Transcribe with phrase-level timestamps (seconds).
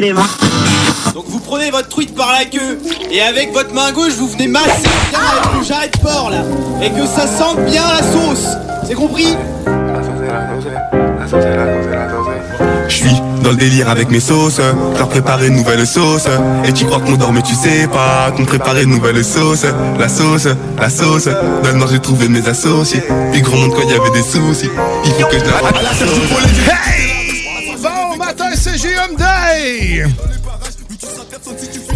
[0.00, 2.78] Donc vous prenez votre truite par la queue
[3.10, 6.42] et avec votre main gauche vous venez masser bien avec le jarret de porc là
[6.82, 8.46] et que ça sente bien la sauce.
[8.88, 9.36] C'est compris
[12.88, 14.58] Je suis dans le délire avec mes sauces,
[14.96, 16.28] leur préparer une nouvelle sauce.
[16.64, 19.66] Et tu crois qu'on dort mais tu sais pas qu'on préparait une nouvelle sauce.
[19.98, 23.02] La sauce, la sauce, dans le nord j'ai trouvé mes associés.
[23.32, 24.70] Puis gros monde quand il y avait des soucis.
[25.04, 27.09] Il faut que je la Hey!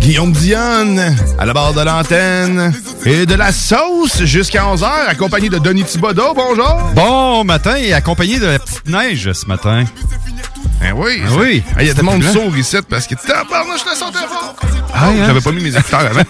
[0.04, 2.74] Guillaume Dionne, à la barre de l'antenne,
[3.06, 6.34] et de la sauce jusqu'à 11h, accompagné de Denis Thibodeau.
[6.34, 6.90] Bonjour!
[6.94, 9.84] Bon matin et accompagné de la petite neige ce matin.
[10.84, 11.22] Ben oui.
[11.26, 11.62] Ah oui.
[11.80, 14.54] Il y a tout le monde sourd ici parce que tabarnouche, je le sentais fort.
[14.96, 15.12] Ah, hein?
[15.26, 16.20] J'avais pas mis mes écouteurs avant.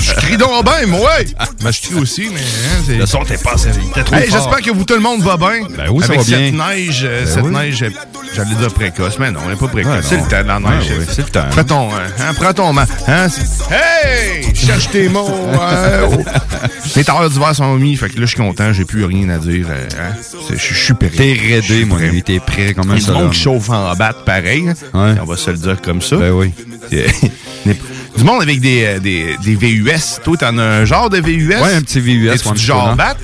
[0.00, 1.26] je crie donc bien, moi, ouais.
[1.62, 2.40] Ben, je crie aussi, mais...
[2.40, 3.54] Hein, Le son t'es pas.
[3.94, 4.38] T'es trop Hey, fort.
[4.40, 5.62] J'espère que vous, tout le monde va bien.
[5.76, 6.66] Ben oui, ça Avec va cette bien.
[6.68, 7.50] neige, euh, Ben cette oui.
[7.52, 7.90] neige, euh,
[8.34, 9.92] j'allais dire précoce, mais non, elle n'est pas précoce.
[9.94, 10.90] Ouais, c'est le temps de la neige.
[10.90, 11.46] Ouais, c'est le temps.
[11.50, 13.28] Prends ton, euh, hein, prends ton hein,
[13.70, 14.54] hey!
[14.54, 15.28] Cherche tes mots.
[15.30, 16.24] euh, oh.
[16.94, 19.38] Les tailleurs d'hiver sont mis, fait que là, je suis content, j'ai plus rien à
[19.38, 19.66] dire.
[19.70, 20.14] hein.
[20.50, 21.08] Je suis prêt.
[21.10, 22.08] T'es raidé, mon prêt.
[22.08, 22.22] ami.
[22.22, 22.98] T'es prêt comme un
[23.36, 24.68] chauffe en batte pareil.
[24.68, 24.74] hein.
[24.94, 25.14] Ouais.
[25.20, 26.16] On va se le dire comme ça.
[26.16, 26.52] Ben oui.
[28.16, 30.20] du monde avec des, euh, des, des VUS.
[30.24, 31.48] Toi, t'en as un genre de VUS?
[31.48, 32.28] Ouais, un petit VUS.
[32.30, 32.94] Es-tu du genre non?
[32.94, 33.18] batte?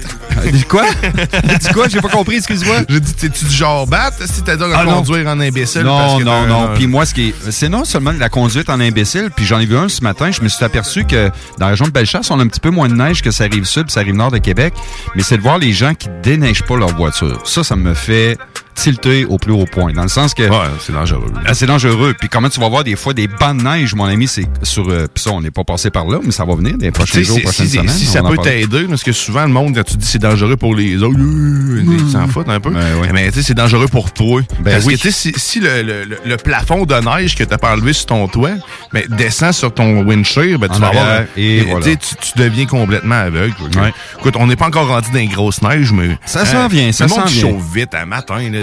[0.53, 0.85] Dis quoi?
[1.61, 1.89] Dis quoi?
[1.89, 2.77] J'ai pas compris, excuse-moi.
[2.89, 4.15] J'ai dit, t'es-tu du genre batte?
[4.27, 4.97] Si t'as à Ah, non.
[5.03, 5.83] conduire en imbécile?
[5.85, 6.65] parce Non, que non, non.
[6.71, 9.45] un- Puis moi, ce qui est, c'est non seulement de la conduite en imbécile, puis
[9.47, 11.29] j'en ai vu un ce matin, je me suis aperçu que
[11.59, 13.45] dans la région de Bellechasse, on a un petit peu moins de neige que ça
[13.45, 14.75] arrive sud, puis ça arrive nord de Québec,
[15.15, 17.41] mais c'est de voir les gens qui déneigent pas leur voiture.
[17.47, 18.37] Ça, ça me fait
[18.75, 21.31] tilter au plus haut point, dans le sens que Ouais, c'est dangereux.
[21.47, 22.15] Ah, c'est dangereux.
[22.19, 24.89] Puis comment tu vas voir des fois des bancs de neige, mon ami, c'est sur.
[24.89, 27.23] euh, Puis ça, on n'est pas passé par là, mais ça va venir des prochains
[27.23, 27.89] jours, prochaines si- semaines.
[27.89, 30.75] si ça peut t'aider, parce que souvent, le monde, quand tu dis c'est dangereux pour
[30.75, 32.71] les autres, euh, ils s'en foutent un peu.
[32.71, 33.11] Ouais.
[33.13, 34.41] Mais tu sais, c'est dangereux pour toi.
[34.61, 34.95] Ben parce oui.
[34.97, 37.73] que tu sais, si, si le, le- le- le plafond de neige que t'as pas
[37.73, 38.51] enlevé sur ton toit,
[38.93, 41.21] ben, descend sur ton windshield, ben, tu En vas avoir...
[41.37, 41.85] et voilà.
[41.85, 43.55] sais, tu, tu deviens complètement aveugle.
[43.77, 43.93] Ouais.
[44.19, 46.19] Écoute, on n'est pas encore rendu dans les grosses neiges, mais...
[46.27, 47.41] Ça s'en vient, ça Le monde s'en vient.
[47.43, 48.39] chauffe vite à matin.
[48.51, 48.59] Là,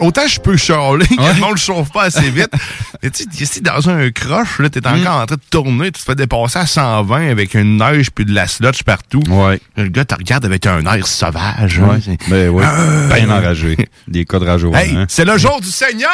[0.00, 1.34] autant je peux chialer, que Ouais.
[1.34, 2.50] le monde ne chauffe pas assez vite.
[3.02, 5.00] Mais tu sais, si dans un croche, là, t'es Mm.
[5.00, 8.24] encore en train de tourner, tu te fais dépasser à 120 avec une neige puis
[8.24, 9.22] de la slotch partout.
[9.28, 9.60] Ouais.
[9.76, 11.78] Le gars te regarde avec un air sauvage.
[11.80, 12.16] hein, Ouais.
[12.28, 12.64] Ben oui.
[12.66, 13.08] Euh.
[13.14, 13.76] Bien enragé.
[14.08, 15.06] Des cas de rage Hey, hein.
[15.08, 16.08] c'est le jour du Seigneur!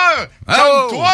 [0.49, 0.53] Oh!
[0.91, 1.09] Calme-toi!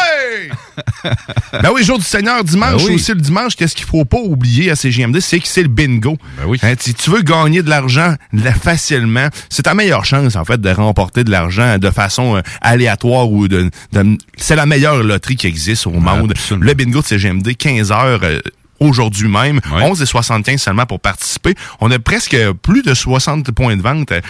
[1.62, 2.94] ben oui, jour du Seigneur, dimanche Ben oui.
[2.94, 3.12] aussi.
[3.12, 6.16] Le dimanche, qu'est-ce qu'il faut pas oublier à CGMD, c'est que c'est le bingo.
[6.38, 6.58] Ben oui.
[6.62, 8.14] Hein, si tu veux gagner de l'argent
[8.62, 11.99] facilement, c'est ta meilleure chance, en fait, de remporter de l'argent de façon
[12.36, 13.70] euh, aléatoire ou de...
[13.92, 16.30] de- c'est la meilleure loterie qui existe au monde.
[16.32, 16.66] absolument.
[16.66, 18.20] Le bingo de CGMD, 15 heures...
[18.22, 18.40] euh,
[18.82, 19.82] Aujourd'hui même, Ouais.
[19.82, 21.54] 11 et 75 seulement pour participer.
[21.82, 24.22] On a presque plus de 60 points de vente euh,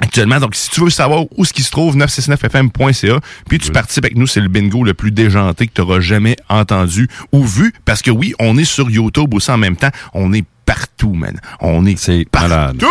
[0.00, 0.40] actuellement.
[0.40, 4.16] Donc, si tu veux savoir où ce qui se trouve, 969fm.ca, puis tu participes avec
[4.16, 7.72] nous, c'est le bingo le plus déjanté que tu auras jamais entendu ou vu.
[7.84, 9.90] Parce que oui, on est sur YouTube aussi en même temps.
[10.14, 10.44] On est
[10.74, 11.36] partout, man.
[11.60, 12.48] On est C'est partout.
[12.48, 12.82] malade.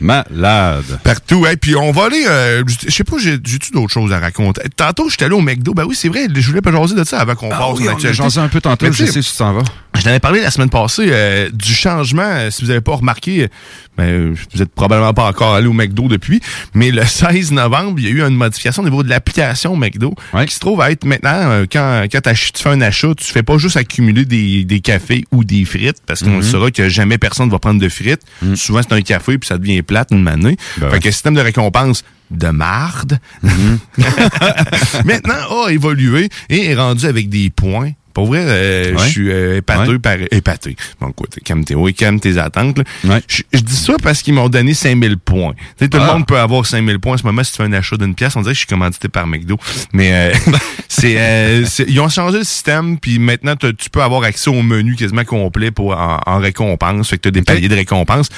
[0.00, 1.00] Malade.
[1.04, 1.46] Partout.
[1.46, 2.24] Et puis on va aller.
[2.28, 4.62] euh, je sais pas, j'ai- j'ai-tu d'autres choses à raconter?
[4.76, 5.72] Tantôt, j'étais allé au McDo.
[5.74, 7.84] Ben oui, c'est vrai, je voulais pas jaser de ça avant qu'on Ah passe oui,
[7.86, 8.22] on l'actualité.
[8.22, 9.62] jasé un peu tantôt, je sais, sais si tu t'en vas.
[9.96, 12.22] je t'avais parlé la semaine passée euh, du changement.
[12.24, 13.48] euh, Si vous n'avez pas remarqué,
[13.96, 16.40] ben, vous êtes probablement pas encore allé au McDo depuis,
[16.74, 20.14] mais le 16 novembre, il y a eu une modification au niveau de l'application McDo
[20.32, 20.46] Ouais.
[20.46, 23.42] qui se trouve à être maintenant, euh, quand, quand tu fais un achat, tu fais
[23.44, 27.27] pas juste accumuler des, des cafés ou des frites, parce qu'on saura que jamais personne
[27.50, 28.22] va prendre de frites.
[28.54, 30.56] Souvent, c'est un café, puis ça devient plate une manée.
[30.78, 31.00] Ben fait ouais.
[31.00, 33.18] que le système de récompense de marde,
[35.04, 39.04] maintenant a évolué et est rendu avec des points Pour vrai, euh, Ouais.
[39.04, 39.98] je suis euh, épaté Ouais.
[40.00, 40.74] par épaté.
[41.00, 42.78] Bon, écoute, calme tes, oui, calme tes attentes.
[43.04, 43.22] Ouais.
[43.28, 45.52] Je, dis ça parce qu'ils m'ont donné 5000 points.
[45.52, 46.06] Tu sais, tout Ah.
[46.08, 48.16] le monde peut avoir 5000 points en ce moment si tu fais un achat d'une
[48.16, 48.34] pièce.
[48.34, 49.56] On dirait que je suis commandité par McDo.
[49.92, 50.34] Mais euh,
[50.88, 54.96] c'est, euh, ils ont changé le système, puis maintenant tu peux avoir accès au menu
[54.96, 57.10] quasiment complet pour en, en récompense.
[57.10, 58.30] Fait que tu as des paliers de récompense.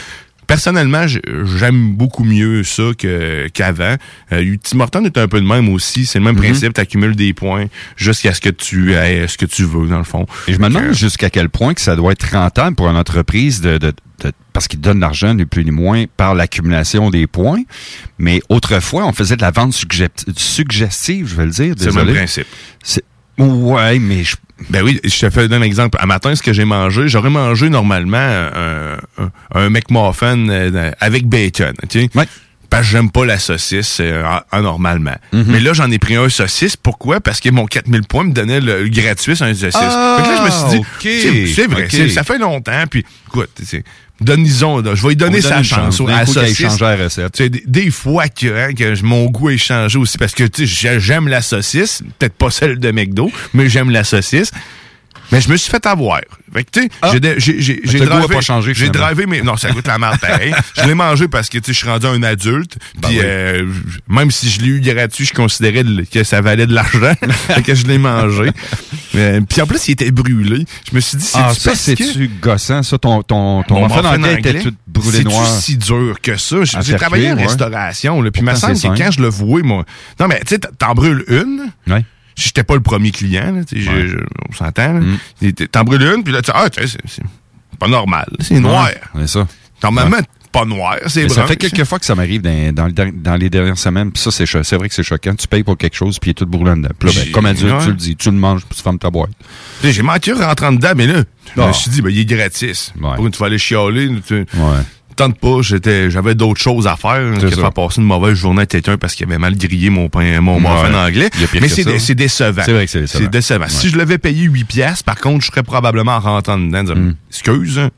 [0.51, 3.95] Personnellement, j'aime beaucoup mieux ça que qu'avant.
[4.33, 4.41] Euh,
[5.07, 6.07] est un peu de même aussi.
[6.07, 6.33] C'est le Mhm.
[6.33, 6.75] même principe.
[6.75, 7.67] Tu accumules des points
[7.97, 10.27] jusqu'à ce que tu aies ce que tu veux, dans le fond.
[10.49, 12.97] Et je me demande que- jusqu'à quel point que ça doit être rentable pour une
[12.97, 13.93] entreprise de, de-
[14.25, 17.63] de- parce qu'ils donnent l'argent ni plus ni moins par l'accumulation des points.
[18.19, 21.75] Mais autrefois, on faisait de la vente sugge- suggestive, je vais le dire.
[21.79, 22.47] C'est le même principe.
[23.39, 24.37] Ouais, mais je,
[24.69, 25.99] Ben oui, je te fais un exemple.
[26.01, 31.27] À matin, ce que j'ai mangé, j'aurais mangé normalement un, un, un McMuffin euh, avec
[31.27, 31.73] bacon.
[32.01, 32.11] sais.
[32.15, 32.27] Ouais.
[32.71, 35.17] Parce que j'aime pas la saucisse euh, en- anormalement.
[35.33, 36.77] Mais là, j'en ai pris un saucisse.
[36.77, 37.21] Pourquoi?
[37.21, 39.75] Parce que mon 4000 points me donnait le, gratuit sur un saucisse.
[39.75, 40.87] Ah, Fait que là, je me suis dit,
[41.55, 42.85] c'est- vrai, ça fait longtemps.
[42.89, 43.51] Puis, écoute,
[44.83, 45.97] là, je vais lui donner on sa donne chance.
[46.15, 46.81] À saucisse.
[46.81, 47.33] la recette.
[47.33, 50.45] Tu sais, des, des fois que, hein, que mon goût est changé aussi parce que
[50.45, 54.51] tu sais, j'ai- j'aime la saucisse, peut-être pas celle de McDo, mais j'aime la saucisse.
[55.33, 56.21] Mais je me suis fait avoir.
[56.53, 57.13] Fait que, tu sais, Ah.
[57.13, 57.21] j'ai
[58.01, 60.53] drivé- pas changé, J'ai drivé mais non, ça goûte la merde pareil.
[60.77, 63.21] je l'ai mangé parce que tu sais, je suis rendu un adulte, puis oui.
[63.23, 63.67] euh,
[64.09, 67.15] même si je l'ai eu gratuit, je considérais que ça valait de l'argent,
[67.47, 68.51] fait que je l'ai mangé.
[69.15, 70.65] Euh, puis en plus, il était brûlé.
[70.91, 72.99] Je me suis dit, c'est Ah, ça, c'est-tu gossant, ça?
[72.99, 75.47] Ton, ton, ton anglais était tout brûlé noir?
[75.47, 76.65] si dur que ça?
[76.65, 79.63] J'ai faire travaillé en restauration, là, puis Pourtant, semble c'est que quand je le vouais,
[79.63, 79.85] moi...
[80.19, 82.05] Non, mais tu sais, t'en brûles une, Ouais.
[82.37, 84.03] J'étais pas le premier client, là, tu sais, Ouais.
[84.03, 84.17] je- je-
[84.49, 84.95] on s'entend.
[84.95, 85.53] Mm.
[85.71, 87.23] T'en brûles une, puis là, tu ah, c'est-
[87.79, 88.89] pas normal, c'est noir.
[89.17, 89.47] C'est ça.
[89.83, 90.19] Normalement,
[90.53, 91.35] pas noir, c'est Mais brun.
[91.37, 94.11] ça fait quelques fois que ça m'arrive dans, les dernières semaines.
[94.13, 95.35] Puis ça, c'est vrai que c'est choquant.
[95.35, 96.89] Tu payes pour quelque chose, puis il est tout brûlant dedans.
[96.99, 97.81] Puis là, ben, comme adulte, ouais.
[97.85, 98.17] tu le dis.
[98.17, 99.31] Tu le manges, puis tu fermes ta boîte.
[99.85, 101.23] J'ai manqué en rentrant dedans, mais là,
[101.57, 101.69] je Ah.
[101.69, 102.93] me suis dit, ben, il est gratis.
[103.01, 103.15] Ouais.
[103.15, 104.45] Pour une fois aller chialer, tu Ouais.
[105.21, 108.67] Tente pas, j'étais, j'avais d'autres choses à faire que faire passer une mauvaise journée à
[108.67, 110.99] quelqu'un parce qu'il avait mal grillé mon pain, mon muffin Ouais.
[110.99, 111.31] anglais.
[111.61, 112.63] Mais c'est, dé- c'est décevant.
[112.65, 113.25] C'est vrai que c'est décevant.
[113.25, 113.69] C'est décevant.
[113.69, 116.97] Si je l'avais payé 8 piastres, par contre, je serais probablement en rentrant dedans, dire,
[117.31, 117.91] excuse, hein,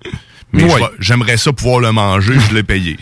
[0.52, 0.66] mais
[0.98, 2.98] j'aimerais ça pouvoir le manger, je l'ai payé.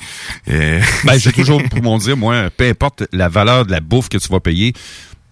[0.49, 4.09] Euh, Ben, j'ai toujours pour mon dire, moi, peu importe la valeur de la bouffe
[4.09, 4.73] que tu vas payer,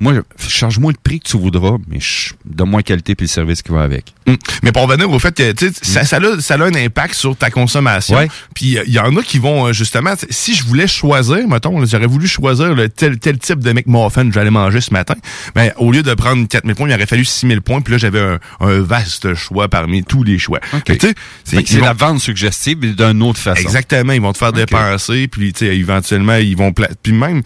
[0.00, 3.62] moi, change-moi le prix que tu voudras, mais je- donne-moi la qualité puis le service
[3.62, 4.14] qui va avec.
[4.26, 4.34] Mm.
[4.62, 7.14] Mais pour revenir au fait que tu sais, ça, ça, a, ça a un impact
[7.14, 8.16] sur ta consommation.
[8.16, 8.28] Ouais.
[8.54, 12.06] Puis il y en a qui vont euh, justement, si je voulais choisir, mettons, j'aurais
[12.06, 15.14] voulu choisir le tel, tel type de McMuffin que j'allais manger ce matin,
[15.54, 18.20] ben, au lieu de prendre 4000 points, il aurait fallu 6000 points, puis là j'avais
[18.20, 20.60] un, un vaste choix parmi tous les choix.
[20.74, 20.82] OK.
[20.86, 21.14] Fait que, tu
[21.44, 23.60] sais, C'est la vente suggestive mais d'une autre façon.
[23.62, 26.72] Exactement, ils vont te faire dépenser, puis éventuellement ils vont
[27.02, 27.42] puis même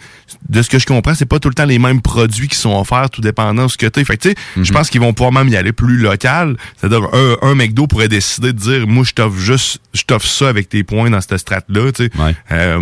[0.49, 2.75] de ce que je comprends, c'est pas tout le temps les mêmes produits qui sont
[2.79, 4.63] offerts, tout dépendant de ce que tu Fait tu sais, Mhm.
[4.65, 8.07] je pense qu'ils vont pouvoir même y aller plus local, c'est-à-dire un, un McDo pourrait
[8.07, 11.37] décider de dire moi je t'offre juste je t'offre ça avec tes points dans cette
[11.37, 12.11] strate là, tu sais.
[12.21, 12.35] Ouais.
[12.51, 12.79] Euh,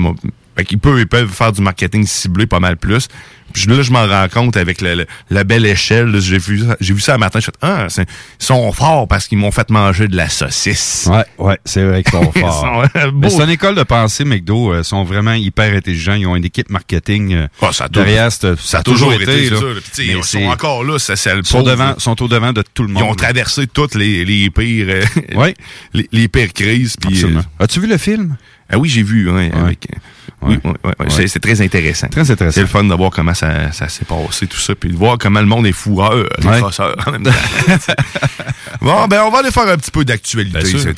[0.57, 3.07] fait qu'ils peuvent, ils peuvent faire du marketing ciblé pas mal plus.
[3.53, 6.17] Puis là, je m'en rends compte avec le- le- la belle échelle.
[6.21, 7.39] J'ai vu, ça- j'ai vu ça un matin.
[7.41, 8.03] Je fais ah, c'est-
[8.39, 11.09] ils sont forts parce qu'ils m'ont fait manger de la saucisse.
[11.11, 12.85] Ouais, ouais, c'est vrai qu'ils sont Ils forts.
[12.95, 14.71] euh, c'est une école de pensée, McDo.
[14.73, 16.13] euh, sont vraiment hyper intelligents.
[16.13, 18.31] Ils ont une équipe marketing euh, Ah, ça a toujours- derrière.
[18.31, 19.49] c'est- Ça, a toujours été.
[19.49, 19.57] là.
[19.59, 19.65] ça.
[19.95, 22.63] Puis, ils sont encore là, ça, c'est le Ils sont, devant, sont au devant de
[22.73, 23.03] tout le Ils monde.
[23.03, 23.15] ont là.
[23.15, 25.03] traversé toutes les, les pires, euh,
[25.35, 25.55] Ouais.
[25.93, 26.95] les, les pires crises.
[26.95, 28.37] Puis, euh, As-tu vu le film?
[28.71, 29.29] Ah oui, j'ai vu.
[29.29, 31.27] Ouais, avec, euh, Oui, Ouais.
[31.27, 32.07] C'est, très intéressant.
[32.07, 32.55] Très intéressant.
[32.55, 35.17] C'est le fun de voir comment ça, ça s'est passé, tout ça, puis de voir
[35.19, 36.57] comment le monde est fourreur, les Ouais.
[36.59, 37.31] crosseurs en même temps.
[38.81, 40.57] bon, ben, on va aller faire un petit peu d'actualité.
[40.59, 40.93] Bien sûr.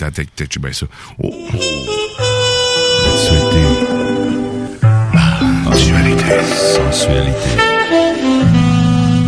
[0.61, 0.85] Bien ça.
[1.21, 1.33] Oh,
[3.05, 3.63] Sensualité.
[6.55, 7.49] Sensualité.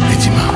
[0.10, 0.55] les dimanches.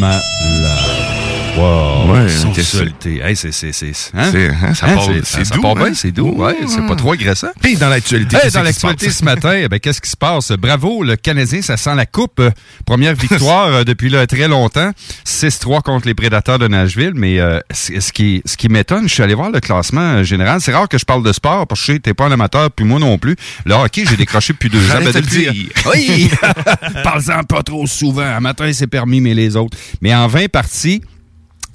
[0.00, 0.77] Yeah.
[1.58, 2.06] Malade.
[2.08, 2.12] Wow.
[2.14, 3.20] Ouais, Sensualité.
[3.22, 4.28] Hey, c'est, c'est, c'est, hein?
[4.30, 5.84] C'est- hein, ça Hein, part- c'est, ça doux, part hein?
[5.84, 6.32] bien, c'est doux.
[6.36, 7.48] Ouais, c'est pas trop agressant.
[7.60, 10.52] Puis dans l'actualité, Hey, dans l'actualité ce matin, eh ben, qu'est-ce qui se passe?
[10.52, 12.40] Bravo, le Canadien, ça sent la coupe.
[12.40, 12.50] Euh,
[12.86, 14.90] Première victoire euh, depuis là, très longtemps.
[15.26, 17.12] 6-3 contre les Prédateurs de Nashville.
[17.14, 20.60] Mais euh, ce qui, ce qui m'étonne, je suis allé voir le classement euh, général.
[20.60, 22.98] C'est rare que je parle de sport parce que t'es pas un amateur, puis moi
[22.98, 23.36] non plus.
[23.64, 24.98] Le hockey, j'ai décroché depuis deux ans.
[25.04, 25.52] Ben, depuis- dire.
[25.94, 26.30] Oui!
[27.02, 28.22] Parle-en pas trop souvent.
[28.22, 29.76] Un matin, c'est permis, mais les autres.
[30.02, 31.02] Mais en 20 parties,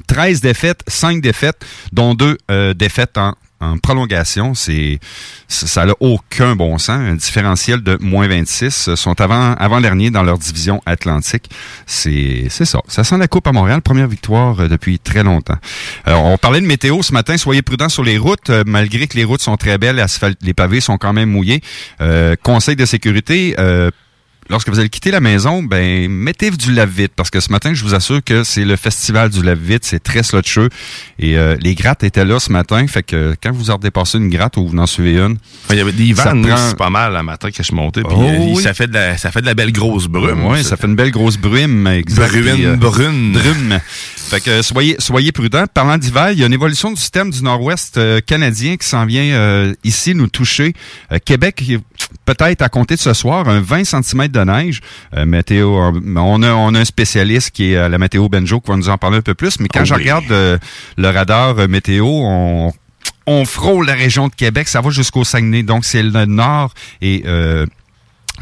[0.08, 4.54] 13 défaites, 5 défaites, dont deux euh, défaites en, en prolongation.
[4.54, 5.00] C'est
[5.48, 6.90] ça n'a aucun bon sens.
[6.90, 11.50] Un différentiel de moins 26 sont avant avant dernier dans leur division Atlantique.
[11.86, 12.80] C'est c'est ça.
[12.88, 13.82] Ça sent la coupe à Montréal.
[13.82, 15.58] Première victoire euh, depuis très longtemps.
[16.08, 17.38] Euh, on parlait de météo ce matin.
[17.38, 20.04] Soyez prudents sur les routes, euh, malgré que les routes sont très belles.
[20.42, 21.62] Les pavés sont quand même mouillés.
[22.44, 23.56] conseil de sécurité
[24.54, 27.84] lorsque vous allez quitter la maison, ben mettez du lave-vite parce que ce matin, je
[27.84, 30.70] vous assure que c'est le festival du lave-vite, c'est très slotcheux
[31.18, 34.30] et euh, les grattes étaient là ce matin, fait que quand vous en redépassez une
[34.30, 35.38] gratte ou vous en suivez une,
[35.72, 38.58] il y avait des vannes, c'est pas mal le matin que je montais, puis oh
[38.58, 40.46] euh, ça fait de la ça fait de la belle grosse brume.
[40.46, 42.30] Oui, ça fait une belle grosse brume, exact.
[42.30, 43.34] Bruine, euh, brune.
[43.34, 43.80] Brume.
[44.16, 45.66] Fait que soyez soyez prudents.
[45.74, 49.74] Parlant d'hiver, il y a une évolution du système du Nord-Ouest canadien qui s'en vient
[49.84, 50.74] ici nous toucher.
[51.26, 51.64] Québec
[52.26, 54.82] peut-être à compter de ce soir un 20 cm de neige.
[55.16, 55.70] Euh, météo,
[56.16, 58.90] on a, on a un spécialiste qui est à la météo Benjo qui va nous
[58.90, 59.60] en parler un peu plus.
[59.60, 60.58] Mais quand oh je regarde euh,
[60.98, 62.74] le radar euh, météo, on,
[63.28, 65.64] on frôle la région de Québec, ça va jusqu'au Saguenay.
[65.64, 67.24] Donc c'est le nord et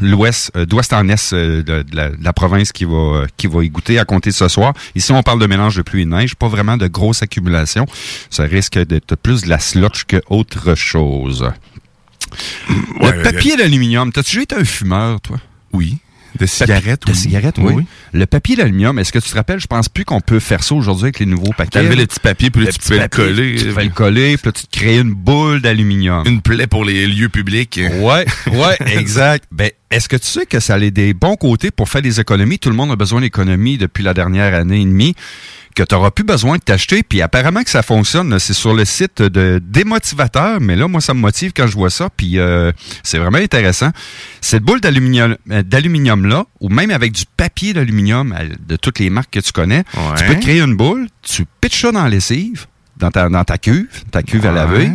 [0.00, 4.30] l'ouest, d'ouest en est de, la, province qui va qui va y goûter à compter
[4.30, 4.72] de ce soir.
[4.94, 7.86] Ici, on parle de mélange de pluie et de neige, pas vraiment de grosse accumulation.
[8.30, 11.52] Ça risque d'être plus de la slotch que autre chose.
[12.68, 15.38] Le papier d'aluminium, t'as-tu déjà été un fumeur, toi?
[15.72, 15.98] Oui.
[16.38, 17.84] De cigarettes, De cigarettes, oui.
[18.12, 20.74] Le papier d'aluminium, est-ce que tu te rappelles, je pense plus qu'on peut faire ça
[20.74, 21.70] aujourd'hui avec les nouveaux paquets.
[21.70, 23.56] T'avais le petit papier, puis là, tu pouvais le coller.
[23.56, 26.26] Tu pouvais le coller, puis là, tu te créais une boule d'aluminium.
[26.26, 27.78] Une plaie pour les lieux publics.
[28.00, 29.44] Ouais, ouais, exact.
[29.52, 32.58] Ben, est-ce que tu sais que ça a des bons côtés pour faire des économies?
[32.58, 35.14] Tout le monde a besoin d'économies depuis la dernière année et demie
[35.74, 37.02] que tu n'auras plus besoin de t'acheter.
[37.02, 38.38] Puis apparemment que ça fonctionne.
[38.38, 41.90] C'est sur le site de Démotivateur, mais là, moi, ça me motive quand je vois
[41.90, 42.08] ça.
[42.16, 43.90] Puis euh, c'est vraiment intéressant.
[44.40, 49.10] Cette boule d'aluminium, euh, d'aluminium-là, ou même avec du papier d'aluminium euh, de toutes les
[49.10, 49.84] marques que tu connais,
[50.16, 53.58] tu peux créer une boule, tu pitches ça dans la lessive, dans ta, dans ta
[53.58, 54.90] cuve, ta cuve à laver.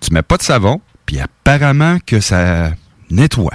[0.00, 2.72] Tu mets pas de savon, puis apparemment que ça
[3.10, 3.54] nettoie.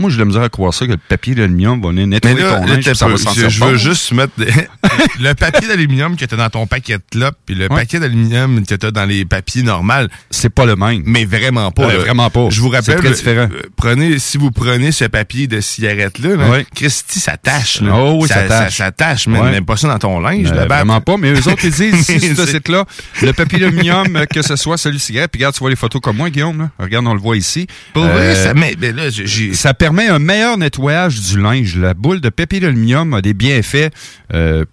[0.00, 2.66] Moi, je me dire à croire ça que le papier d'aluminium va venir nettoyer ton
[2.66, 4.32] linge, ça va Je, je veux juste mettre
[5.20, 8.64] le papier d'aluminium que tu as dans ton paquet de clopes puis le paquet d'aluminium
[8.64, 11.02] que tu as dans les papiers normaux, c'est pas le même.
[11.04, 11.86] Mais vraiment pas.
[11.86, 12.48] vraiment pas.
[12.50, 13.48] Je vous rappelle, très différent.
[13.52, 17.80] Euh, prenez si vous prenez ce papier de cigarette là, là Christy, ça tâche.
[17.80, 17.92] Là.
[17.94, 18.76] Oh oui, ça, tâche.
[18.76, 20.50] Ça, tâche, mais même pas ça dans ton linge.
[20.52, 21.16] Euh, vraiment pas.
[21.16, 22.84] Mais eux autres ils disent ici sur ce site-là,
[23.22, 25.30] le papier d'aluminium, euh, que ce soit celui de cigarette.
[25.30, 26.58] Puis regarde, tu vois les photos comme moi, Guillaume.
[26.58, 26.70] Là.
[26.78, 27.66] Regarde, on le voit ici.
[27.96, 29.04] Euh, ça, mais, là,
[29.52, 31.76] ça permet un meilleur nettoyage du linge.
[31.76, 33.92] La boule de papier d'aluminium a des bienfaits
[34.32, 34.64] euh,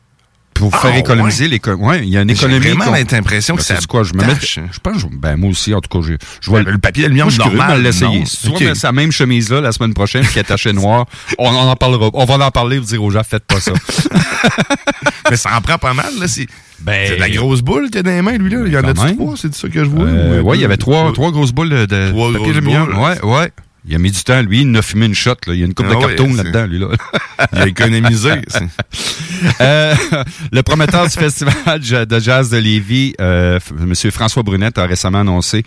[0.58, 3.62] pour faire ah, économiser les ouais il y a une économie j'ai vraiment l'impression que
[3.62, 6.14] ben, c'est quoi je me mets je pense ben moi aussi en tout cas je,
[6.42, 9.62] je vois ben, le papier d'aluminium normal l'essayer si tu vois sa même chemise là
[9.62, 11.06] la semaine prochaine qui est attachée noire
[11.38, 13.74] on en parlera on va en parler vous dire aux gens faites pas ça
[15.30, 16.48] mais ça en prend pas mal là c'est
[16.80, 18.62] ben, de la grosse boule qu'il a dans les mains, lui, là.
[18.66, 20.06] Il y en a trois, c'est ça que je vois?
[20.06, 21.32] Euh, ouais, il y avait trois, trois?
[21.32, 22.96] grosses boules de, de papier d'aluminium.
[23.00, 23.52] Ouais, ouais.
[23.88, 25.36] Il a mis du temps, lui, il a fumé une shot.
[25.48, 25.54] Là.
[25.54, 26.80] Il y a une coupe de ah carton là-dedans, lui.
[26.80, 26.88] Là.
[27.54, 28.32] il a économisé.
[29.62, 29.96] euh,
[30.52, 33.94] le promoteur du festival de jazz de Lévis, euh, M.
[34.12, 35.64] François Brunette, a récemment annoncé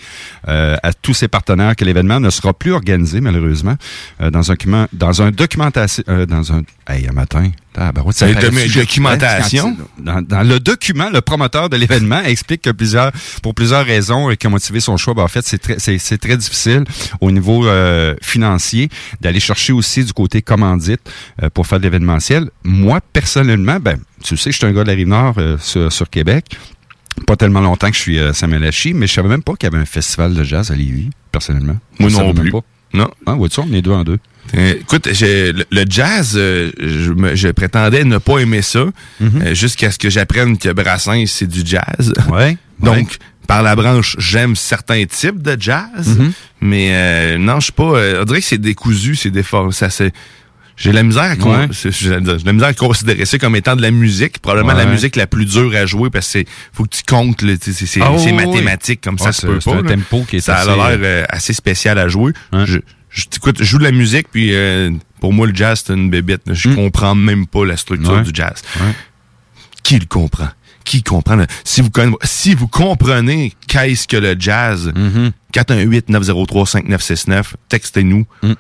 [0.49, 3.77] euh, à tous ses partenaires que l'événement ne sera plus organisé, malheureusement,
[4.21, 7.51] euh, dans un document, dans un documentation, euh, dans un, hey, un matin,
[7.83, 9.75] ah, ben, ça documentation.
[9.99, 13.11] Dans, le document, le promoteur de l'événement explique que plusieurs,
[13.43, 16.19] pour plusieurs raisons et qui ont motivé son choix, ben, en fait, c'est très, c'est,
[16.19, 16.85] très difficile
[17.23, 18.91] au niveau euh, financier
[19.23, 21.01] d'aller chercher aussi du côté commandite
[21.43, 22.51] euh, pour faire de l'événementiel.
[22.65, 26.11] Moi, personnellement, ben, tu sais, je suis un gars de la Rive-Nord euh, sur, sur,
[26.11, 26.45] Québec.
[27.27, 29.73] Pas tellement longtemps que je suis à Saint-Mélachi, mais je savais même pas qu'il y
[29.73, 31.79] avait un festival de jazz à Lévis, personnellement.
[31.99, 32.51] Moi non plus.
[32.51, 32.61] Pas.
[32.93, 33.11] Non.
[33.25, 34.19] Ah, ouais, on est deux en deux.
[34.57, 38.87] Euh, écoute, le, jazz, euh, je, prétendais ne pas aimer ça
[39.21, 39.43] mhm.
[39.43, 42.13] euh, jusqu'à ce que j'apprenne que Brassens, c'est du jazz.
[42.31, 42.57] Ouais.
[42.81, 43.17] Donc,
[43.47, 46.33] par la branche, j'aime certains types de jazz, mhm.
[46.61, 48.21] mais non, je suis pas...
[48.21, 49.73] on dirait que c'est décousu, c'est déformé.
[49.73, 50.13] Ça, c'est...
[50.77, 54.39] J'ai la misère à j'ai la misère à considérer ça comme étant de la musique,
[54.39, 57.45] probablement la musique la plus dure à jouer parce que c'est faut que tu comptes
[57.61, 59.75] c'est oh, mathématique comme ça se peut pas.
[59.75, 62.33] un tempo qui est ça a l'air assez spécial à jouer.
[62.65, 62.79] Je,
[63.11, 64.91] je, écoute, je joue de la musique, puis euh,
[65.21, 66.43] pour moi, le jazz, c'est une bébête.
[66.47, 66.77] Je hmm.
[66.77, 68.63] comprends même pas la structure du jazz.
[69.83, 70.49] Qui le comprend?
[70.85, 71.45] Qui comprend?
[71.65, 71.91] Si vous,
[72.23, 74.93] si vous comprenez qu'est-ce que le jazz,
[75.53, 77.45] 418-903-5969, mhm.
[77.69, 78.27] textez-nous.
[78.43, 78.55] Hmm.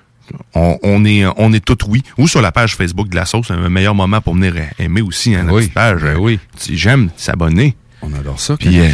[0.54, 2.04] On, est on est tout oui.
[2.16, 5.02] Ou sur la page Facebook de la sauce, c'est un meilleur moment pour venir aimer
[5.02, 5.66] aussi hein, oui.
[5.68, 6.02] page.
[6.02, 6.38] Ben oui.
[6.56, 7.74] Si j'aime, s'abonner.
[8.02, 8.56] On adore ça.
[8.56, 8.88] Puis, euh,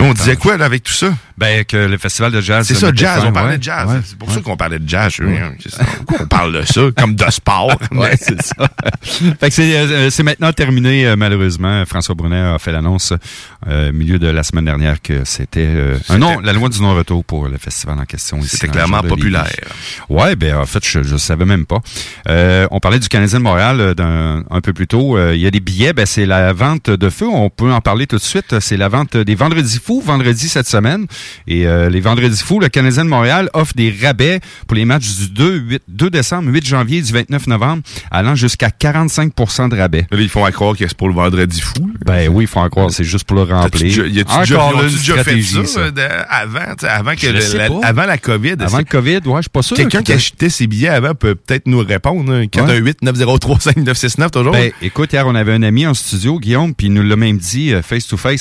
[0.00, 1.08] on disait quoi là, avec tout ça?
[1.36, 2.66] Ben, que le festival de jazz.
[2.68, 3.20] C'est se ça, jazz.
[3.22, 3.88] fin, On parlait ouais, de jazz.
[3.88, 4.34] ouais, c'est pour ouais.
[4.34, 5.12] ça qu'on parlait de jazz.
[6.06, 7.76] Pourquoi on parle de ça comme de sport?
[7.90, 8.54] Ouais, c'est ça.
[9.02, 11.84] fait que c'est, euh, c'est maintenant terminé, euh, malheureusement.
[11.86, 13.12] François Brunet a fait l'annonce
[13.68, 17.24] euh, milieu de la semaine dernière que c'était euh, un non, la loi du non-retour
[17.24, 18.38] pour le festival en question.
[18.38, 19.48] ici C'était clairement populaire.
[20.08, 21.80] Ouais, ben en fait, je, je savais même pas.
[22.28, 25.16] Euh, on parlait du Canadien de Montréal euh, d'un- un peu plus tôt.
[25.16, 27.26] Euh, Il y a des billets, ben c'est la vente de feu.
[27.26, 28.43] On peut en parler tout de suite.
[28.60, 31.06] C'est la vente des vendredis fous, vendredi cette semaine.
[31.46, 35.16] Et euh, les vendredis fous, le Canadien de Montréal offre des rabais pour les matchs
[35.16, 39.32] du 2, 8, 2 décembre, 8 janvier, du 29 novembre, allant jusqu'à 45
[39.70, 40.06] de rabais.
[40.10, 41.90] Là, ils font à croire que c'est pour le vendredi fou.
[42.04, 43.82] Ben oui, il faut en croire, c'est juste pour le remplir.
[44.08, 48.04] y a-tu déjà, ils une déjà fait ça, de- avant, avant, que le- la, avant
[48.06, 48.54] la COVID?
[48.60, 49.76] Avant le COVID, ouais, je suis pas sûr.
[49.76, 52.32] Quelqu'un qui achetait ses billets avant peut peut-être nous répondre.
[52.32, 52.44] hein.
[52.46, 54.52] 418-903-5969 toujours.
[54.52, 57.38] Ben, écoute, hier, on avait un ami en studio, Guillaume, puis il nous l'a même
[57.38, 57.82] dit euh,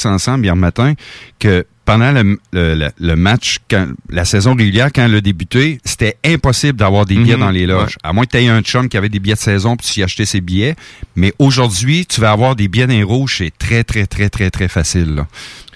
[0.05, 0.93] ensemble hier matin
[1.39, 5.79] que pendant le, le- le- le match, quand, la saison régulière, quand elle a débuté,
[5.83, 7.97] c'était impossible d'avoir des billets Mhm, dans les loges.
[8.03, 9.99] À moins que tu aies un chum qui avait des billets de saison puis tu
[9.99, 10.75] y achetais ses billets.
[11.17, 13.35] Mais aujourd'hui, tu vas avoir des billets dans les rouges.
[13.39, 15.13] C'est très, très, très, très, très facile.
[15.15, 15.27] là.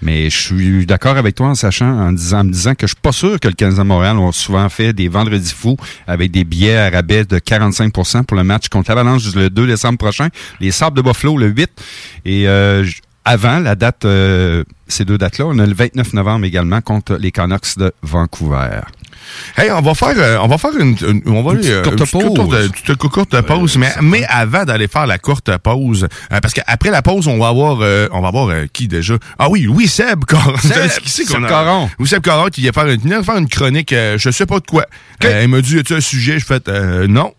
[0.01, 2.93] Mais je suis d'accord avec toi en sachant, en, disant, en me disant que je
[2.93, 5.75] suis pas sûr que le Canadien de Montréal ont souvent fait des vendredis fous
[6.07, 9.97] avec des billets à rabais de 45% pour le match contre l'Avalanche le 2 décembre
[9.97, 10.29] prochain,
[10.61, 11.69] les Sables de Buffalo le 8
[12.25, 12.85] et euh,
[13.27, 17.31] avant la date, euh, ces deux dates-là, on a le 29 novembre également contre les
[17.31, 18.79] Canucks de Vancouver.
[19.57, 21.71] Hey, on va faire, euh, on va faire une, une- on va Une aller, petite
[21.73, 22.37] euh, courte petite pause.
[22.37, 26.89] courte- petite courte pause, mais, mais avant d'aller faire la courte pause, euh, parce qu'après
[26.91, 29.15] la pause, on va avoir, euh, on va avoir euh, qui déjà?
[29.37, 30.55] Ah oui, Louis Seb Caron.
[30.57, 31.87] Seb, Qui Seb a?
[31.99, 34.65] Louis Seb Caron qui vient faire une, faire une chronique, euh, je sais pas de
[34.65, 34.85] quoi.
[35.25, 36.39] Euh, il m'a dit, as-tu un sujet?
[36.39, 37.33] Je fais euh, non.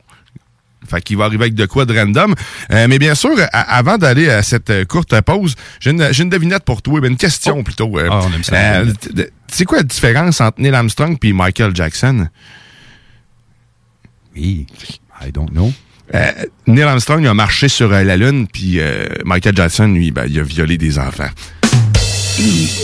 [0.88, 2.34] Fait qu'il va arriver avec de quoi de random.
[2.72, 6.22] Euh, mais bien sûr, à- avant d'aller à cette euh, courte pause, j'ai une, j'ai
[6.22, 7.98] une devinette pour toi, une question plutôt.
[7.98, 8.54] euh, Ah, on aime ça.
[8.56, 12.28] euh, t- t- c'est quoi la différence entre Neil Armstrong et Michael Jackson?
[14.36, 14.66] Oui,
[15.24, 15.72] I don't know.
[16.14, 16.30] Euh,
[16.66, 20.38] Neil Armstrong a marché sur euh, la Lune, puis euh, Michael Jackson, lui, ben, il
[20.38, 21.28] a violé des enfants.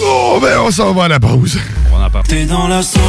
[0.03, 1.59] Oh, ben, on s'en va à la pause.
[1.93, 2.27] On en parle.
[2.27, 3.01] T'es dans la sauce.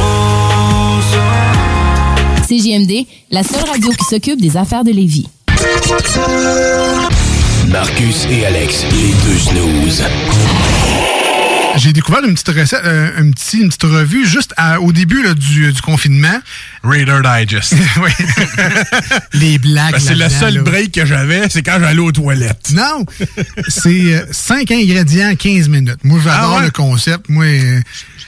[2.48, 5.26] CJMD, la seule radio qui s'occupe des affaires de Lévis.
[7.68, 10.02] Marcus et Alex, les deux snooze.
[11.78, 15.22] J'ai découvert une petite recette, euh, un petit, une petite revue juste à- au début
[15.22, 16.38] là, du, du confinement.
[16.82, 17.74] Raider Digest.
[18.02, 18.10] oui.
[19.34, 19.92] Les blagues.
[19.92, 20.62] Ben, c'est le seul là.
[20.62, 22.70] break que j'avais, c'est quand j'allais aux toilettes.
[22.72, 23.04] Non,
[23.68, 25.98] c'est 5 ingrédients, 15 minutes.
[26.04, 26.64] Moi, j'adore Ah ouais?
[26.64, 27.28] le concept.
[27.28, 27.44] Moi,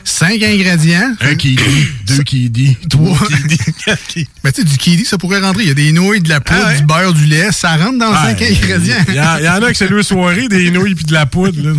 [0.09, 1.13] 5 ingrédients.
[1.21, 3.19] Un qui dit, deux qui dit, Trois.
[3.47, 4.01] dit, quatre
[4.43, 5.65] Ben, tu sais, du kiwi, ça pourrait rentrer.
[5.65, 6.77] Il y a des nouilles, de la poudre, Ah ouais?
[6.81, 7.53] du beurre, du lait.
[7.53, 8.57] Ça rentre dans 5 Ouais.
[8.57, 8.97] ingrédients.
[9.09, 11.13] Il y, en- il y en a que c'est deux soirées, des nouilles puis de
[11.13, 11.61] la poudre.
[11.63, 11.73] là.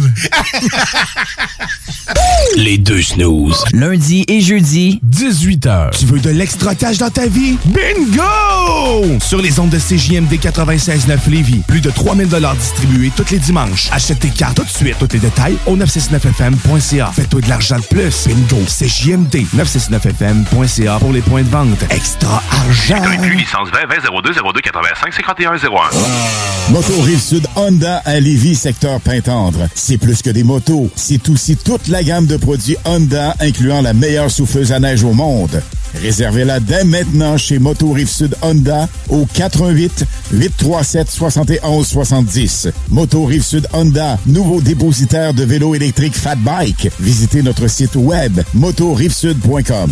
[2.55, 3.63] Les deux snooze.
[3.73, 5.91] Lundi et jeudi, 18h.
[5.97, 7.57] Tu veux de l'extra cash dans ta vie?
[7.65, 9.19] Bingo!
[9.19, 12.27] Sur les ondes de CJMD 96.9 Lévis, plus de 3000
[12.59, 13.89] distribués tous les dimanches.
[13.91, 14.95] Achète tes cartes tout de suite.
[14.99, 17.11] Tous les détails au 969fm.ca.
[17.15, 18.18] Fais-toi de l'argent de plus.
[18.27, 18.58] Bingo!
[18.67, 21.84] CJMD 969fm.ca pour les points de vente.
[21.89, 23.01] Extra argent!
[23.36, 26.71] licence 20 20 02 02 85 51 01.
[26.71, 29.67] Moto Rive-Sud Honda à Lévis, secteur Pintendre.
[29.73, 33.93] C'est plus que des motos, c'est aussi toute la gamme de produits Honda, incluant la
[33.93, 35.62] meilleure souffleuse à neige au monde.
[35.95, 42.67] Réservez-la dès maintenant chez Moto Rive-Sud Honda au 88 837 71 70.
[42.89, 46.89] Moto Rive-Sud Honda, nouveau dépositaire de vélos électriques Fat Bike.
[46.99, 49.91] Visitez notre site web motorivesud.com.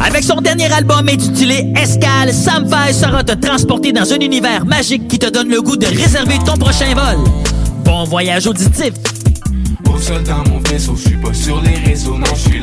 [0.00, 5.08] avec son dernier album intitulé Escale, Sam Fay sera te transporter dans un univers magique
[5.08, 7.24] qui te donne le goût de réserver ton prochain vol.
[7.84, 8.92] Bon voyage auditif!
[9.86, 12.62] Mon vaisseau, je suis pas sur les réseaux, je suis.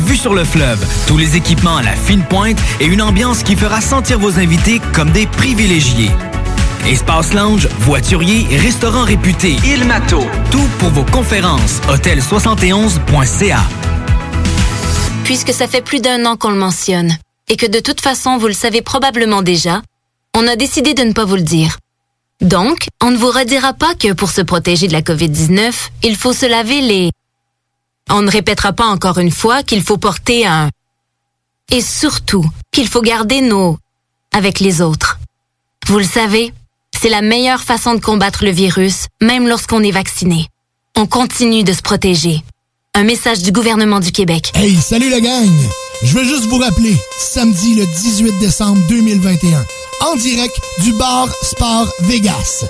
[0.00, 3.56] vue sur le fleuve, tous les équipements à la fine pointe et une ambiance qui
[3.56, 6.10] fera sentir vos invités comme des privilégiés.
[6.86, 11.80] Espace lounge, voiturier, restaurant réputé, Il Mato, tout pour vos conférences.
[11.88, 13.60] Hôtel71.ca.
[15.24, 17.16] Puisque ça fait plus d'un an qu'on le mentionne,
[17.48, 19.82] et que de toute façon vous le savez probablement déjà,
[20.34, 21.78] on a décidé de ne pas vous le dire.
[22.40, 25.72] Donc, on ne vous redira pas que pour se protéger de la COVID-19,
[26.04, 27.10] il faut se laver les
[28.10, 30.70] on ne répétera pas encore une fois qu'il faut porter un...
[31.70, 33.78] Et surtout, qu'il faut garder nos...
[34.32, 35.18] avec les autres.
[35.86, 36.52] Vous le savez,
[37.00, 40.48] c'est la meilleure façon de combattre le virus, même lorsqu'on est vacciné.
[40.96, 42.42] On continue de se protéger.
[42.94, 44.52] Un message du gouvernement du Québec.
[44.54, 45.52] Hey, salut la gang!
[46.02, 49.64] Je veux juste vous rappeler, samedi le 18 décembre 2021,
[50.00, 52.64] en direct du bar Sport Vegas.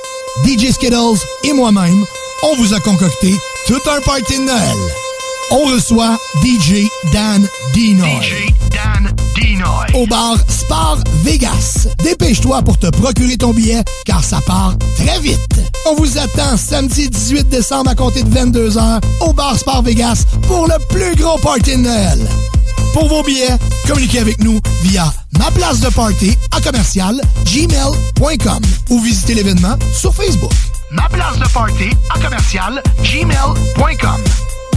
[0.45, 2.05] DJ Skittles et moi-même,
[2.43, 3.35] on vous a concocté
[3.67, 5.06] tout un party de Noël
[5.51, 8.09] on reçoit DJ Dan Dinoy.
[8.21, 9.87] DJ Dan Dinoy.
[9.95, 11.89] Au bar Spar Vegas.
[12.03, 15.41] Dépêche-toi pour te procurer ton billet, car ça part très vite.
[15.87, 20.67] On vous attend samedi 18 décembre à compter de 22h au bar Spar Vegas pour
[20.67, 22.29] le plus gros party de Noël.
[22.93, 23.57] Pour vos billets,
[23.87, 30.15] communiquez avec nous via ma place de party à commercial gmail.com ou visitez l'événement sur
[30.15, 30.53] Facebook.
[30.91, 34.23] Ma place de party à commercial gmail.com.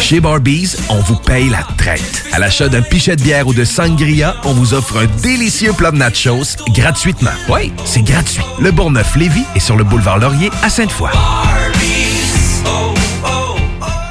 [0.00, 2.24] Chez Barbies, on vous paye la traite.
[2.32, 5.90] À l'achat d'un pichet de bière ou de sangria, on vous offre un délicieux plat
[5.90, 7.30] de nachos gratuitement.
[7.48, 8.42] Oui, c'est gratuit.
[8.58, 11.10] Le Bourgneuf-Lévis est sur le boulevard Laurier à Sainte-Foy.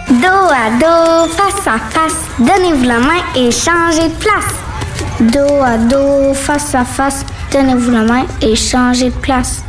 [0.09, 4.53] Dos à dos, face à face, donnez-vous la main et changez de place.
[5.19, 9.63] Dos à dos, face à face, donnez-vous la main et changez de place.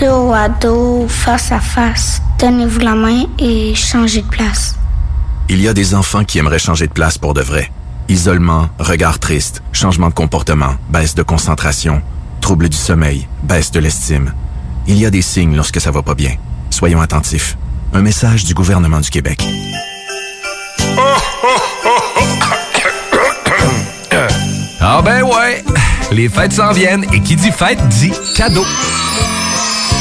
[0.00, 4.76] Dos à dos, face à face, donnez-vous la main et changez de place.
[5.48, 7.70] Il y a des enfants qui aimeraient changer de place pour de vrai.
[8.08, 12.02] Isolement, regard triste, changement de comportement, baisse de concentration,
[12.40, 14.32] trouble du sommeil, baisse de l'estime.
[14.86, 16.34] Il y a des signes lorsque ça va pas bien.
[16.70, 17.56] Soyons attentifs.
[17.92, 19.44] Un message du gouvernement du Québec.
[24.80, 25.64] Ah ben ouais,
[26.12, 28.64] les fêtes s'en viennent et qui dit fête dit cadeau.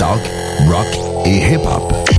[0.00, 0.22] Talk,
[0.66, 0.86] rock
[1.26, 1.92] et hip-hop.
[1.92, 2.09] You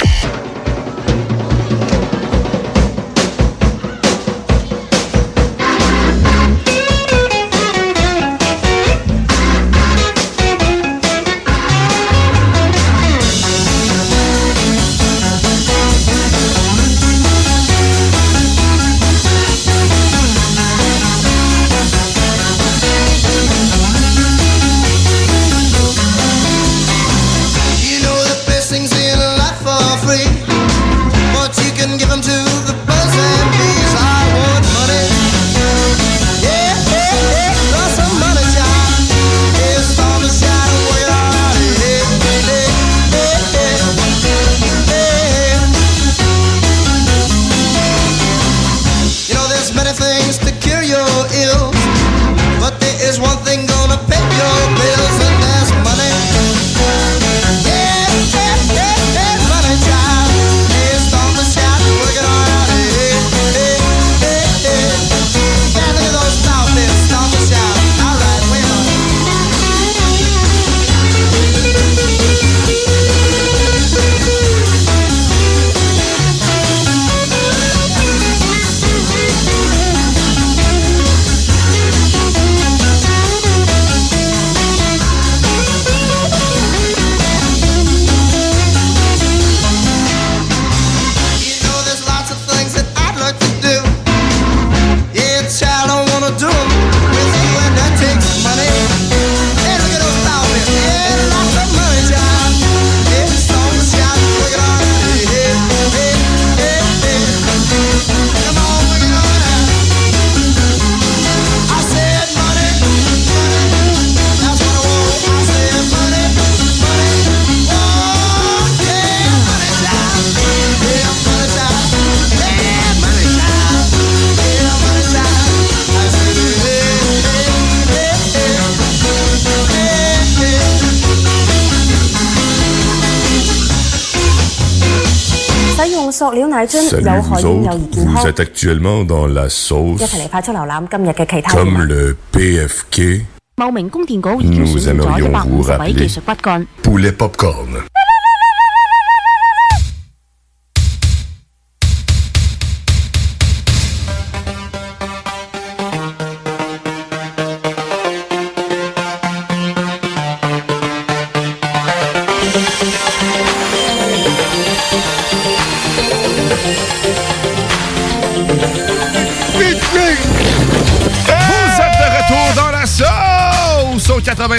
[136.21, 138.27] 塑料奶樽 Salut 有害 vous 于幼 autres, 儿健 vous 康。
[138.27, 143.21] êtes actuellement dans la sauce 一齐嚟快速浏览今日嘅其他 comme 新闻 le PFK
[143.57, 146.67] 茂名供电局已经 Nous 选用咗 aimerions 一百 vous 五十位 rappeler 技术骨干。
[146.83, 147.69] poulet popcorn.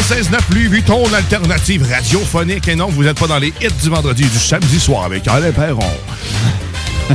[0.03, 2.67] 96.9 Louis Vuitton, alternative radiophonique.
[2.67, 5.29] Et non, vous n'êtes pas dans les hits du vendredi et du samedi soir avec
[5.29, 5.79] Alain Perron.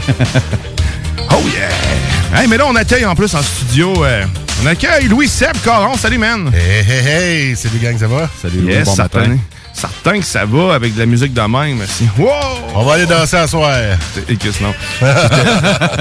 [1.32, 2.40] oh yeah!
[2.42, 4.06] Hey, mais là, on accueille en plus en studio...
[4.06, 4.24] euh,
[4.64, 5.98] on accueille Louis-Seb Caron.
[5.98, 6.50] Salut, man!
[6.54, 7.56] Hey, hey, hey!
[7.58, 8.30] Salut, gang, ça va?
[8.42, 9.38] Salut, yes, bon matin.
[9.78, 11.86] Certain que ça va avec de la musique de même.
[11.88, 12.10] Si.
[12.18, 12.32] Wow!
[12.74, 13.78] On va aller danser à soir.
[14.28, 14.74] Et que sinon.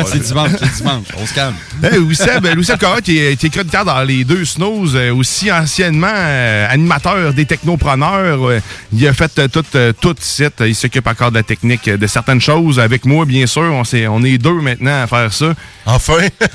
[0.06, 1.04] C'est dimanche, c'est dimanche.
[1.20, 1.54] On se calme.
[1.82, 5.52] Hey, Louis-Seb, Louis-Seb Corot, qui est, qui est chroniqueur dans les deux snows, euh, aussi
[5.52, 8.48] anciennement euh, animateur des technopreneurs.
[8.48, 8.60] euh,
[8.94, 10.54] il a fait euh, tout, euh, tout site.
[10.60, 12.80] Il s'occupe encore de la technique, euh, de certaines choses.
[12.80, 15.52] Avec moi, bien sûr, on, s'est- on est deux maintenant à faire ça.
[15.84, 16.16] Enfin!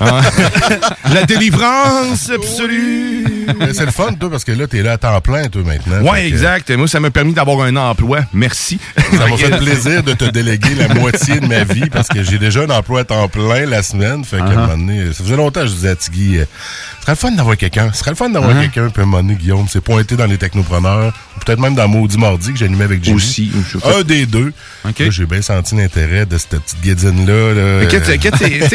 [1.12, 3.31] la délivrance absolue!
[3.58, 6.00] Mais C'est le fun, toi, parce que là, t'es là à temps plein, toi, maintenant.
[6.10, 6.70] Ouais, que exact.
[6.70, 8.20] Moi, ça m'a permis d'avoir un emploi.
[8.32, 8.78] Merci.
[8.96, 12.38] Ça m'a fait plaisir de te déléguer la moitié de ma vie parce que j'ai
[12.38, 14.24] déjà un emploi à temps plein la semaine.
[14.24, 14.56] Fait qu'à un Uh-huh.
[14.66, 15.94] moment donné, ça faisait longtemps que je disais à
[16.40, 16.44] euh,
[17.02, 17.90] ce serait le fun d'avoir quelqu'un.
[17.92, 18.60] Ce serait le fun d'avoir Uh-huh.
[18.60, 18.88] quelqu'un.
[18.90, 22.16] Puis un moment donné, Guillaume s'est pointé dans les technopreneurs, ou peut-être même dans Maudit
[22.18, 23.16] Mardi que j'animais avec Jimmy.
[23.16, 23.50] Aussi.
[23.84, 24.52] Un des deux.
[24.84, 27.54] Là, J'ai bien senti l'intérêt de cette petite guédine-là.
[27.54, 27.86] là.
[27.86, 28.18] Tu- sais,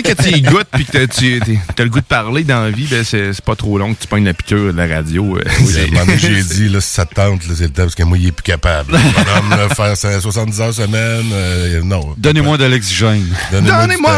[0.04, 1.42] quand tu y goûtes puis que tu
[1.80, 4.02] as le goût de parler dans la vie, ben, c'est c'est pas trop long que
[4.02, 5.38] tu pognes la piqûre de la radio.
[5.38, 8.04] euh, Oui, c'est- j'ai dit, là, si ça te tente, c'est le temps, parce que
[8.04, 8.92] moi, il est plus capable.
[8.92, 12.14] Bonhomme, faire ça 70 heures semaine, euh, non.
[12.18, 13.26] Donnez-moi de l'oxygène.
[13.52, 14.12] Donnez-moi Donnez-moi!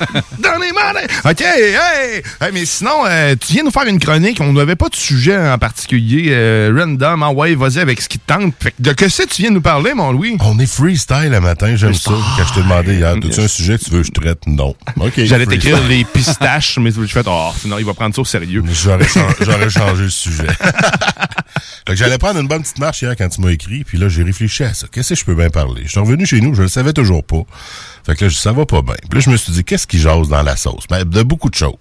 [0.00, 0.12] c'est
[0.42, 2.22] des- OK, hey!
[2.40, 4.40] Hey, mais sinon, euh, tu viens nous faire une chronique.
[4.40, 6.26] On n'avait pas de sujet en particulier.
[6.30, 8.54] euh, random, ah ouais, vas-y avec ce qui te tente.
[8.60, 10.36] Fait que de que c'est tu viens nous parler, mon Louis?
[10.40, 12.10] On est freestyle le matin, j'aime ça.
[12.10, 14.46] Quand je t'ai demandé hier, as-tu un sujet que tu veux que je traite?
[14.46, 14.74] Non.
[15.16, 18.62] J'allais t'écrire les pistaches, mais je fais, oh, sinon il va prendre ça au sérieux.
[18.72, 20.46] J'aurais chan- j'aurais changé le sujet.
[21.86, 24.08] fait que j'allais prendre une bonne petite marche hier quand tu m'as écrit, puis là,
[24.08, 24.86] j'ai réfléchi à ça.
[24.90, 25.82] Qu'est-ce que je peux bien parler?
[25.84, 27.42] Je suis revenu chez nous, je le savais toujours pas.
[28.06, 28.94] Fait que là, je- ça va pas bien.
[29.10, 30.84] Puis là, je me suis dit, qu'est-ce qui jase dans la sauce?
[30.88, 31.72] Ben, de beaucoup de choses.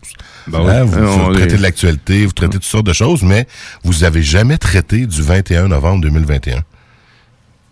[0.47, 0.83] Ben Hein.
[0.83, 3.47] Vous, Euh, vous traitez est- de l'actualité, vous traitez de toutes sortes de choses, mais
[3.83, 6.63] vous avez jamais traité du 21 novembre 2021.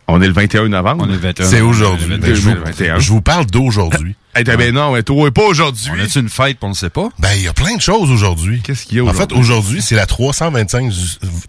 [0.07, 1.03] On est le 21 novembre?
[1.07, 2.05] On est le 21 C'est novembre aujourd'hui.
[2.09, 2.19] 2021.
[2.29, 2.99] Ben, je, vous, 2021.
[2.99, 4.15] je vous parle d'aujourd'hui.
[4.35, 5.89] Hey, t'as- ben non, mais toi, pas aujourd'hui.
[5.91, 7.09] On a-tu une fête, on ne sait pas?
[7.17, 8.61] Ben, il y a plein de choses aujourd'hui.
[8.61, 9.35] Qu'est-ce qu'il y a En aujourd'hui?
[9.35, 10.91] fait, aujourd'hui, c'est la 325,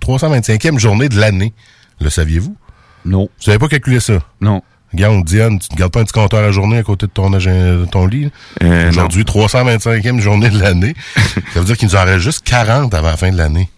[0.00, 1.52] 325e journée de l'année.
[2.00, 2.56] Le saviez-vous?
[3.04, 3.28] Non.
[3.38, 4.20] Vous savez pas calculer ça?
[4.40, 4.62] Non.
[4.92, 7.10] Regarde, Diane, tu ne gardes pas un petit compteur à la journée à côté de
[7.12, 8.30] ton, de ton lit?
[8.62, 10.94] Euh, Aujourd'hui, 325e journée de l'année.
[11.16, 13.68] ça veut dire qu'il nous en reste juste 40 avant la fin de l'année.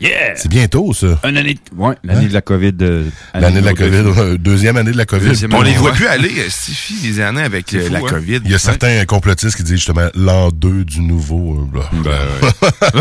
[0.00, 0.34] Yeah!
[0.36, 1.18] C'est bientôt, ça.
[1.26, 1.56] Une année.
[1.76, 2.28] Ouais, l'année Hein?
[2.28, 2.72] de la COVID.
[2.82, 5.28] euh, L'année de la COVID, euh, deuxième année de la COVID.
[5.28, 5.96] Deuxième On les année, voit ouais.
[5.96, 8.02] plus aller, euh, Stifi, les années avec euh, fou, la hein?
[8.08, 8.40] COVID.
[8.44, 11.60] Il y a certains complotistes qui disent justement l'an 2 du nouveau.
[11.60, 11.90] euh, blah.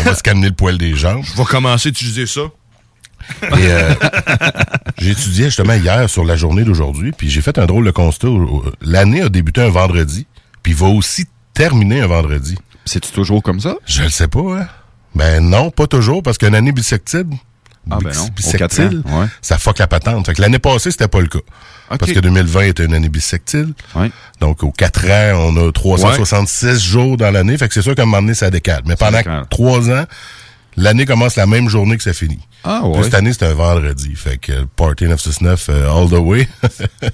[0.00, 1.24] On va se calmer le poil des jambes.
[1.24, 2.42] Je vais commencer à utiliser ça.
[3.42, 3.94] Et euh,
[4.98, 8.28] j'ai étudié justement hier sur la journée d'aujourd'hui, puis j'ai fait un drôle de constat.
[8.82, 10.26] L'année a débuté un vendredi,
[10.62, 12.56] puis va aussi terminer un vendredi.
[12.84, 13.76] C'est-tu toujours comme ça?
[13.86, 14.68] Je le sais pas, hein?
[15.14, 17.26] Ben non, pas toujours, parce qu'une année bissectile,
[17.90, 19.26] Ah, ben non, aux bissectile, quatre ans, ouais.
[19.40, 20.26] ça fuck la patente.
[20.26, 21.38] Fait que l'année passée, c'était pas le cas.
[21.88, 23.72] Parce que 2020 était une année bissectile.
[23.94, 24.10] Ouais.
[24.40, 27.56] Donc, aux 4 ans, on a 366 jours dans l'année.
[27.56, 28.82] Fait que c'est sûr qu'à un moment donné, ça décale.
[28.86, 29.44] Mais pendant décale.
[29.50, 30.04] 3 ans,
[30.76, 32.40] l'année commence la même journée que ça finit.
[32.68, 33.02] Ah, Puis ouais.
[33.04, 34.14] Cette année, c'est un vendredi.
[34.16, 36.48] Fait que Party 969 euh, all the way.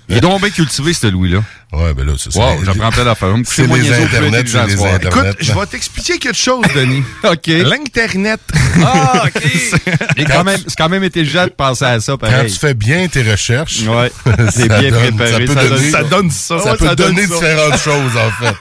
[0.08, 1.42] Il est donc bien cultivé, ce Louis-là.
[1.72, 2.38] Ouais, ben là, c'est ça.
[2.40, 3.28] Wow, j'apprends plein d'affaires.
[3.28, 5.30] Je vais me coucher C'est les intelligent c'est les internets.
[5.30, 7.02] Écoute, je vais t'expliquer quelque chose, Denis.
[7.24, 7.46] OK.
[7.46, 8.40] L'Internet.
[8.84, 9.42] Ah, OK.
[10.16, 12.52] C'est quand, même- c'est quand même intelligent de penser à ça, Quand pareil.
[12.52, 14.10] tu fais bien tes recherches, Ouais.
[14.24, 15.30] ça C'est bien donne- préparé.
[15.30, 16.58] Ça peut Ça donner, donne- ça donne ça.
[16.58, 17.34] ça ouais, peut donne donner ça.
[17.34, 18.54] différentes choses, en fait.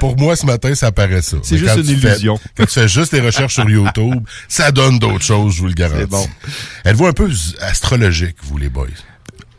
[0.00, 1.36] Pour moi, ce matin, ça paraît ça.
[1.42, 2.38] C'est juste quand une fais- illusion.
[2.56, 5.72] quand tu fais juste tes recherches sur YouTube, ça donne d'autres choses, je vous le
[5.74, 6.00] garantis.
[6.00, 6.28] C'est bon.
[6.84, 8.86] Êtes-vous un peu astrologique, vous, les boys?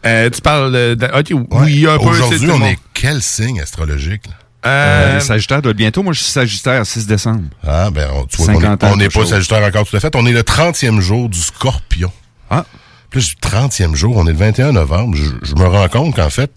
[0.08, 1.06] Euh, tu parles de...
[1.06, 1.46] ok, Ouais.
[1.66, 2.06] oui, un peu.
[2.06, 4.28] Aujourd'hui, on est quel signe astrologique?
[4.28, 4.34] là?
[4.66, 6.04] Euh, Euh, Sagittaire doit être bientôt.
[6.04, 7.44] Moi, je suis Sagittaire, 6 décembre.
[7.66, 9.30] Ah, ben, on, tu vois, 50 on n'est pas chose.
[9.30, 10.16] Sagittaire encore tout à fait.
[10.16, 12.12] On est le 30e jour du Scorpion.
[12.50, 12.66] Ah.
[13.10, 15.16] Plus du 30e jour, on est le 21 novembre.
[15.16, 16.52] Je, je me rends compte qu'en fait,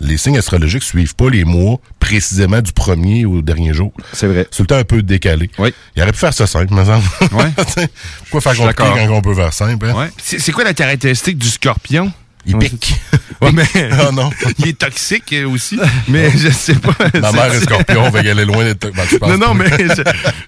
[0.00, 3.92] les signes astrologiques suivent pas les mois précisément du premier au dernier jour.
[4.12, 4.46] C'est vrai.
[4.52, 5.50] C'est le temps un peu décalé.
[5.58, 5.74] Oui.
[5.96, 7.04] Il aurait pu faire ça simple, me semble.
[7.32, 7.50] Ouais.
[8.30, 9.86] Pourquoi faire compliqué quand on peut faire simple?
[9.86, 10.08] Hein?
[10.22, 12.12] C'est c'est quoi la caractéristique du scorpion?
[12.48, 12.94] Il pique.
[13.40, 14.30] Ouais, mais Ah non.
[14.58, 16.90] il est toxique euh, aussi, mais je sais pas.
[17.20, 18.90] Ma c'est- mère est scorpion, on va y aller loin d'être...
[18.92, 19.64] Ben, tu penses Non, non, pas.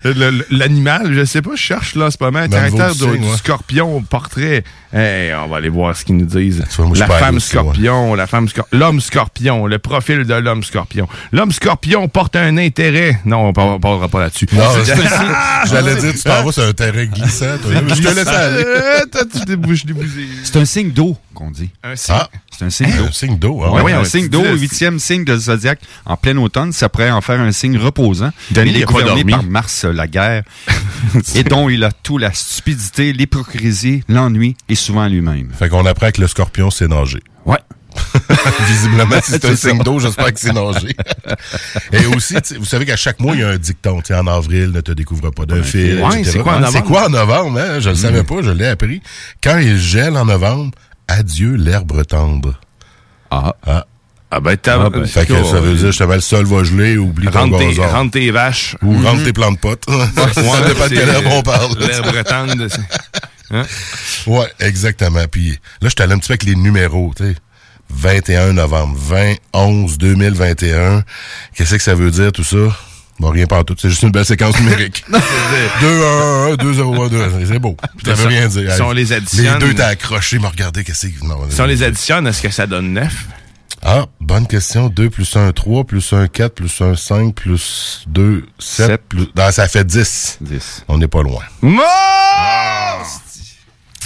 [0.02, 2.92] mais l'animal, je sais pas, je cherche là en ce moment, le Dans le caractère
[2.94, 3.36] du, du signe, du ouais.
[3.36, 4.64] scorpion, portrait.
[4.92, 6.64] Hey, on va aller voir ce qu'ils nous disent.
[6.76, 7.62] vois, moi, je la pas femme aussi, ouais.
[7.62, 11.06] scorpion, la femme scorpion, l'homme scorpion, le profil de l'homme scorpion.
[11.30, 13.20] L'homme scorpion porte un intérêt.
[13.24, 14.48] Non, on on parlera pas là-dessus.
[14.52, 14.94] Non, c'est-
[15.70, 17.56] j'allais dire, tu t'en vas sur un terrain glissant.
[17.62, 17.70] toi.
[17.88, 18.64] Je te laisse aller.
[19.12, 20.26] Toi, tu débouches, débousé.
[20.42, 21.70] C'est un signe d'eau qu'on dit.
[21.92, 22.14] Un signe.
[22.18, 23.04] Ah, C'est un signe d'eau.
[23.06, 23.62] un signe d'eau.
[23.64, 23.92] Ah, Ouais, ouais.
[23.92, 27.40] un signe d'eau, le- huitième signe de zodiaque en plein automne, ça pourrait en faire
[27.40, 28.30] un signe reposant.
[28.50, 30.42] Denis, il est gouverné par Mars, euh, la guerre,
[31.34, 35.50] et dont il a tout la stupidité, l'hypocrisie, l'ennui et souvent lui-même.
[35.58, 37.22] Fait qu'on apprend que le scorpion, c'est nager.
[37.44, 37.58] Ouais.
[38.68, 40.94] Visiblement, si c'est un signe d'eau, j'espère que c'est nager.
[41.92, 44.00] Et aussi, vous savez qu'à chaque mois, il y a un dicton.
[44.12, 45.98] En avril, ne te découvre pas d'un fil.
[46.00, 46.72] Ouais, c'est quoi en novembre?
[46.76, 47.58] C'est quoi en novembre?
[47.58, 47.80] Hein?
[47.80, 49.02] Je le savais pas, je l'ai appris.
[49.42, 50.70] Quand il gèle en novembre,
[51.10, 52.54] adieu l'herbe tendre.
[53.30, 53.54] Ah.
[53.66, 53.86] Ah.
[54.32, 54.80] Ah ben, t'as...
[54.80, 57.58] Ah ben, Fait que ça veut dire, justement, le sol va geler, oublie ton rentre,
[57.58, 57.88] tes, gazon.
[57.88, 58.76] rentre tes vaches.
[58.82, 59.84] Ou rentre tes plantes de potes.
[59.88, 61.76] ça dépend de quelle herbe on parle.
[61.80, 62.68] L'herbe tendre.
[62.68, 62.80] c'est-
[63.52, 63.64] Hein?
[64.28, 65.24] Ouais, exactement.
[65.28, 67.34] Puis là, je suis allé un petit peu avec les numéros, tu sais.
[67.92, 71.02] 21 novembre, 20, 11, 2021.
[71.56, 72.56] Qu'est-ce que ça veut dire, tout ça?
[73.20, 73.76] Bon, rien pas tout.
[73.78, 75.04] C'est juste une belle séquence numérique.
[75.10, 75.16] 2,
[75.86, 77.24] 1, 1, 2, 0, 1, 2.
[77.46, 77.76] C'est beau.
[78.04, 78.72] Ça veut Si on- rien dire.
[78.74, 81.26] si on les additionne- Les deux, t'as accroché, mais regardez qu'est-ce que c'est.
[81.26, 83.12] Non, Si on les additionne, est-ce que ça donne 9?
[83.82, 84.88] Ah, bonne question.
[84.88, 89.02] 2 plus 1, 3, plus 1, 4, plus 1, 5, plus 2, 7, Sept.
[89.08, 89.28] plus...
[89.36, 90.38] Non, ça fait 10.
[90.40, 90.84] 10.
[90.88, 91.42] On n'est pas loin.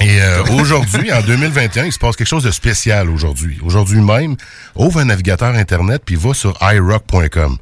[0.01, 3.59] Et euh, aujourd'hui, en 2021, il se passe quelque chose de spécial aujourd'hui.
[3.63, 4.35] Aujourd'hui même,
[4.75, 7.57] ouvre un navigateur Internet puis va sur iRock.com.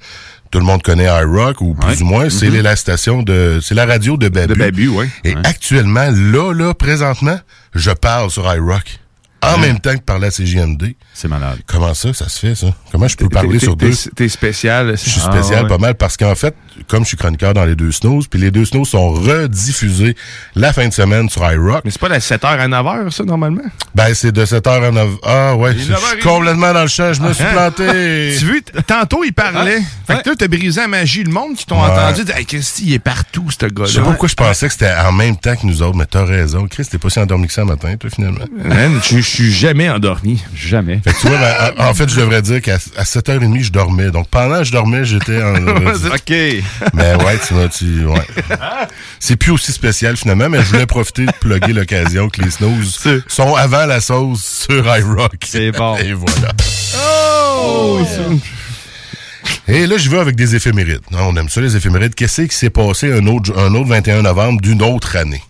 [0.53, 2.03] Tout le monde connaît iRock, ou plus Ouais.
[2.03, 2.61] ou moins, c'est Mhm.
[2.61, 3.59] la station de...
[3.63, 4.53] C'est la radio de Babu.
[4.53, 5.07] De Babu, oui.
[5.25, 7.41] Et actuellement, là, là, présentement,
[7.75, 9.01] je parle sur iRock.
[9.45, 10.95] en même temps que parler à CJMD.
[11.15, 11.59] C'est malade.
[11.67, 12.69] Comment ça, ça se fait, ça?
[12.91, 13.93] Comment je peux parler sur deux?
[14.17, 14.93] T'es spécial.
[14.93, 16.55] Je suis spécial pas mal parce qu'en fait,
[16.89, 20.17] comme je suis chroniqueur dans les deux snows, puis les deux snows sont rediffusés
[20.55, 21.83] la fin de semaine sur iRock.
[21.85, 23.63] Mais c'est pas la 7h à 9h, ça, normalement?
[23.95, 25.09] Ben, c'est de 7h à 9h.
[25.25, 26.23] Ah, ouais, je suis 9h30.
[26.23, 27.53] complètement dans le champ, je me suis Hein?
[27.53, 28.37] planté.
[28.39, 29.81] Tu veux, t- tantôt, il parlait.
[30.07, 31.23] Fait que là, t'as brisé la magie.
[31.25, 31.91] Le monde qui t'ont Ouais.
[31.91, 33.87] entendu dire, hey, Christy, il est partout, ce gars-là.
[33.89, 36.07] Je sais pas pourquoi je pensais que c'était en même temps que nous autres, mais
[36.07, 36.67] t'as raison.
[36.69, 38.45] Chris, t'es pas si endormi que ça matin, toi, finalement.
[38.65, 40.43] Man, je suis jamais endormi.
[40.55, 41.01] Jamais.
[41.05, 43.73] Fait que tu vois, ben, en, en fait, je devrais dire qu'à à 7h30, je
[43.73, 44.11] dormais.
[44.11, 45.55] Donc, pendant que je dormais, j'étais en...
[45.67, 46.31] OK.
[46.95, 48.05] Mais ouais, tu vois, tu...
[48.05, 48.27] Ouais.
[49.19, 52.99] C'est plus aussi spécial, finalement, mais je voulais profiter de plugger l'occasion que les snooze
[53.29, 55.37] sont avant la sauce sur iRock.
[55.45, 55.97] C'est bon.
[56.03, 56.53] Et voilà.
[56.97, 58.01] Oh!
[59.69, 61.01] Et là, je vais avec des éphémérides.
[61.13, 62.15] On aime ça, les éphémérides.
[62.15, 65.43] Qu'est-ce qui s'est passé un autre, un autre 21 novembre d'une autre année?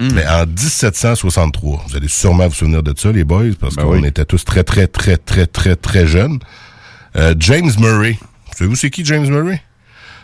[0.00, 4.00] Mais en 1763, vous allez sûrement vous souvenir de ça, les boys, parce Ben qu'on
[4.00, 4.06] oui.
[4.06, 6.38] était tous très, très, très, très, très, très jeunes.
[7.16, 8.18] Euh, James Murray.
[8.56, 9.60] Savez-vous c'est qui James Murray?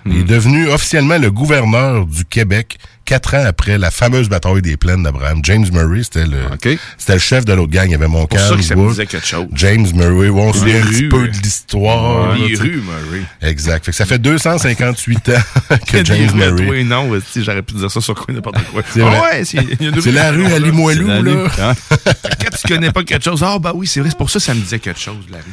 [0.06, 4.76] Il est devenu officiellement le gouverneur du Québec quatre ans après la fameuse bataille des
[4.76, 5.40] plaines d'Abraham.
[5.44, 6.38] James Murray, c'était le,
[6.98, 7.86] c'était le chef de l'autre gang.
[7.86, 9.46] Il y avait mon pour ça que ça me disait quelque chose.
[9.55, 10.30] James Murray.
[10.30, 12.32] On se souvient un petit peu euh, de l'histoire.
[12.32, 13.22] ouais, les rues, Murray.
[13.42, 13.84] Exact.
[13.84, 15.32] Fait que ça fait 258 ans
[15.86, 16.66] que James Des Murray.
[16.66, 18.82] toi, non, si j'aurais pu dire ça sur quoi n'importe quoi.
[18.92, 21.42] C'est Ah ouais, c'est la rue à Limoilou, C'est la là.
[21.44, 21.48] rue.
[22.40, 24.44] Quand tu connais pas quelque chose, ah bah oui, c'est vrai, c'est pour ça que
[24.44, 25.44] ça me disait quelque chose, la rue.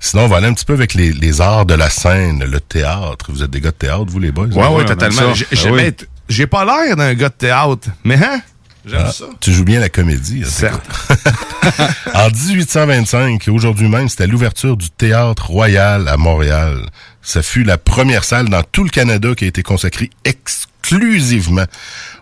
[0.00, 2.60] Sinon, on va aller un petit peu avec les, les arts de la scène, le
[2.60, 3.26] théâtre.
[3.28, 4.48] Vous êtes des gars de théâtre, vous, les boys?
[4.48, 5.20] Ouais, ouais, totalement.
[5.28, 8.40] Ben J'ai- j'ai ben, t- J'ai pas l'air d'un gars de théâtre, mais hein?
[8.86, 9.24] J'aime Ah, ça.
[9.40, 10.42] Tu joues bien la comédie.
[10.44, 10.86] hein, Certes.
[12.14, 16.86] en 1825, aujourd'hui même, c'était l'ouverture du Théâtre Royal à Montréal.
[17.24, 21.64] Ça fut la première salle dans tout le Canada qui a été consacrée exclusivement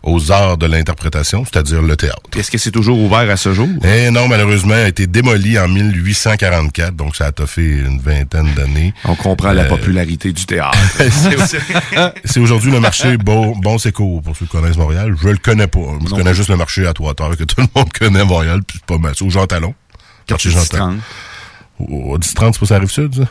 [0.05, 2.21] aux arts de l'interprétation, c'est-à-dire le théâtre.
[2.37, 3.69] Est-ce que c'est toujours ouvert à ce jour?
[3.85, 8.95] Eh non, malheureusement, a été démoli en 1844, donc ça a toffé une vingtaine d'années.
[9.05, 10.79] On comprend la Euh, popularité du théâtre.
[12.25, 15.15] C'est aujourd'hui le marché Bon, bon Secours, pour ceux qui connaissent Montréal.
[15.21, 15.81] Je le connais pas.
[16.05, 18.87] Je connais juste le marché à trois que tout le monde connaît Montréal, puis c'est
[18.87, 19.15] pas mal.
[19.17, 19.75] C'est au Jean Talon.
[20.27, 20.99] Quartier Jean Talon.
[21.81, 23.23] Au 10-30, c'est pas ça arrive sud, ça?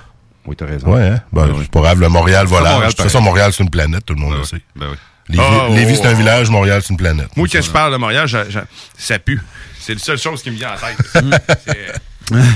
[0.45, 0.87] Oui, t'as raison.
[0.93, 1.21] Ouais, hein?
[1.31, 2.71] Ben, c'est pas grave, le Montréal, voilà.
[2.71, 3.21] Montréal, De toute façon.
[3.21, 4.61] Montréal, c'est une planète, tout le monde le sait.
[4.75, 4.97] Ben oui.
[5.29, 7.29] Lévis, Oh, Lévis, c'est un oh, village, Montréal, c'est une planète.
[7.37, 8.59] Moi, quand je parle de Montréal, je- je-
[8.97, 9.39] ça pue.
[9.79, 10.97] C'est la seule chose qui me vient en tête.
[11.65, 12.01] C'est-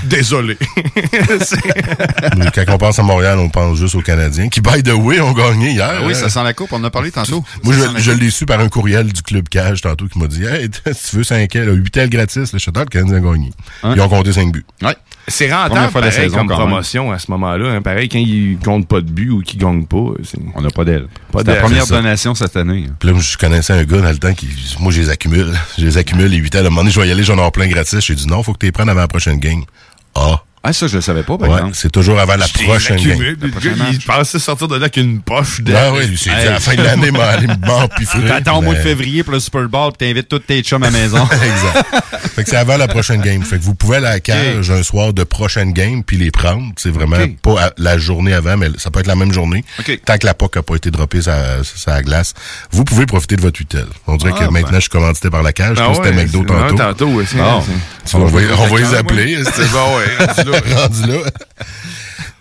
[0.05, 0.57] Désolé.
[1.41, 4.93] C'est- Mais Quand on pense à Montréal, on pense juste aux Canadiens, qui, by the
[4.93, 5.91] way, ont gagné hier.
[5.99, 6.15] Ah oui, hein.
[6.15, 7.43] ça sent la coupe, on en a parlé tantôt.
[7.63, 10.43] Moi, Ça je, l'ai su par un courriel du Club Cage tantôt qui m'a dit
[10.45, 13.51] Hey, si tu veux 5 ailes, 8 ailes gratis, le Château, le Canadien a gagné.
[13.83, 14.65] Ils ont compté 5 buts.
[14.81, 14.95] Ouais.
[15.27, 16.57] C'est rentable fois pareil, saison, comme même.
[16.57, 17.71] promotion à ce moment-là.
[17.71, 17.81] hein.
[17.81, 20.11] Pareil, quand ils comptent pas de but ou qu'ils gagnent pas.
[20.23, 21.07] c'est- On n'a pas d'aile.
[21.31, 22.85] Pas C'est la première donation cette année.
[22.99, 24.47] Puis là, je connaissais un gars dans le temps qui.
[24.79, 25.51] Moi, je les accumule.
[25.77, 26.65] Je les accumule les 8 ailes.
[26.65, 27.99] À un moment donné, je vais y aller, j'en ai plein gratis.
[28.05, 29.63] J'ai dit non, faut que tu les prennes avant la prochaine game.
[30.15, 30.41] Ah.
[30.67, 31.75] Ah, ça, je le savais pas, par Ouais, exemple.
[31.75, 33.35] c'est toujours avant la prochaine game.
[33.91, 35.73] il pensait sortir de là avec une poche de.
[35.75, 38.27] Ah oui, lui, c'est à la fin de l'année, m'a allé me m'empiffrer.
[38.27, 40.87] T'attends au mois de février pour le Super Bowl, puis t'invites tous tes chums à
[40.89, 41.23] la maison.
[41.31, 42.05] exact.
[42.35, 43.43] Fait que c'est avant la prochaine game.
[43.43, 46.31] Fait que vous pouvez aller à la cage un soir de prochaine game puis les
[46.31, 46.63] prendre.
[46.77, 49.63] C'est vraiment pas à- la journée avant, mais ça peut être la même journée.
[50.05, 52.33] Tant que la POC a pas été droppée sa, sa glace.
[52.71, 53.87] Vous pouvez profiter de votre tutelle.
[54.07, 54.75] On dirait Ah, que maintenant, ben.
[54.75, 55.77] je suis commandité par la cage.
[55.79, 56.73] Ah comme c'était ouais, McDo tantôt.
[56.73, 57.63] ouais, tantôt, ouais, vois,
[58.13, 58.97] On va, on va les Ouais.
[58.97, 59.37] appeler.
[59.55, 61.17] C'est bon, ouais, rendu là.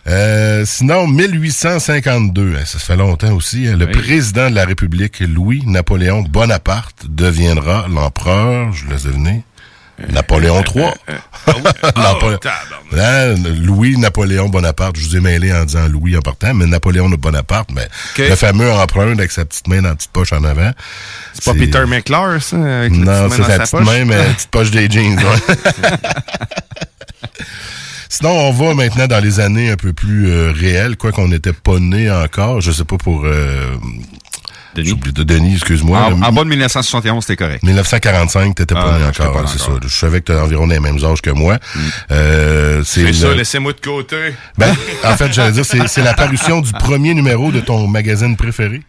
[0.06, 3.92] Euh, sinon, 1852, hein, ça se fait longtemps aussi, hein, le Oui.
[3.92, 9.04] président de la République, Louis-Napoléon Bonaparte, deviendra l'empereur, je vous laisse
[10.10, 10.86] Napoléon III.
[11.96, 12.38] Napoléon-
[12.96, 17.70] Hein, Louis-Napoléon Bonaparte, je vous ai mêlé en disant Louis en partant, mais Napoléon Bonaparte,
[17.72, 17.88] mais
[18.18, 20.72] le fameux empereur avec sa petite main dans la petite poche en avant.
[21.32, 23.86] C'est pas Peter McClure, ça, avec Non, c'est sa sa petite poche?
[23.86, 25.16] main, mais la petite poche des jeans.
[25.18, 25.54] ouais.
[28.09, 31.52] Sinon, on va maintenant dans les années un peu plus euh, réelles, quoi qu'on n'était
[31.52, 32.61] pas né encore.
[32.61, 33.22] Je sais pas pour...
[33.24, 33.76] Euh,
[34.74, 34.94] Denis?
[34.96, 36.00] de Denis, excuse-moi.
[36.20, 37.62] En, bas de 1971, c'était correct.
[37.62, 39.70] 1945, t'étais pas Ah, né encore, c'est ça.
[39.80, 41.59] Je savais que t'as environ les mêmes âges que moi.
[42.11, 44.16] Euh, C'est le- ça, laissez-moi de côté.
[44.59, 44.74] Ben,
[45.05, 48.82] en fait, j'allais dire, c'est c'est l'apparition du premier numéro de ton magazine préféré.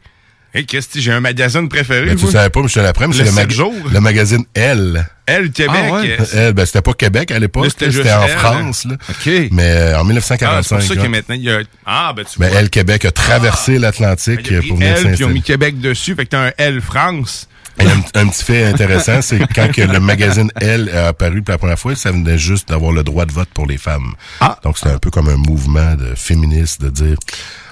[0.56, 2.06] Hey, Christy, j'ai un magazine préféré.
[2.06, 4.46] Ben, tu savais pas, mais je te l'apprends, mais c'est Le le, mag- le magazine
[4.54, 5.06] Elle.
[5.26, 5.76] Elle, Québec.
[5.76, 6.18] Ah ouais?
[6.20, 8.86] euh, Elle, ben, c'était pas Québec à l'époque, c'était en Elle, France.
[8.86, 8.96] Là.
[9.10, 9.30] OK.
[9.52, 10.64] Mais euh, en Ah, 1945.
[10.64, 11.60] c'est pour ça que maintenant, il y a.
[11.86, 12.60] Ah, ben, tu Ben, vois.
[12.60, 15.30] Elle Québec a traversé l'Atlantique Il y a euh, pour venir Elle, puis ils ont
[15.30, 17.50] mis Québec dessus, fait que t'as un L France.
[17.78, 21.42] Et un, un petit fait intéressant, c'est que quand que le magazine Elle a apparu
[21.42, 24.14] pour la première fois, ça venait juste d'avoir le droit de vote pour les femmes.
[24.40, 24.58] Ah.
[24.64, 27.18] Donc c'était un peu comme un mouvement de féministe de dire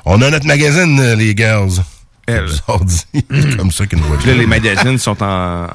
[0.04, 1.82] on a notre magazine, les girls.
[2.26, 2.46] Elle.
[2.88, 5.68] C'est comme ça voient Puis là, les magazines sont en,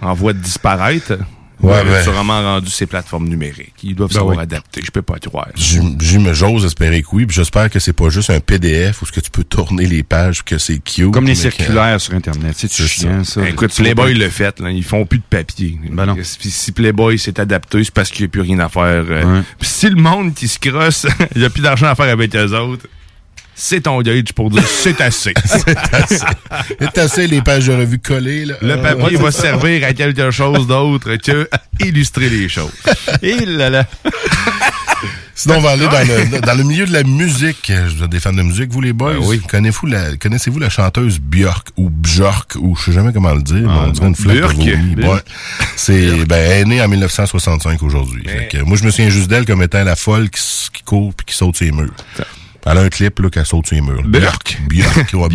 [0.00, 1.12] en, voie de disparaître.
[1.60, 3.74] Ouais, Ouais, ben- C'est vraiment rendu ces plateformes numériques.
[3.84, 4.42] Ils doivent Ben savoir oui.
[4.42, 4.80] adapter.
[4.84, 5.46] Je peux pas te croire.
[5.54, 9.30] J'ose espérer que oui, j'espère que c'est pas juste un PDF où ce que tu
[9.30, 11.12] peux tourner les pages, que c'est cute.
[11.12, 12.54] Comme les circulaires sur Internet.
[12.56, 13.48] C'est chiant, ça.
[13.48, 15.78] Écoute, Tu vois Playboy le fait, là, ils font plus de papier.
[15.92, 16.16] Ben non.
[16.22, 19.04] Si, si Playboy s'est adapté, c'est parce qu'il n'y a plus rien à faire.
[19.08, 19.36] euh.
[19.38, 19.42] Ouais.
[19.60, 22.58] Si le monde qui se crosse, il n'y a plus d'argent à faire avec eux
[22.58, 22.86] autres,
[23.54, 25.34] c'est ton gauge pour dire c'est assez.
[25.44, 26.24] c'est assez.
[26.78, 28.54] C'est assez les pages de revue collées, là.
[28.60, 31.48] Le Euh, papier va servir à quelque chose d'autre que
[31.80, 32.72] illustrer les choses.
[33.22, 33.86] Et là là.
[35.34, 37.72] Sinon, on va aller dans le, dans le milieu de la musique.
[37.96, 39.14] Vous êtes des fans de musique, vous les boys?
[39.22, 39.40] oui.
[39.40, 43.90] Connaissez-vous la, chanteuse Björk ou Björk ou je sais jamais comment le dire, mais on
[43.90, 45.04] dirait une.
[45.04, 45.18] Ouais.
[45.76, 48.24] C'est, ben, elle est née en 1965 aujourd'hui.
[48.50, 50.42] Que, moi, je me souviens juste d'elle comme étant la folle qui
[50.84, 51.94] court puis qui saute ses murs.
[52.64, 54.02] Elle a un clip, là, qu'elle saute ses murs.
[54.04, 54.58] Björk.
[54.68, 55.28] Björk, ouais.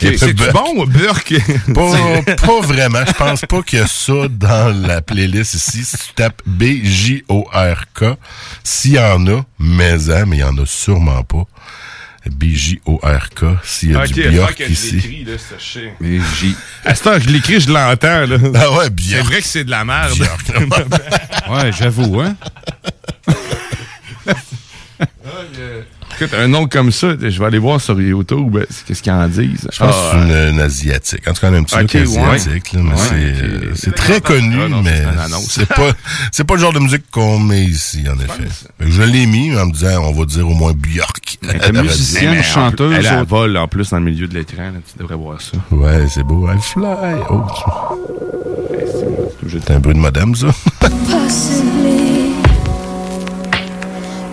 [0.00, 0.52] C'est-tu Björk.
[0.52, 1.34] bon, Burke?
[1.74, 3.04] Pas, pas vraiment.
[3.06, 5.84] Je pense pas qu'il y a ça dans la playlist ici.
[5.84, 8.04] Si tu tapes B-J-O-R-K,
[8.62, 11.42] s'il y en a, mais hein, mais il y en a sûrement pas.
[12.26, 14.94] B-J-O-R-K, s'il y a Ok, du faut Björk que je ici.
[14.96, 15.94] l'écris, là, ça, je sais.
[16.00, 16.54] Mais J.
[16.84, 18.36] À ce temps que je l'écris, je l'entends, là.
[18.54, 19.24] Ah ouais, C'est Björk.
[19.26, 20.14] vrai que c'est de la merde.
[21.50, 22.36] Ouais, j'avoue, hein.
[26.20, 29.28] Écoute, un nom comme ça, je vais aller voir sur YouTube, c'est- qu'est-ce qu'ils en
[29.28, 29.68] disent.
[29.72, 31.28] Je pense Ah, que c'est une, une asiatique.
[31.28, 32.34] En tout cas, un petit Ok, look ouais.
[32.34, 32.96] asiatique, là, mais Ouais,
[33.76, 35.02] c'est, euh, très connu, Ah, non, mais
[35.48, 35.92] c'est pas,
[36.32, 38.48] c'est pas le genre de musique qu'on met ici, en effet.
[38.80, 41.38] Je l'ai mis en me disant, on va dire au moins Björk.
[41.62, 42.94] Elle musicienne, chanteuse.
[42.98, 45.56] Elle a autre- vol en plus dans le milieu de l'écran, tu devrais voir ça.
[45.70, 46.48] Ouais, c'est beau.
[46.48, 46.84] I fly.
[47.30, 47.42] Oh,
[49.48, 50.48] c'est un bruit de madame, ça.
[50.80, 52.34] Possibly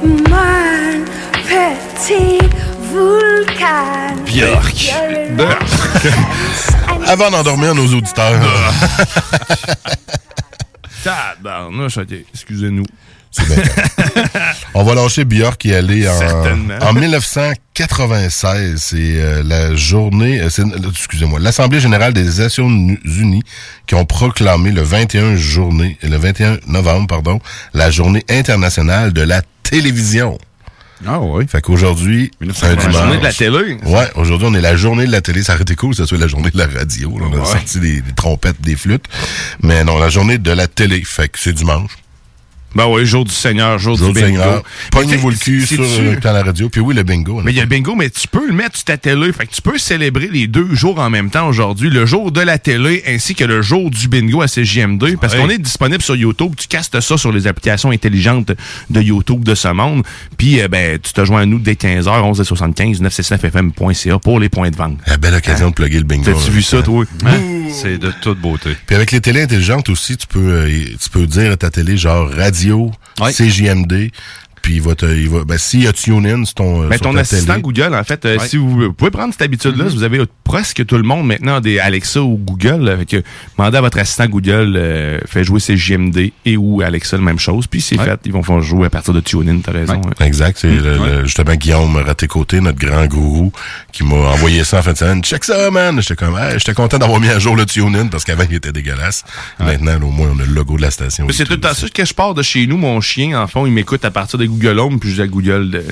[0.03, 1.05] mine,
[1.45, 2.39] petit
[2.91, 4.15] vulcan.
[4.25, 4.93] Björk.
[7.07, 8.39] Avant d'endormir nos auditeurs.
[11.03, 12.85] Tabarnouche, ok, excusez-nous.
[14.73, 16.13] On va lâcher Björk et aller en,
[16.81, 18.81] en 1996.
[18.81, 20.49] C'est euh, la journée, euh,
[20.89, 23.43] excusez-moi, l'Assemblée générale des Nations Unies
[23.87, 27.39] qui ont proclamé le 21 journée, le 21 novembre, pardon,
[27.73, 30.37] la journée internationale de la télévision.
[31.05, 31.45] Ah oui.
[31.47, 33.77] Fait qu'aujourd'hui, c'est La journée de la télé.
[33.85, 35.43] Ouais, aujourd'hui, on est la journée de la télé.
[35.43, 37.17] Ça aurait été cool que ce soit la journée de la radio.
[37.19, 37.25] là.
[37.31, 39.05] on a sorti des, des trompettes, des flûtes.
[39.61, 41.01] Mais non, la journée de la télé.
[41.03, 41.91] Fait que c'est dimanche.
[42.75, 44.27] Ben oui, jour du Seigneur, jour, Jour du bingo.
[44.27, 44.63] Seigneur.
[44.91, 46.69] Pognez-vous le cul sur c'est-tu- euh, la radio.
[46.69, 47.41] Puis oui, le bingo.
[47.43, 49.31] Mais il y a le bingo, mais tu peux le mettre sur ta télé.
[49.31, 51.89] Fait que tu peux célébrer les deux jours en même temps aujourd'hui.
[51.89, 55.17] Le jour de la télé ainsi que le jour du bingo à CJM2.
[55.17, 55.39] Parce Ouais.
[55.39, 56.53] qu'on est disponible sur YouTube.
[56.57, 58.51] Tu castes ça sur les applications intelligentes
[58.89, 60.03] de YouTube de ce monde.
[60.37, 64.69] Puis, euh, ben, tu te joins à nous dès 15h, 11h75, 969fm.ca pour les points
[64.69, 64.97] de vente.
[65.07, 66.23] La belle occasion de plugger le bingo.
[66.31, 67.05] T'as-tu vu ça, toi?
[67.25, 67.39] Hein?
[67.71, 68.71] C'est de toute beauté.
[68.85, 70.69] Puis avec les télés intelligentes aussi, tu peux, euh,
[71.01, 72.64] tu peux dire à ta télé genre radio,
[73.19, 73.31] Ouais.
[73.31, 74.11] CJMD.
[74.65, 76.97] Puis il va te, il va, ben, s'il y a TuneIn sur ton, euh, Ben,
[76.97, 78.47] ton ta assistant télé, Google, en fait, euh, Ouais.
[78.47, 81.27] si vous, vous pouvez prendre cette habitude-là, si vous avez euh, presque tout le monde
[81.27, 83.23] maintenant des Alexa ou Google, euh, fait que
[83.59, 87.37] demandez à votre assistant Google, euh, fait jouer ses JMD et ou Alexa, la même
[87.37, 88.05] chose, puis c'est Ouais.
[88.05, 89.93] fait, ils vont faire jouer à partir de TuneIn, t'as raison.
[89.97, 90.01] Ouais.
[90.19, 90.25] hein.
[90.25, 93.51] Exact, c'est le- justement Guillaume Raté-Côté, notre grand gourou,
[93.91, 95.23] qui m'a envoyé ça en fin de semaine.
[95.23, 96.01] Check ça, man!
[96.01, 98.71] J'étais comme, hey, j'étais content d'avoir mis à jour le TuneIn parce qu'avant, il était
[98.71, 99.23] dégueulasse.
[99.59, 101.27] Maintenant, là, au moins, on a le logo de la station.
[101.29, 103.67] C'est tout le temps ça que je pars de chez nous, mon chien, en fond,
[103.67, 105.83] il m'écoute à partir des Google Home, puis je dis à Google, de...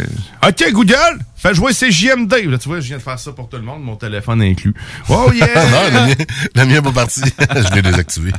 [0.48, 2.34] OK, Google, fais jouer ses JMD.
[2.50, 4.74] Là, tu vois, je viens de faire ça pour tout le monde, mon téléphone inclus.
[5.10, 5.48] Oh yeah!
[5.70, 6.16] non, le mien,
[6.56, 7.22] le mien est pas parti.
[7.56, 8.32] je l'ai désactivé.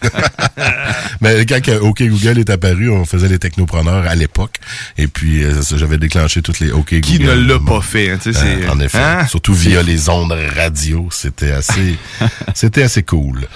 [1.20, 4.56] Mais quand que OK Google est apparu, on faisait les technopreneurs à l'époque.
[4.98, 7.40] Et puis, euh, j'avais déclenché toutes les OK Qui Google.
[7.40, 8.64] ne l'a pas fait, hein, tu sais.
[8.64, 8.98] Euh, en effet.
[8.98, 9.26] Hein?
[9.26, 11.08] Surtout via les ondes radio.
[11.10, 11.96] C'était assez,
[12.54, 13.46] c'était assez cool.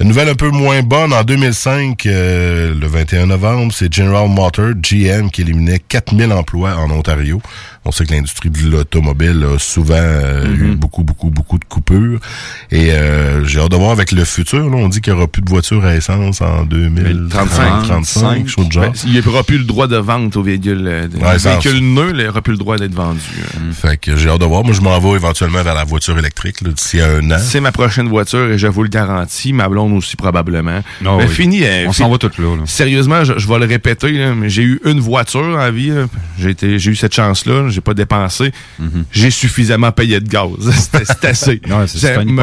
[0.00, 4.74] Une nouvelle un peu moins bonne, en 2005, euh, le 21 novembre, c'est General Motors,
[4.74, 7.40] GM, qui éliminait 4000 emplois en Ontario.
[7.86, 12.18] On sait que l'industrie de l'automobile a souvent euh, eu beaucoup, beaucoup, beaucoup de coupures.
[12.70, 14.70] Et euh, j'ai hâte de voir avec le futur.
[14.70, 18.68] Là, on dit qu'il n'y aura plus de voitures à essence en 2035, 35, chose
[18.68, 18.84] de genre.
[18.84, 21.38] Ben, il n'y aura plus le droit de vente au véhicule, euh, de- Ouais, le
[21.38, 23.20] ça- véhicule neuf, là, il n'y aura plus le droit d'être vendu.
[23.38, 23.72] euh.
[23.72, 24.64] Fait que j'ai hâte de voir.
[24.64, 27.36] Moi, je m'en vais éventuellement vers la voiture électrique là, d'ici à un an.
[27.38, 29.52] C'est ma prochaine voiture et je vous le garantis.
[29.52, 30.80] Ma blonde aussi, probablement.
[31.04, 31.28] Ah mais oui.
[31.28, 31.62] fini.
[31.86, 32.56] On s'en va toutes là.
[32.56, 32.62] là.
[32.66, 35.90] Sérieusement, je, je vais le répéter, là, mais j'ai eu une voiture en vie.
[35.90, 36.06] là.
[36.38, 37.68] J'ai été- j'ai eu cette chance-là.
[37.74, 38.52] J'ai pas dépensé.
[39.12, 40.48] J'ai suffisamment payé de gaz.
[40.72, 41.60] C'était c'est assez.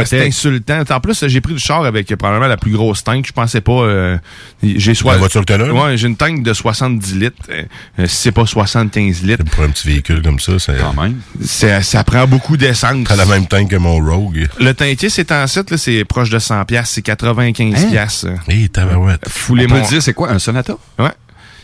[0.06, 0.84] C'est- insultant.
[0.90, 3.26] En plus, j'ai pris le char avec probablement la plus grosse tank.
[3.28, 3.72] Je pensais pas.
[3.84, 4.18] euh,
[4.64, 5.72] j'ai soit La voiture que?
[5.72, 7.36] Ouais, j'ai une tank de 70 litres.
[7.50, 7.64] Euh,
[8.00, 9.44] euh, si c'est pas 75 litres.
[9.46, 10.78] Pour un petit véhicule comme ça, c'est.
[10.78, 11.18] Quand même.
[11.44, 13.08] Ça, prend beaucoup d'essence.
[13.08, 14.48] T'as la même tank que mon Rogue.
[14.60, 17.90] Le tankier, c'est en site, là, c'est proche de 100 pièces, c'est 95 Hein?
[17.90, 18.26] pièces.
[18.48, 19.28] Hé, tabarouette.
[19.30, 19.88] Foulez On peut mon...
[19.88, 20.76] dire, c'est quoi, un Sonata?
[21.00, 21.10] Ouais.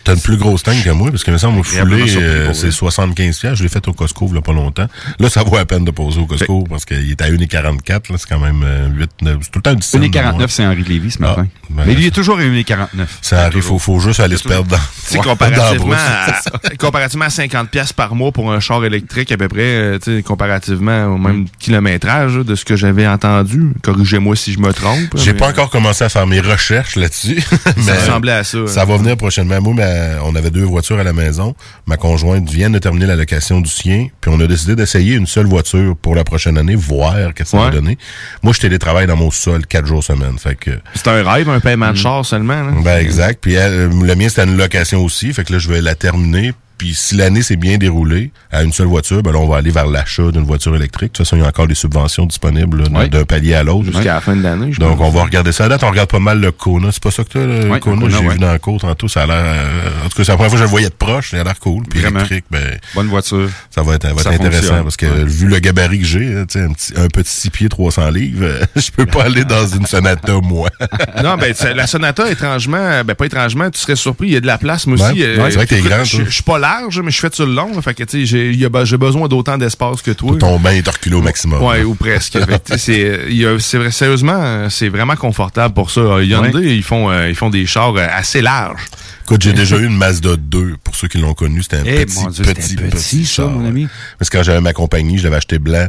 [0.08, 2.72] T'as une plus grosse tank que moi, parce que me semble, foulé, euh, c'est vrai.
[2.72, 3.58] 75 piastres.
[3.58, 4.88] Je l'ai fait au Costco, a pas longtemps.
[5.20, 8.18] Là, ça vaut la peine de poser au Costco, parce qu'il est à 1,44, là.
[8.18, 11.12] C'est quand même euh, 8, 9, c'est tout le temps 10 1,49, c'est Henri Lévy
[11.12, 11.45] ce matin.
[11.70, 12.88] ben, Mais lui, il est toujours à 1,49.
[13.22, 14.78] Ça arrive, faut, faut juste aller se perdre dans,
[15.12, 19.47] Tu comparativement, à, comparativement à 50 pièces par mois pour un char électrique, à peu
[19.49, 21.45] près, euh, tu sais, comparativement au même Mm.
[21.60, 23.72] kilométrage là, de ce que j'avais entendu.
[23.84, 25.10] Corrigez-moi si je me trompe.
[25.16, 27.41] J'ai mais- pas encore commencé à faire mes recherches là-dessus.
[27.82, 28.60] Ça ressemblait à ça.
[28.68, 29.60] Ça va venir prochainement.
[29.62, 31.56] Moi, ma- on avait deux voitures à la maison.
[31.86, 35.28] Ma conjointe vient de terminer la location du sien, puis on a décidé d'essayer une
[35.28, 37.98] seule voiture pour la prochaine année, voir qu'est-ce que ça va donner.
[38.43, 40.38] Moi, je télétravaille dans mon sol quatre jours semaine.
[40.38, 42.64] Fait que C'est un rêve, un paiement de char seulement.
[42.64, 42.72] là.
[42.84, 43.39] ben exact.
[43.41, 45.34] Puis elle, le mien, c'était une location aussi.
[45.34, 46.54] Fait que là, je vais la terminer.
[46.78, 49.72] Puis si l'année s'est bien déroulée à une seule voiture, ben là, on va aller
[49.72, 51.12] vers l'achat d'une voiture électrique.
[51.14, 53.86] De toute façon, il y a encore des subventions disponibles là, d'un palier à l'autre.
[53.86, 54.72] Jusqu'à la fin de l'année.
[54.72, 55.66] je Donc, on va regarder ça.
[55.66, 56.92] À date, on regarde pas mal le Kona.
[56.92, 57.96] C'est pas ça que t'as, le Kona?
[57.96, 59.08] le Kona, J'ai vu dans le cours tantôt.
[59.08, 59.36] Ça a l'air...
[59.38, 61.32] euh, en tout cas, c'est la première fois que je le voyais de proche.
[61.32, 61.84] Ça a l'air cool.
[61.90, 62.20] Puis Vraiment.
[62.20, 62.78] électrique, ben...
[62.94, 63.50] Bonne voiture.
[63.72, 64.84] Ça va être, va être Ça intéressant fonctionne.
[64.84, 67.50] parce que vu le gabarit que j'ai, euh, tu sais, un petit, un petit 6
[67.50, 70.70] pieds 300 livres, euh, je peux pas aller dans une Sonata, moi.
[71.24, 74.48] non, ben, la Sonata, étrangement, ben, pas étrangement, tu serais surpris, il y a de
[74.48, 75.22] la place, moi aussi.
[75.22, 77.45] Ouais, c'est vrai que t'es écoute, grand, Je suis pas large, mais je fais sur
[77.45, 80.36] le long, fait que, tu sais, j'ai besoin d'autant d'espace que toi.
[80.38, 81.61] Ton bain est reculé au maximum.
[81.63, 82.38] Ouais, ou presque.
[82.47, 86.22] Fait c'est, sérieusement, euh, c'est vraiment confortable pour ça.
[86.22, 88.86] Hyundai, ils font, euh, ils font des chars euh, assez larges.
[89.30, 91.62] Écoute, j'ai déjà eu une Mazda 2, pour ceux qui l'ont connu.
[91.62, 93.50] C'était un Eh, petit, mon Dieu, c'était petit, petit, petit ça, char.
[93.50, 93.86] mon ami.
[94.18, 95.86] Parce que quand j'avais ma compagnie, je l'avais acheté blanc.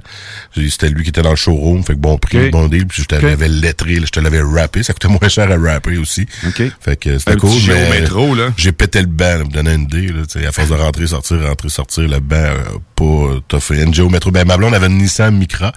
[0.57, 1.85] J'ai- C'était lui qui était dans le showroom.
[1.85, 2.51] Fait que bon prix, Ok.
[2.51, 2.85] bon deal.
[2.87, 3.23] Puis je te Ok.
[3.23, 4.83] l'avais lettré, là, je te l'avais rappé.
[4.83, 6.27] Ça coûtait moins cher à rapper aussi.
[6.49, 6.63] OK.
[6.81, 7.51] Fait que c'était Un cool.
[7.61, 8.49] géométro, là.
[8.57, 10.09] J'ai pété le banc, là, pour me donner une idée.
[10.09, 12.57] Là, à force de rentrer, sortir, rentrer, sortir, le banc, euh,
[12.97, 13.71] pas tough.
[13.71, 14.33] Une géométro.
[14.33, 15.73] Ben, ma blonde avait une Nissan Micra.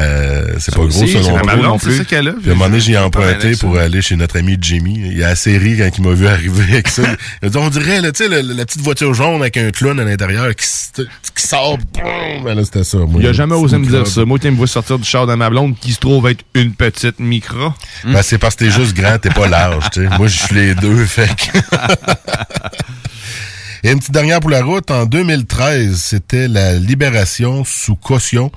[0.00, 1.96] Euh, c'est pas aussi, gros, ça c'est non plus.
[1.98, 2.32] ça qu'elle a.
[2.32, 5.00] Puis à un moment donné, j'y ai J'ai emprunté pour aller chez notre ami Jimmy.
[5.12, 7.02] Il a assez ri quand il m'a vu arriver avec ça.
[7.60, 10.54] On dirait, là, tu sais, la, la petite voiture jaune avec un clown à l'intérieur
[10.54, 10.66] qui,
[11.36, 11.78] sort.
[11.78, 12.44] boum.
[12.44, 12.98] Ben là, c'était ça.
[12.98, 14.24] Moi, Il a jamais osé me dire ça.
[14.24, 16.72] Moi, tu me vois sortir du char de ma blonde qui se trouve être une
[16.72, 17.72] petite micro.
[18.04, 20.16] Ben, c'est parce que t'es juste grand, t'es pas large, tu sais.
[20.16, 21.58] Moi, je suis les deux, fait que...
[23.82, 24.90] Et une petite dernière pour la route.
[24.90, 28.52] En 2013, c'était la libération sous caution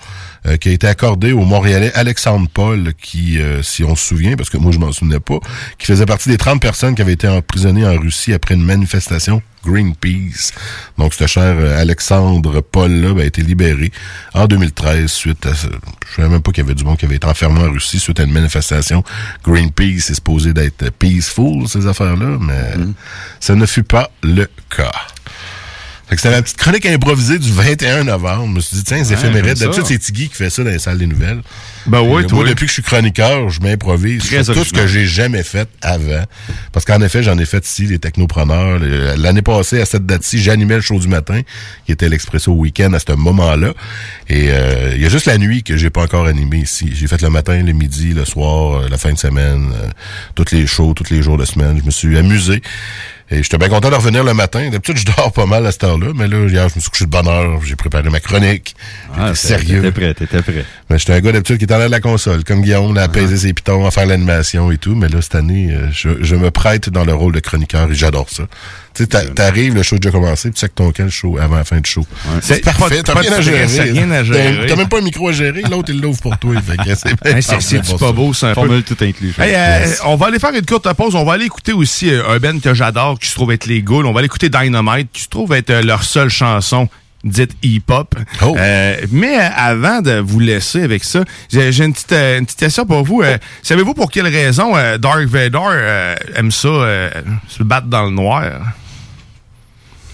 [0.45, 4.35] euh, qui a été accordée au Montréalais Alexandre Paul, qui, euh, si on se souvient,
[4.35, 5.39] parce que moi je m'en souvenais pas,
[5.77, 9.41] qui faisait partie des 30 personnes qui avaient été emprisonnées en Russie après une manifestation
[9.65, 10.51] Greenpeace.
[10.97, 13.91] Donc, ce cher euh, Alexandre Paul-là ben, a été libéré
[14.33, 15.53] en 2013 suite à...
[15.53, 17.99] Je savais même pas qu'il y avait du monde qui avait été enfermé en Russie
[17.99, 19.03] suite à une manifestation.
[19.43, 22.85] Greenpeace est supposé d'être peaceful, ces affaires-là, mais
[23.39, 24.91] ça ne fut pas le cas.
[26.09, 28.45] Fait que c'était la petite chronique improvisée du 21 novembre.
[28.47, 29.57] Je me suis dit, tiens, les Ouais, éphémérides.
[29.57, 31.41] D'habitude, c'est Tiggy qui fait ça dans les salles des nouvelles.
[31.85, 32.43] Ben Et moi, toi.
[32.47, 36.23] depuis que je suis chroniqueur, je m'improvise sur tout ce que j'ai jamais fait avant.
[36.73, 38.79] Parce qu'en effet, j'en ai fait ici, les technopreneurs.
[39.17, 41.41] L'année passée, à cette date-ci, j'animais le show du matin,
[41.85, 43.73] qui était l'Expresso Week-end à ce moment-là.
[44.29, 46.89] Et euh, il y a juste la nuit que j'ai pas encore animé ici.
[46.93, 49.87] J'ai fait le matin, le midi, le soir, euh, la fin de semaine, euh,
[50.35, 51.77] toutes les shows, tous les jours de semaine.
[51.79, 52.61] Je me suis amusé.
[53.31, 54.69] Et j'étais bien content de revenir le matin.
[54.69, 57.05] D'habitude, je dors pas mal à cette heure-là, mais là, hier, je me suis couché
[57.05, 57.59] de bonne heure.
[57.63, 58.75] J'ai préparé ma chronique.
[59.17, 59.81] Ah, J'étais sérieux.
[59.81, 60.65] T'étais prêt, t'étais prêt.
[60.89, 63.07] Mais j'étais un gars d'habitude qui était en l'air de la console, comme Guillaume, à
[63.07, 64.93] peser ses pitons, à faire l'animation et tout.
[64.95, 67.95] Mais là, cette année, euh, je, je me prête dans le rôle de chroniqueur et
[67.95, 68.43] j'adore ça.
[68.93, 71.55] Tu t'arrives, le show a déjà commencé, puis tu sais que ton le show avant
[71.57, 72.05] la fin du show.
[72.41, 73.67] C'est C'est parfait, t'as rien à gérer.
[73.67, 74.65] stress, rien à T'as- gérer.
[74.67, 76.53] T'as même pas un micro à gérer, l'autre, il l'ouvre pour toi.
[76.95, 78.55] C'est c'est pas beau, ça, un peu?
[78.61, 79.33] Formule tout inclus.
[79.39, 81.15] Euh, on va aller faire une courte pause.
[81.15, 83.81] On va aller écouter aussi euh, un band que j'adore, qui se trouve être les
[83.81, 84.05] Ghouls.
[84.05, 86.87] On va aller écouter Dynamite, qui se trouve être euh, leur seule chanson
[87.23, 88.15] dite hip-hop.
[88.41, 88.53] Oh.
[88.59, 92.85] Euh, mais avant de vous laisser avec ça, j'ai une petite, euh, une petite question
[92.85, 93.21] pour vous.
[93.21, 97.09] Euh, Savez-vous pour quelle raison euh, Dark Vador euh, aime ça, euh,
[97.47, 98.43] se battre dans le noir?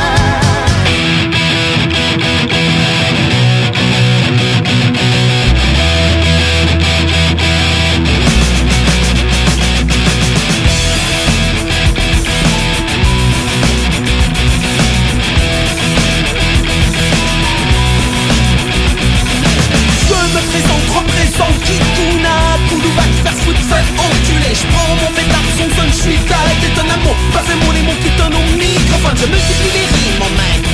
[26.68, 29.88] c'est un amour Pas un mot, les mots qui donnent au microphone Je multiplie les
[29.88, 30.70] rimes, mon maître.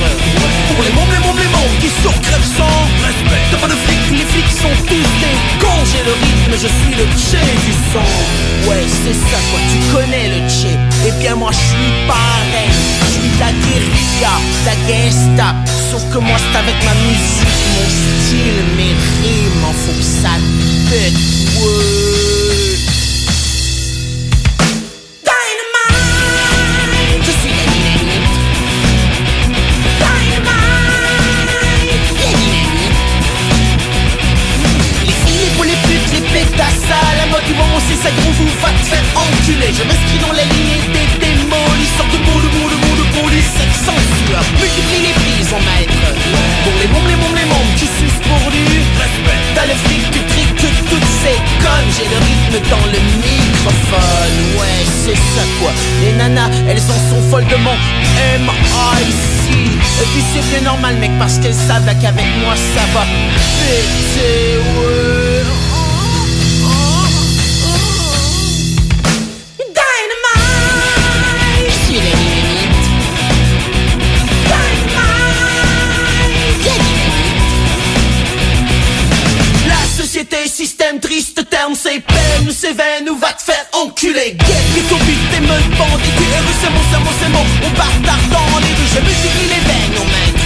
[0.73, 3.43] Pour les mômes, les mômes, les mômes qui surcrèvent sans respect.
[3.51, 5.83] T'as pas de flics, les flics sont tous des cons.
[5.85, 8.07] J'ai le rythme, je suis le tché du son
[8.69, 10.71] Ouais, c'est ça quoi, tu connais le tché.
[11.07, 12.71] Eh bien moi, je suis pareil.
[13.05, 14.33] Je suis la guérilla,
[14.65, 15.55] la gesta.
[15.91, 20.33] Sauf que moi, c'est avec ma musique, mon style, mes rimes En faut que ça
[20.89, 21.13] pète,
[21.61, 22.22] ouais.
[36.53, 36.87] Les pétasses,
[37.17, 39.73] la mode du moment, c'est ça gros, vous va te faire enculer.
[39.73, 43.81] Je m'inscris dans la lignée des démolisseurs de mots, de de mots, de police, sexe
[43.85, 44.41] censure.
[44.59, 46.05] Multiplie les prises en maître.
[46.63, 48.63] Pour les mômes, les mômes, les mômes qui sucent pour du
[48.97, 49.41] respect.
[49.55, 51.89] T'as le fric, tu triques que toutes ces connes.
[51.95, 54.37] J'ai le rythme dans le microphone.
[54.57, 55.71] Ouais, c'est ça quoi.
[56.01, 57.77] Les nanas, elles en sont folles de mon
[58.37, 59.53] M.I.C.
[59.53, 63.05] Et puis c'est bien normal, mec, parce qu'elles savent qu'avec moi ça va
[63.59, 65.42] péter, ouais.
[82.53, 84.35] Peine ou c'est veine ou va te faire enculer.
[84.37, 87.45] Guette, les copies, tes meutes, bandits, tu es c'est mon, c'est mon, c'est mon.
[87.65, 90.39] On bâtard dans les rues, je multiplie les veines, mon maître.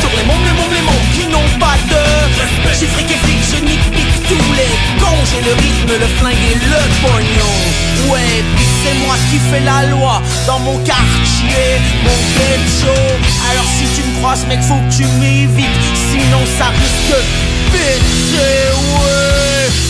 [0.00, 2.02] Sur les mômes, les mômes qui n'ont pas de
[2.38, 2.76] respect.
[2.80, 5.24] J'ai fric et flic, je nique, pique tous les cons.
[5.30, 7.56] J'ai le rythme, le flingue et le pognon.
[8.12, 12.96] Ouais, puis c'est moi qui fais la loi dans mon quartier, mon ghetto.
[13.50, 15.80] Alors si tu me croises, mec, faut que tu m'évites.
[16.10, 17.16] Sinon ça risque
[17.72, 19.89] péter, ouais.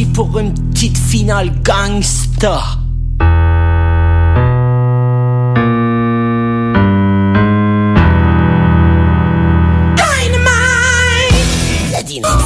[0.00, 2.62] pour une petite finale gangsta.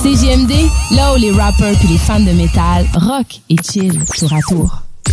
[0.03, 0.53] CGMD,
[0.93, 4.86] là où les rappers puis les fans de métal rock et chill tour à tour.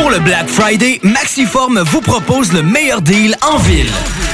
[0.00, 3.90] Pour le Black Friday, Maxiform vous propose le meilleur deal en ville.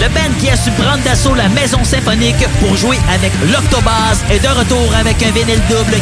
[0.00, 4.40] Le band qui a su prendre d'assaut la maison symphonique pour jouer avec l'Octobase est
[4.40, 5.96] de retour avec un vinyle double.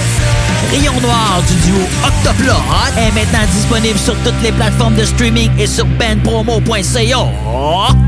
[0.70, 2.52] Rayon Noir du duo Octoplot
[2.96, 8.07] est maintenant disponible sur toutes les plateformes de streaming et sur bandpromo.ca.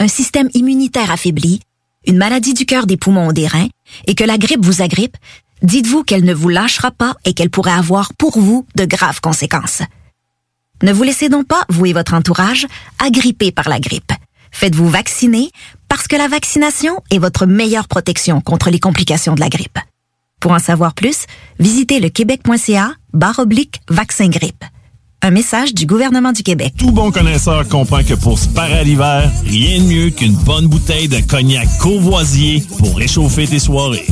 [0.00, 1.60] un système immunitaire affaibli,
[2.06, 3.68] une maladie du cœur, des poumons ou des reins,
[4.06, 5.16] et que la grippe vous agrippe,
[5.62, 9.82] dites-vous qu'elle ne vous lâchera pas et qu'elle pourrait avoir pour vous de graves conséquences.
[10.82, 12.66] Ne vous laissez donc pas, vous et votre entourage,
[12.98, 14.12] agripper par la grippe.
[14.50, 15.50] Faites-vous vacciner
[15.88, 19.78] parce que la vaccination est votre meilleure protection contre les complications de la grippe.
[20.40, 21.26] Pour en savoir plus,
[21.58, 24.64] visitez le québec.ca barre oblique vaccin grippe.
[25.22, 26.72] Un message du gouvernement du Québec.
[26.78, 30.66] Tout bon connaisseur comprend que pour se parer à l'hiver, rien de mieux qu'une bonne
[30.66, 34.06] bouteille de cognac courvoisier pour réchauffer tes soirées.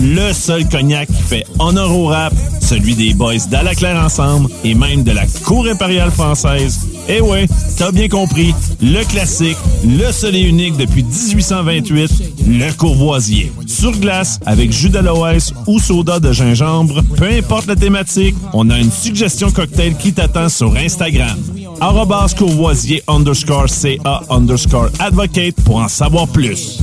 [0.00, 5.04] Le seul cognac qui fait honneur au rap, celui des boys d'Alaclaire Ensemble et même
[5.04, 6.80] de la Cour impériale française.
[7.08, 7.46] Eh ouais,
[7.76, 12.10] t'as bien compris, le classique, le seul et unique depuis 1828,
[12.48, 13.52] le courvoisier.
[13.66, 18.78] Sur glace, avec jus d'aloès ou soda de gingembre, peu importe la thématique, on a
[18.78, 19.50] une suggestion
[19.98, 21.36] qui t'attend sur Instagram.
[22.38, 26.80] Courvoisier underscore CA underscore advocate pour en savoir plus.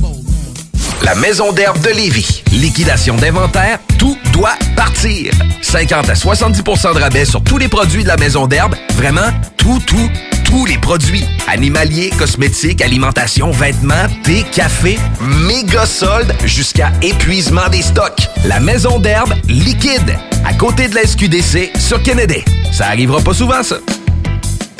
[1.02, 2.42] La Maison d'herbe de Lévis.
[2.52, 5.32] Liquidation d'inventaire, tout doit partir.
[5.60, 8.74] 50 à 70% de rabais sur tous les produits de la Maison d'herbe.
[8.96, 10.10] Vraiment, tout, tout,
[10.44, 11.24] tous les produits.
[11.48, 18.28] Animaliers, cosmétiques, alimentation, vêtements, thé, café, méga soldes jusqu'à épuisement des stocks.
[18.44, 22.44] La Maison d'herbe liquide, à côté de la SQDC sur Kennedy.
[22.72, 23.76] Ça arrivera pas souvent, ça.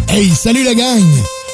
[0.08, 1.02] Hey, salut la gang!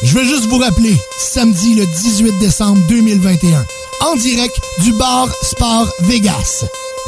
[0.03, 3.65] Je veux juste vous rappeler, samedi le 18 décembre 2021,
[4.07, 6.65] en direct du bar Sport Vegas.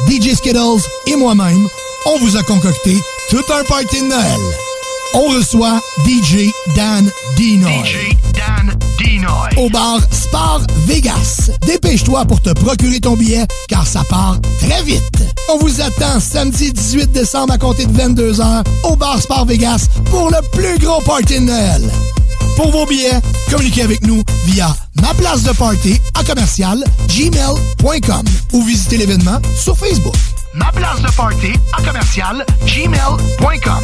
[0.09, 1.67] DJ Skittles et moi-même,
[2.05, 2.95] on vous a concocté
[3.29, 4.72] tout un party de Noël.
[5.13, 7.83] On reçoit DJ Dan Dinoy.
[7.85, 9.49] DJ Dan Dinoy.
[9.57, 11.51] Au bar Sport Vegas.
[11.65, 15.23] Dépêche-toi pour te procurer ton billet, car ça part très vite.
[15.49, 20.29] On vous attend samedi 18 décembre à compter de 22h au bar Sport Vegas pour
[20.29, 21.91] le plus gros party de Noël.
[22.55, 28.63] Pour vos billets, communiquez avec nous via ma place de party à commercial gmail.com ou
[28.63, 30.15] visitez l'événement sur Facebook.
[30.55, 33.83] Ma place de party à commercial gmail.com.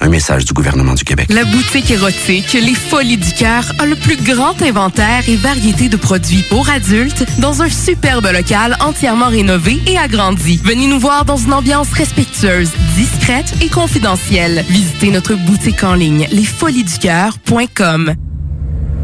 [0.00, 1.30] Un message du gouvernement du Québec.
[1.30, 5.98] La boutique érotique Les Folies du Cœur a le plus grand inventaire et variété de
[5.98, 10.58] produits pour adultes dans un superbe local entièrement rénové et agrandi.
[10.64, 14.64] Venez nous voir dans une ambiance respectueuse, discrète et confidentielle.
[14.70, 18.14] Visitez notre boutique en ligne lesfoliesducoeur.com.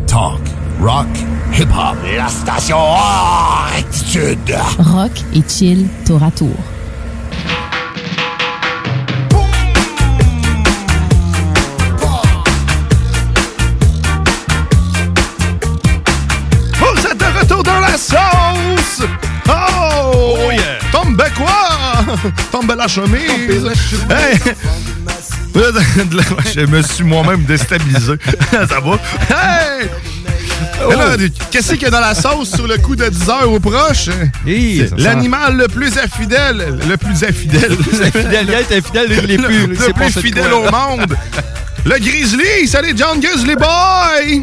[0.07, 0.41] Talk,
[0.81, 1.07] rock,
[1.53, 1.97] hip-hop.
[2.17, 2.79] La station
[3.77, 4.57] Attitude.
[4.79, 6.57] Rock et chill tour à tour.
[22.51, 23.71] Tombe la chemise!
[24.11, 24.39] Hey!
[26.55, 28.15] Je me suis moi-même déstabilisé.
[28.51, 28.99] Ça va?
[29.31, 29.89] Hey!
[30.89, 31.17] Là,
[31.51, 34.09] Qu'est-ce qu'il y a dans la sauce sur le coup de 10 heures au proche?
[34.47, 36.79] Hi, ça C'est L'animal le plus infidèle.
[36.89, 37.71] Le plus infidèle.
[37.71, 38.47] Le plus infidèle.
[38.49, 41.17] Il est infidèle, il est plus- Le, plus fidèle au monde.
[41.85, 42.67] Le Grizzly.
[42.69, 44.43] Salut, John Grizzly Boy.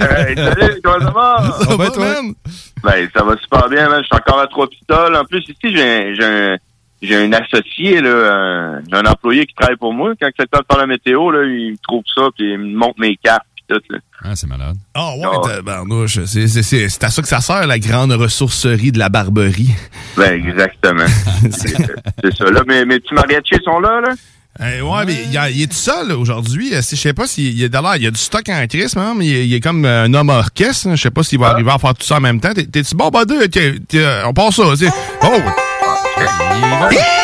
[0.00, 1.58] Hey, salut, comment ça va?
[1.60, 2.34] Ça va, man?
[2.82, 4.00] Ben, ça va super bien, man.
[4.02, 5.16] Je suis encore à trois pistoles.
[5.16, 6.56] En plus, ici, j'ai un,
[7.02, 10.12] j'ai un, associé, là, un, j'ai un employé qui travaille pour moi.
[10.20, 12.58] Quand c'est le temps de faire la météo, là, il me trouve ça, puis il
[12.58, 13.98] me montre mes cartes, puis tout, là.
[14.24, 14.76] Ah, c'est malade.
[14.94, 15.26] Ah ouais,
[15.56, 16.24] tabarnouche.
[16.24, 19.70] C'est c'est- c'est- c'est à ça que ça sert, la grande ressourcerie de la Barberie.
[20.16, 21.04] Ben, exactement.
[21.50, 21.76] c'est
[22.24, 22.44] c'est ça.
[22.50, 24.14] Là, mes, mes petits mariachis sont là, là?
[24.58, 26.74] Eh ouais, mais il, y a- il est tout seul là, aujourd'hui.
[26.74, 28.66] Euh, si- Je sais pas s'il y a d'ailleurs, il y a du stock en
[28.66, 30.88] crise, hein, mais il, est- comme un homme orchestre.
[30.88, 30.96] hein.
[30.96, 32.54] Je sais pas s'il va arriver à faire tout ça en même temps.
[32.54, 33.10] T'es- T'es-tu bon?
[33.10, 34.62] T'es- t'es- On passe ça.
[35.22, 35.26] Oh!
[36.28, 37.15] Evil.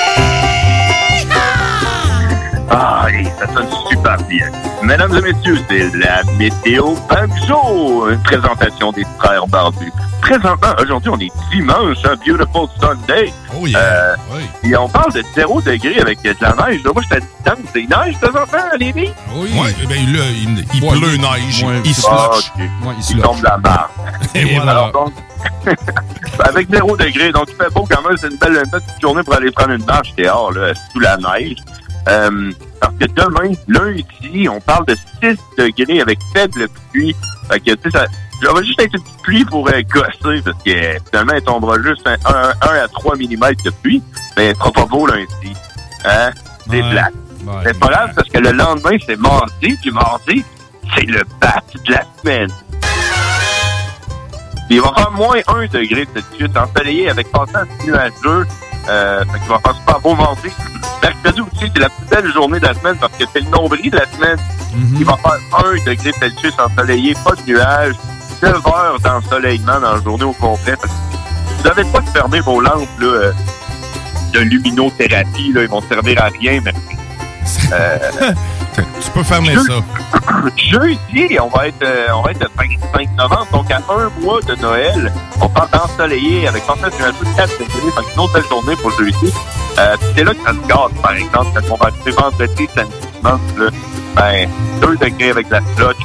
[2.74, 4.46] Ah, hey, ça sonne super bien.
[4.82, 9.92] Mesdames et messieurs, c'est la météo Banjo, une présentation des frères barbus.
[10.22, 13.32] Présentement, aujourd'hui, on est dimanche, un beautiful Sunday.
[13.60, 13.78] Oh yeah.
[13.78, 14.14] Euh,
[14.64, 16.80] Et on parle de 0 degré avec de la neige.
[16.84, 17.62] Moi, je distance.
[17.74, 19.10] C'est neige présentement à Lévis?
[19.34, 19.50] Oui.
[19.60, 21.64] Ouais, eh ben, là, il, il Ouais, pleut il- neige.
[21.64, 22.52] ouais, il il- slush.
[22.56, 23.90] Ah, il tombe de la barre.
[24.34, 24.70] Et voilà.
[24.70, 25.12] Alors, donc,
[26.44, 28.16] avec 0 degré, donc il fait beau quand même.
[28.16, 31.16] C'est une belle une petite journée pour aller prendre une marche dehors, là, sous la
[31.18, 31.56] neige.
[32.08, 32.50] Euh,
[32.80, 37.14] parce que demain, lundi, on parle de 6 degrés avec faible pluie.
[37.50, 38.06] Fait que, tu sais, ça,
[38.42, 40.72] ça va juste être une petite pluie pour euh, gosser, parce que
[41.10, 42.18] finalement, il tombera juste 1
[42.60, 44.02] à 3 mm de pluie,
[44.36, 45.54] mais il sera pas beau lundi.
[46.04, 46.30] Hein?
[46.68, 46.92] C'est Ouais.
[47.44, 47.62] Ouais.
[47.64, 50.44] C'est pas grave, parce que le lendemain, c'est mardi, puis mardi,
[50.94, 52.50] c'est le bat de la semaine.
[54.68, 58.46] Puis il va faire moins 1 degré de suite, ensoleillé avec passant nuageux.
[58.88, 60.48] Euh, fait qu'il va faire super beau mardi.
[61.02, 63.90] Mercredi aussi, c'est la plus belle journée de la semaine parce que c'est le nombril
[63.90, 64.38] de la semaine.
[64.98, 67.94] Il va faire 1 degré Celsius ensoleillé, pas de nuages,
[68.42, 70.74] 9 heures d'ensoleillement dans la journée au complet.
[71.58, 73.32] Vous n'avez pas de fermer vos lampes là, euh,
[74.32, 76.72] de luminothérapie, là, ils vont servir à rien, mais
[77.72, 77.98] euh,
[78.74, 79.74] Tu peux fermer ça.
[80.56, 84.40] Jeudi, on va être, euh, on va être le 25 novembre, donc à un mois
[84.40, 88.20] de Noël, on part d'ensoleiller avec en fait un peu de 4 degrés, donc une
[88.20, 89.32] autre belle journée pour jeudi.
[89.78, 92.68] Euh, puis c'est là que ça se gâte, par exemple, quand on va arriver vendredi,
[92.74, 93.72] samedi, dimanche,
[94.16, 94.48] ben,
[94.80, 95.96] 2 degrés avec la flotte,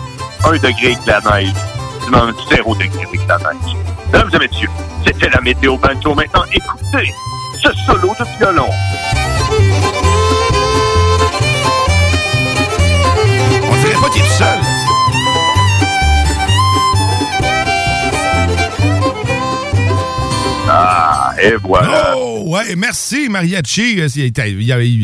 [0.44, 1.54] 1 degré avec la neige,
[2.04, 3.76] dimanche, 0 degré avec la neige.
[4.12, 4.70] Mesdames et messieurs,
[5.06, 6.14] c'était la météo banjo.
[6.16, 7.14] Maintenant, écoutez
[7.62, 8.70] ce solo de violon.
[14.18, 14.60] Tout seul.
[20.70, 22.14] Ah, et voilà.
[22.18, 24.02] Oh, ouais, merci, Mariachi.
[24.02, 25.04] Euh, Il y avait, il y avait, il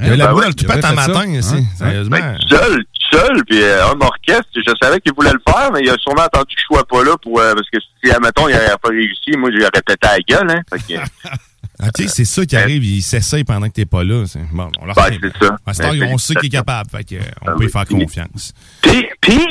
[0.00, 1.54] y avait la Ben boule dans le il toupette avait un matin, ici.
[1.56, 1.64] Hein?
[1.76, 2.16] Sérieusement.
[2.18, 5.70] Ben, tout seul, tout seul, puis euh, un orchestre, je savais qu'il voulait le faire,
[5.72, 8.10] mais il a sûrement attendu que je sois pas là pour, euh, parce que si,
[8.10, 10.62] admettons, il n'aurait pas réussi, moi, j'aurais pété à la gueule, hein.
[11.86, 14.24] Ah, c'est ça qui arrive, il s'essaye pendant que t'es pas là.
[14.52, 15.56] Bon, on leur Ben, c'est ça.
[15.90, 18.52] Ben, on sait qu'il est capable, fait que, euh, on Ah peut y faire confiance.
[18.82, 19.46] Puis, puis,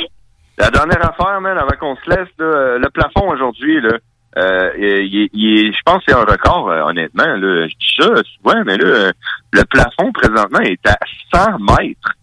[0.58, 3.98] la dernière affaire, man, avant qu'on se laisse, là, euh, le plafond aujourd'hui, là,
[4.36, 7.24] euh, il, il je pense que c'est un record, euh, honnêtement.
[7.26, 9.12] Là, je dis ça souvent, mais là, euh,
[9.52, 10.98] le plafond présentement est à
[11.32, 12.14] 100 mètres.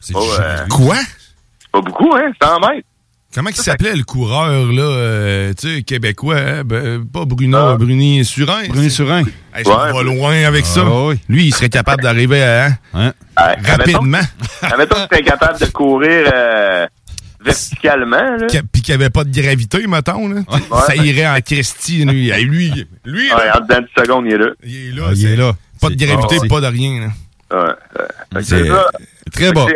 [0.00, 0.96] C'est euh, Quoi?
[1.58, 2.30] c'est pas beaucoup, hein?
[2.40, 2.87] 100 mètres.
[3.34, 6.62] Comment il s'appelait le coureur, là, euh, tu sais, québécois, hein?
[6.64, 7.76] Ben, pas Bruno, Ah.
[7.76, 8.66] Bruni Surin.
[8.68, 9.22] Bruni Surin.
[9.54, 10.80] Hey, je vais loin avec ça.
[10.84, 11.20] Ah, oui.
[11.28, 12.70] Lui, il serait capable d'arriver à...
[12.94, 14.20] hein, Ah, Rapidement.
[14.62, 16.86] Admettons que tu es capable de courir euh,
[17.44, 18.46] verticalement, là.
[18.72, 20.28] Puis qu'il n'y avait pas de gravité, mettons.
[20.28, 20.40] Là.
[20.86, 22.06] Ça irait en Christie.
[22.06, 24.46] Lui, Hey, lui, lui Ouais, là, en dedans de secondes, il est là.
[24.64, 25.02] il est là.
[25.06, 25.52] Ah, il c'est- est là.
[25.80, 27.00] Pas de gravité, pas de rien.
[27.50, 27.74] là.
[28.34, 28.56] Ouais, ça.
[29.32, 29.66] très bas.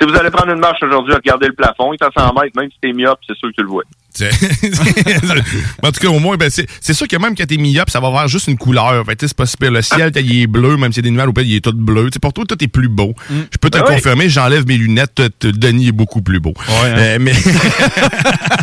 [0.00, 2.56] Si vous allez prendre une marche aujourd'hui, regardez le plafond, il est à 100 mètres,
[2.56, 3.82] même si t'es myope, c'est sûr que tu le vois.
[5.82, 8.08] En tout cas, au moins, ben, c'est sûr que même quand t'es myope, ça va
[8.08, 9.04] avoir juste une couleur.
[9.04, 9.70] Fait c'est pas super.
[9.70, 11.72] Le ciel, il est bleu, même s'il y a des nuages au il est tout
[11.74, 12.08] bleu.
[12.20, 13.14] Pour toi, tout est plus beau.
[13.30, 13.94] Je peux te Ben oui.
[13.96, 16.54] confirmer, j'enlève mes lunettes, t- Denis est beaucoup plus beau.
[16.68, 16.72] hein.
[16.86, 17.32] Euh, mais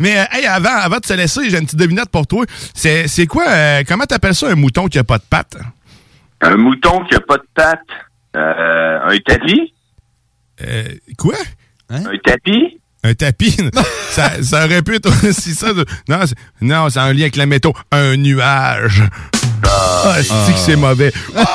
[0.00, 2.44] mais euh, hey, avant, avant de se laisser, j'ai une petite devinette pour toi.
[2.74, 5.56] C'est quoi, euh, comment t'appelles ça un mouton qui a pas de pattes?
[6.40, 7.78] Un mouton qui a pas de pattes,
[8.36, 9.72] euh, un tapis,
[10.60, 10.84] Euh,
[11.18, 11.34] quoi?
[11.90, 12.02] Hein?
[12.06, 13.56] un tapis, Un tapis?
[14.10, 15.72] ça, ça aurait pu être aussi ça.
[15.72, 17.72] de- Non, c'est- non, c'est un lien avec la météo.
[17.90, 19.02] Un nuage.
[19.64, 21.12] Ah, c'est que c'est mauvais?
[21.36, 21.40] Oh!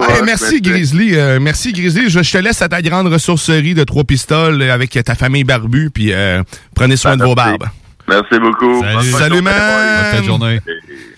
[0.00, 2.08] Hey, merci Grizzly, euh, merci Grizzly.
[2.08, 5.90] Je, je te laisse à ta grande ressourcerie de trois pistoles avec ta famille barbue,
[5.90, 6.42] puis euh,
[6.74, 7.64] prenez soin de vos barbes.
[8.08, 8.82] Merci beaucoup.
[9.18, 9.54] Salut, man!
[9.54, 10.60] Bonne fin de journée.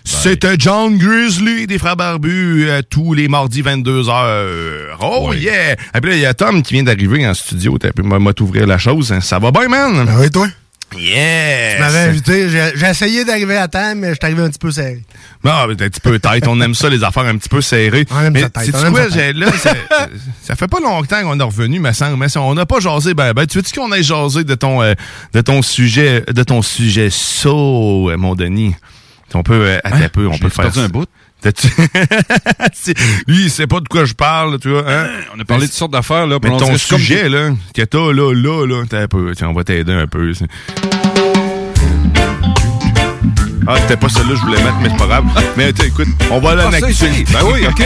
[0.05, 4.97] C'était John Grizzly des Frères Barbus euh, tous les mardis 22h.
[5.01, 5.73] Oh yeah!
[5.73, 7.79] Et puis là, il y a Tom qui vient d'arriver en studio.
[7.79, 9.13] T'as pu m'a t'ouvrir la chose.
[9.13, 9.21] hein.
[9.21, 10.07] Ça va bien, man?
[10.09, 10.49] Ah oui, toi?
[10.97, 11.75] Yeah!
[11.77, 12.49] Tu m'avais invité.
[12.49, 15.03] J'ai j'ai essayé d'arriver à temps, mais je suis arrivé un petit peu serré.
[15.45, 16.47] Non, mais t'es un petit peu tête.
[16.49, 18.07] On aime ça, les affaires un petit peu serrées.
[18.11, 18.75] On aime mais ça tête, aime
[19.11, 19.75] ça là, ça,
[20.43, 22.17] ça fait pas longtemps qu'on est revenu, me semble.
[22.17, 23.15] Mais on n'a pas jasé.
[23.15, 24.95] Ben, ben, tu veux-tu qu'on ait jasé de ton, euh,
[25.33, 28.75] de ton sujet, de ton sujet saut, euh, mon Denis?
[29.35, 30.39] On peut, euh, un peu, on Hein?
[30.41, 31.07] Peut faire un bout.
[33.27, 34.85] Lui, il sait pas de quoi je parle, tu vois.
[34.87, 35.07] Hein?
[35.35, 36.39] On a parlé de toutes sortes d'affaires, là.
[36.43, 39.33] Mais on ton comme sujet, là, que t'as là, là, là, t'as un peu.
[39.35, 40.33] Tiens, on va t'aider un peu.
[43.67, 45.25] Ah, c'était pas celle-là que je voulais mettre, mais c'est pas grave.
[45.57, 46.71] Mais écoute, on va aller Ah.
[46.81, 47.85] Ben oui, OK.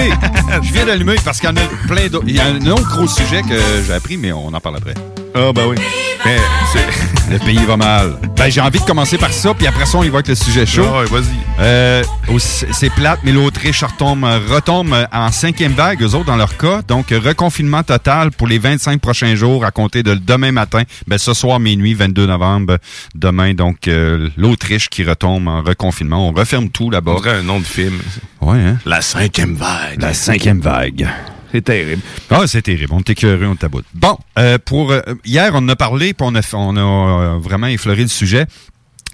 [0.62, 2.24] Je viens d'allumer parce qu'il y en a plein d'autres.
[2.28, 4.94] Il y a un autre gros sujet que j'ai appris, mais on en parle après.
[5.35, 5.76] Ah, ben oui.
[6.24, 6.37] Mais
[6.72, 8.18] c'est- Le pays va mal.
[8.37, 10.35] Ben, j'ai envie de commencer par ça, puis après ça, on y va avec le
[10.35, 10.85] sujet chaud.
[10.87, 11.24] Ah ouais, vas-y.
[11.59, 12.03] Euh,
[12.39, 16.82] c'est plate, mais l'Autriche retombe, retombe en cinquième vague, eux autres, dans leur cas.
[16.87, 20.82] Donc, reconfinement total pour les 25 prochains jours à compter de demain matin.
[21.07, 22.76] Ben, ce soir, minuit, 22 novembre.
[23.14, 26.28] Demain, donc, euh, l'Autriche qui retombe en reconfinement.
[26.28, 27.16] On referme tout là-bas.
[27.26, 27.99] Un nom de film.
[28.43, 28.76] Ouais, hein?
[28.85, 30.01] La cinquième vague.
[30.01, 31.09] La cinquième vague.
[31.55, 32.02] C'est terrible.
[32.30, 32.92] Ah, c'est terrible.
[32.92, 33.84] On était curieux, on taboute.
[33.94, 38.02] Bon, euh, pour euh, hier, on en a parlé, puis on a, euh, vraiment effleuré
[38.02, 38.46] le sujet.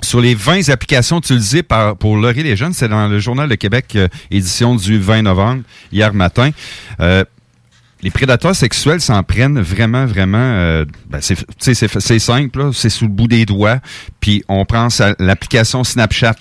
[0.00, 3.98] Sur les 20 applications utilisées pour leurrer les jeunes, c'est dans le Journal de Québec,
[4.30, 6.52] édition du 20 novembre, hier matin.
[8.02, 10.38] Les prédateurs sexuels s'en prennent vraiment, vraiment.
[10.38, 13.78] euh, ben c'est, simple, là, c'est sous le bout des doigts.
[14.20, 14.88] Puis on prend
[15.18, 16.34] l'application Snapchat.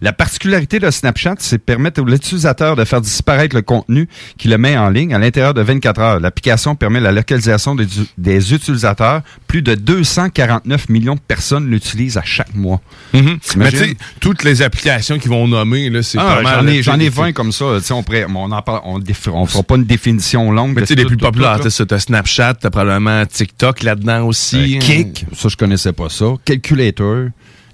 [0.00, 4.50] La particularité de Snapchat, c'est de permettre à l'utilisateur de faire disparaître le contenu qu'il
[4.50, 6.20] le met en ligne à l'intérieur de 24 heures.
[6.20, 7.86] L'application permet la localisation des,
[8.18, 9.22] des utilisateurs.
[9.46, 12.80] Plus de 249 millions de personnes l'utilisent à chaque mois.
[13.12, 13.38] Mhm.
[13.56, 16.82] Mais tu sais, toutes les applications qu'ils vont nommer, là, c'est Ah, j'en ai, ai
[16.82, 17.66] tu sais, 20 comme ça.
[17.90, 19.00] On, pourrait- on en parle, on,
[19.32, 20.74] on fera pas une définition longue.
[20.80, 24.76] De sais, les plus populaires, t'as Snapchat, t'as probablement TikTok là-dedans aussi.
[24.76, 26.26] Euh, Kik, ça je connaissais pas ça.
[26.44, 27.28] Calculator,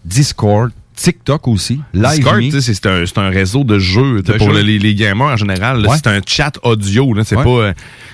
[0.04, 0.70] Discord,
[1.02, 2.26] TikTok aussi, Live
[2.60, 4.60] c'est un, un réseau de jeux De pour jeux.
[4.62, 5.86] les, les gamers en général.
[5.86, 5.96] Ouais.
[5.96, 7.14] C'est un chat audio.
[7.14, 7.44] là, C'est Ouais.
[7.44, 7.48] pas.
[7.50, 7.72] euh,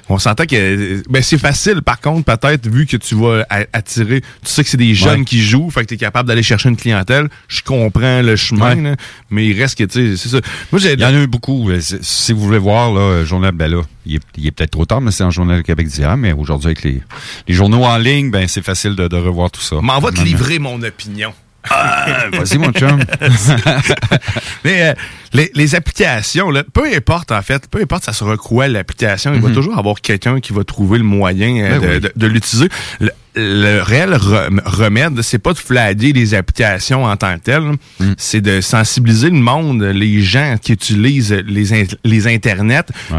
[0.09, 1.03] on s'entend que.
[1.11, 4.21] Ben, c'est facile, par contre, peut-être, vu que tu vas attirer.
[4.21, 5.25] Tu sais que c'est des jeunes Ouais.
[5.25, 7.29] qui jouent, fait que tu es capable d'aller chercher une clientèle.
[7.49, 8.95] Je comprends le chemin, là,
[9.31, 10.41] mais il reste que, tu sais, c'est ça.
[10.71, 10.93] Moi, j'ai.
[10.93, 11.69] Il y en a eu beaucoup.
[11.71, 14.85] Euh, Si vous voulez voir, là, Journal, ben là, il est, il est peut-être trop
[14.87, 17.03] tard, mais c'est en Journal du Québec d'hier, mais aujourd'hui, avec les,
[17.49, 19.77] les journaux en ligne, ben, c'est facile de, de revoir tout ça.
[19.83, 21.33] M'en va te livrer mon opinion.
[21.71, 23.01] Ah, vas-y, mon chum.
[24.65, 24.95] Mais euh,
[25.33, 29.41] les, les applications, là, peu importe en fait, peu importe ça sera quoi l'application, il
[29.41, 29.55] va Mhm.
[29.55, 32.01] toujours avoir quelqu'un qui va trouver le moyen euh, Ben de, oui.
[32.01, 32.69] de- de l'utiliser.
[33.01, 37.73] Le, le réel re- remède, c'est pas de flaguer les applications en tant que telles,
[38.01, 38.13] Mm.
[38.17, 42.27] c'est de sensibiliser le monde, les gens qui utilisent les, in- les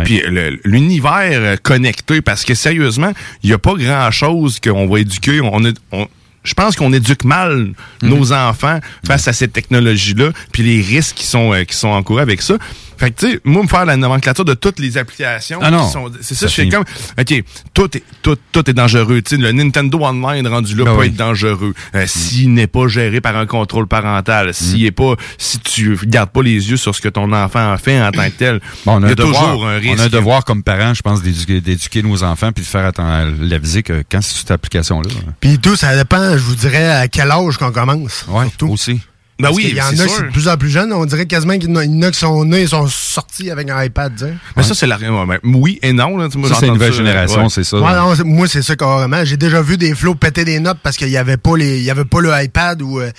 [0.03, 3.11] puis le- l'univers euh, connecté, parce que sérieusement,
[3.43, 5.39] il y a pas grand-chose qu'on va éduquer.
[5.41, 6.07] On, est- on-
[6.47, 8.09] je pense qu'on éduque mal Mm.
[8.09, 12.21] nos enfants face à cette technologie-là, puis les risques qui sont euh, qui sont encourus
[12.21, 12.55] avec ça.
[12.99, 15.85] Fait que tu sais, moi me faire la nomenclature de toutes les applications Ah non.
[15.85, 16.83] qui sont c'est ça, Ça je fais comme
[17.19, 17.43] OK,
[17.73, 20.99] tout est tout tout est dangereux, tu sais le Nintendo Online rendu là Ben peut
[21.01, 21.07] oui.
[21.07, 25.59] être dangereux euh, s'il n'est pas géré par un contrôle parental, s'il est pas si
[25.59, 28.35] tu gardes pas les yeux sur ce que ton enfant a fait en tant que
[28.37, 28.61] tel.
[28.85, 29.93] Bon, on il a y un a devoir, toujours un risque.
[29.97, 32.85] On a un devoir comme parents, je pense, d'éduquer, d'éduquer nos enfants puis de faire
[32.85, 35.09] attention, l'aviser que quand c'est cette application-là.
[35.39, 38.25] Puis tout, ça dépend, je vous dirais, à quel âge qu'on commence.
[38.25, 38.69] Surtout.
[38.69, 39.01] aussi.
[39.39, 41.05] Ben Parce oui, qu'il y en a qui sont de plus en plus jeunes, on
[41.05, 43.83] dirait quasiment qu'il y en a- il qui sont nés, ils sont sortis avec un
[43.83, 44.33] iPad, tu sais.
[44.55, 46.97] Mais ça c'est la mais oui et non là, moi, Ça, c'est une nouvelle ça,
[46.97, 47.49] génération, ouais.
[47.51, 47.77] c'est ça.
[47.77, 49.23] Ouais, non, c'est- moi, c'est ça carrément.
[49.25, 51.83] J'ai déjà vu des flots péter des notes parce qu'il y avait pas les, il
[51.83, 53.11] y avait pas le iPad ou euh,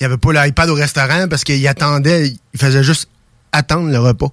[0.00, 3.10] il y avait pas le iPad au restaurant parce qu'ils attendaient, ils faisaient juste
[3.52, 4.28] attendre le repas.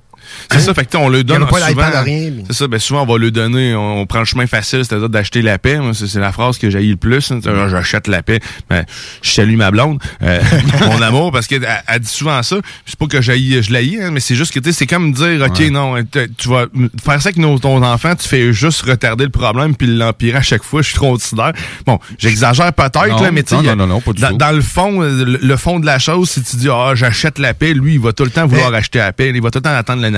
[0.51, 1.81] C'est ça, fait que on le donne pas souvent.
[2.03, 2.31] rien.
[2.35, 4.83] mais- C'est ça, ben souvent on va le donner, on, on prend le chemin facile,
[4.85, 5.77] c'est-à-dire d'acheter la paix.
[5.79, 7.31] Moi, C'est c'est la phrase que j'ai le plus.
[7.31, 7.39] hein.
[7.69, 8.39] J'achète la paix.
[8.69, 8.85] Ben,
[9.21, 10.39] je salue ma blonde, euh,
[10.81, 12.57] mon amour, parce qu'elle elle dit souvent ça.
[12.85, 15.11] C'est pas que j'haïs, je l'haïs, hein, mais c'est juste que tu sais, c'est comme
[15.11, 15.69] dire, ok, Ouais.
[15.69, 15.95] non,
[16.37, 16.65] tu vas
[17.03, 20.41] faire ça avec nos, ton enfant, tu fais juste retarder le problème puis l'empirer à
[20.41, 20.81] chaque fois.
[20.81, 21.53] Je suis trop considère.
[21.85, 24.31] Bon, j'exagère peut-être mais tu sais, non, il y a- non, non, pas du dans,
[24.31, 27.53] dans le fond, le, le fond de la chose, si tu dis, ah, j'achète la
[27.53, 29.63] paix, lui, il va tout le temps vouloir acheter la paix, il va tout le
[29.63, 30.09] temps attendre le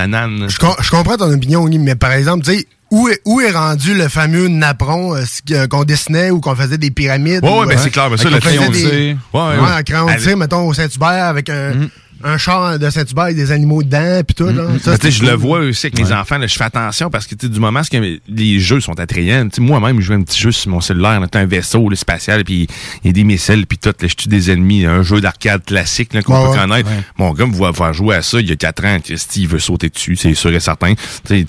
[0.49, 3.51] Je, com- je comprends ton opinion, mais par exemple, tu sais, où est, où est
[3.51, 7.43] rendu le fameux napperon euh, que- qu'on dessinait ou qu'on faisait des pyramides?
[7.43, 9.17] Ouais, ou, ouais, ben euh, c'est clair, ben ça, le crayon tissé.
[9.33, 9.71] Ouais, Ouais, ouais.
[9.77, 11.89] un crayon tissé, mettons, au Saint-Hubert avec un, Mhm.
[12.25, 14.45] Un char de Saint-Hubert avec des animaux dedans, puis tout.
[14.47, 14.65] là.
[14.81, 17.09] Ça, Mais tu sais, je le vois aussi avec mes enfants, là, je fais attention
[17.09, 20.51] parce que du moment que les jeux sont attrayants, moi-même, je joue un petit jeu
[20.51, 22.67] sur mon cellulaire, là, t'as un vaisseau là, spatial, puis
[23.03, 25.63] il y a des missiles, puis tout, là, je tue des ennemis, un jeu d'arcade
[25.65, 26.67] classique là, qu'on Ouais, peut ouais.
[26.67, 26.89] connaître.
[26.89, 27.03] Ouais.
[27.17, 28.97] Mon gars me voit faire jouer à ça il y a 4 ans,
[29.35, 30.93] il veut sauter dessus, c'est sûr et certain.
[31.27, 31.45] Fait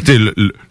[0.00, 0.12] que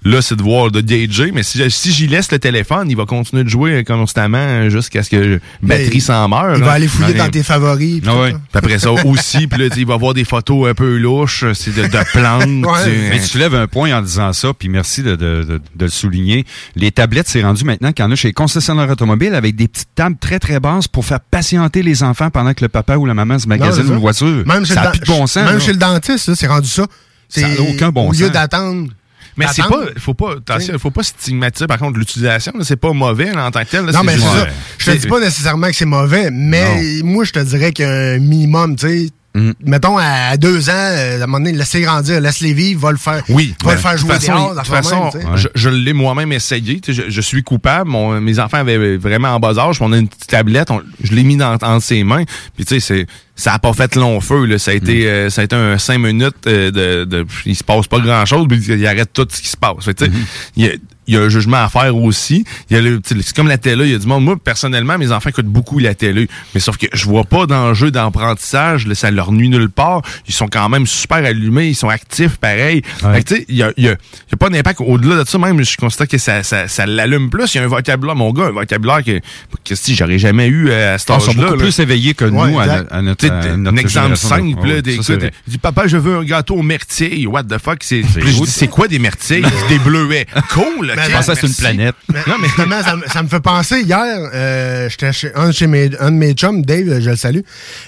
[0.03, 3.05] là, c'est de voir, de gager, mais si, si j'y laisse le téléphone, il va
[3.05, 6.53] continuer de jouer constamment euh, jusqu'à ce que batterie Ben, s'en meure.
[6.55, 6.65] Il là.
[6.65, 7.17] va aller fouiller Ouais.
[7.17, 8.01] dans tes favoris.
[8.05, 8.31] ouais.
[8.31, 8.37] là.
[8.37, 11.75] Puis après ça aussi, puis là, il va voir des photos un peu louches, c'est
[11.75, 12.43] de, de plantes.
[12.85, 12.89] tu.
[13.09, 15.89] Mais tu soulèves un point en disant ça, puis merci de, de, de, de le
[15.89, 16.45] souligner.
[16.75, 19.67] Les tablettes, c'est rendu maintenant qu'il y en a chez les concessionnaires automobiles avec des
[19.67, 23.05] petites tables très, très basses pour faire patienter les enfants pendant que le papa ou
[23.05, 24.45] la maman se magasine une voiture.
[24.45, 25.43] Même chez ça le n'a plus de bon sens.
[25.45, 25.59] Même là.
[25.59, 26.85] chez le dentiste, c'est rendu ça.
[27.27, 28.31] C'est Ça n'a aucun bon Au lieu sens.
[28.31, 28.89] d'attendre.
[29.37, 32.51] Mais c'est pas, faut pas, attention, faut pas stigmatiser par contre l'utilisation.
[32.61, 33.85] C'est pas mauvais là, en tant que tel.
[33.85, 34.47] là, Non, mais c'est ça.
[34.79, 38.75] Je te dis pas nécessairement que c'est mauvais, mais moi, je te dirais qu'un minimum,
[38.75, 39.51] tu sais, Mm.
[39.63, 42.97] mettons, à deux ans, euh, à un moment donné, laisser grandir, laisse-les vivre, va le
[42.97, 45.93] faire, Oui, va le faire De jouer façon, dehors, de toute façon, je, je l'ai
[45.93, 46.81] moi-même essayé.
[46.87, 47.89] Je, je suis coupable.
[47.91, 49.77] Mon- mes enfants avaient vraiment en bas âge.
[49.81, 50.71] On a une petite tablette.
[50.71, 52.23] on- je l'ai mis dans, entre ses mains.
[52.55, 54.45] Puis tu sais, c'est ça a pas fait long feu.
[54.45, 54.57] Là.
[54.57, 57.63] Ça a été, euh, ça a été un cinq minutes euh, de, de, il se
[57.63, 58.47] passe pas grand chose.
[58.49, 59.85] Puis il arrête tout ce qui se passe.
[59.85, 60.09] Fait
[60.57, 60.71] il a
[61.09, 62.45] il y a un jugement à faire aussi.
[62.69, 64.23] Il y a c'est comme la télé, il y a du monde.
[64.23, 66.27] Moi, personnellement, mes enfants écoutent beaucoup la télé.
[66.53, 70.01] Mais sauf que je vois pas d'enjeu d'apprentissage, ça leur nuit nulle part.
[70.27, 72.83] Ils sont quand même super allumés, ils sont actifs, pareil.
[72.99, 74.81] Fait que, tu sais, il y a, y a- y a pas d'impact.
[74.81, 77.55] Au-delà de ça, même, je constate que ça, ça, ça l'allume plus.
[77.55, 79.19] Il y a un vocabulaire, mon gars, un vocabulaire que,
[79.65, 81.31] que si j'aurais jamais eu à cet Ah, âge-là.
[81.31, 81.63] Ils sont beaucoup là.
[81.63, 85.13] plus éveillés que Ouais, nous à, à notre, Un exemple simple, Ouais, là, des- ça,
[85.15, 85.31] écoute,
[85.61, 87.25] papa, je veux un gâteau aux myrtilles.
[87.27, 87.83] What the fuck?
[87.83, 89.43] C'est quoi des myrtilles?
[89.69, 90.25] des bleuets.
[90.51, 91.63] Cool, Mais ok, non, merci.
[92.09, 93.97] Mais, non, mais justement, ça, me- ça me fait penser, hier,
[94.33, 97.39] euh, j'étais chez un, chez mes, un de mes chums, Dave, je le salue,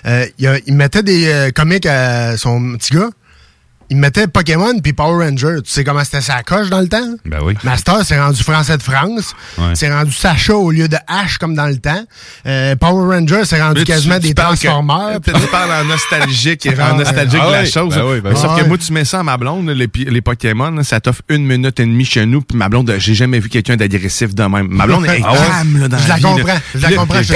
[0.06, 3.10] euh, il, a- il mettait des euh, comics à son petit gars.
[3.92, 5.58] Il mettait Pokémon puis Power Ranger.
[5.66, 7.16] Tu sais comment c'était sa coche dans le temps?
[7.26, 7.56] Ben oui.
[7.66, 9.34] Master, c'est rendu Français de France.
[9.58, 9.66] Ouais.
[9.74, 12.02] C'est rendu Sacha au lieu de H comme dans le temps.
[12.46, 15.20] Euh, Power Ranger, c'est rendu quasiment tu des parles que- Transformers.
[15.22, 17.94] Tu tu parles en nostalgique, en genre, nostalgique ah de la chose.
[17.94, 18.34] ben oui, ben.
[18.36, 21.46] Sauf Ah que moi, tu mets ça à ma blonde, les, Pokémon, ça t'offre une
[21.46, 24.68] minute et demie chez nous, puis ma blonde, j'ai jamais vu quelqu'un d'agressif de même.
[24.70, 26.60] Ma blonde est Ah calme, là, dans Je la vie, comprends, là.
[26.76, 27.34] je la comprends, je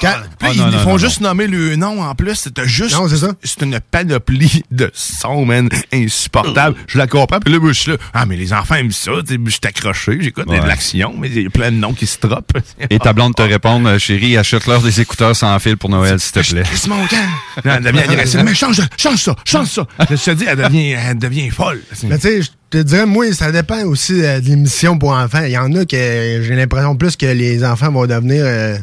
[0.00, 2.14] Quand- puis là, Ah, ils non, ils non, font non, juste nommer le nom en
[2.14, 2.34] plus.
[2.34, 2.94] C'était juste.
[2.94, 3.32] Non, c'est ça.
[3.42, 6.76] C'est une panoplie de sons, man, insupportable.
[6.86, 7.40] Je la comprends.
[7.40, 7.96] Puis là, je suis là.
[8.14, 9.12] Ah, mais les enfants aiment ça.
[9.28, 10.18] Je suis accroché.
[10.20, 10.60] J'écoute Ouais.
[10.60, 12.52] de l'action, mais il y a plein de noms qui se tropent.
[12.90, 16.32] Et ta blonde te répond, euh, chérie, achète-leur des écouteurs sans fil pour Noël, s'il
[16.32, 16.62] te plaît.
[16.74, 17.16] C'est mon camp.
[17.64, 18.42] Non, elle devient agressive.
[18.44, 19.86] Mais change, change ça, change ça.
[20.10, 21.82] Je te dis, elle devient, elle devient folle.
[22.04, 25.42] Mais tu sais, je te dirais, moi, ça dépend aussi euh, de l'émission pour enfants.
[25.44, 28.76] Il y en a que j'ai l'impression plus que les enfants vont devenir euh,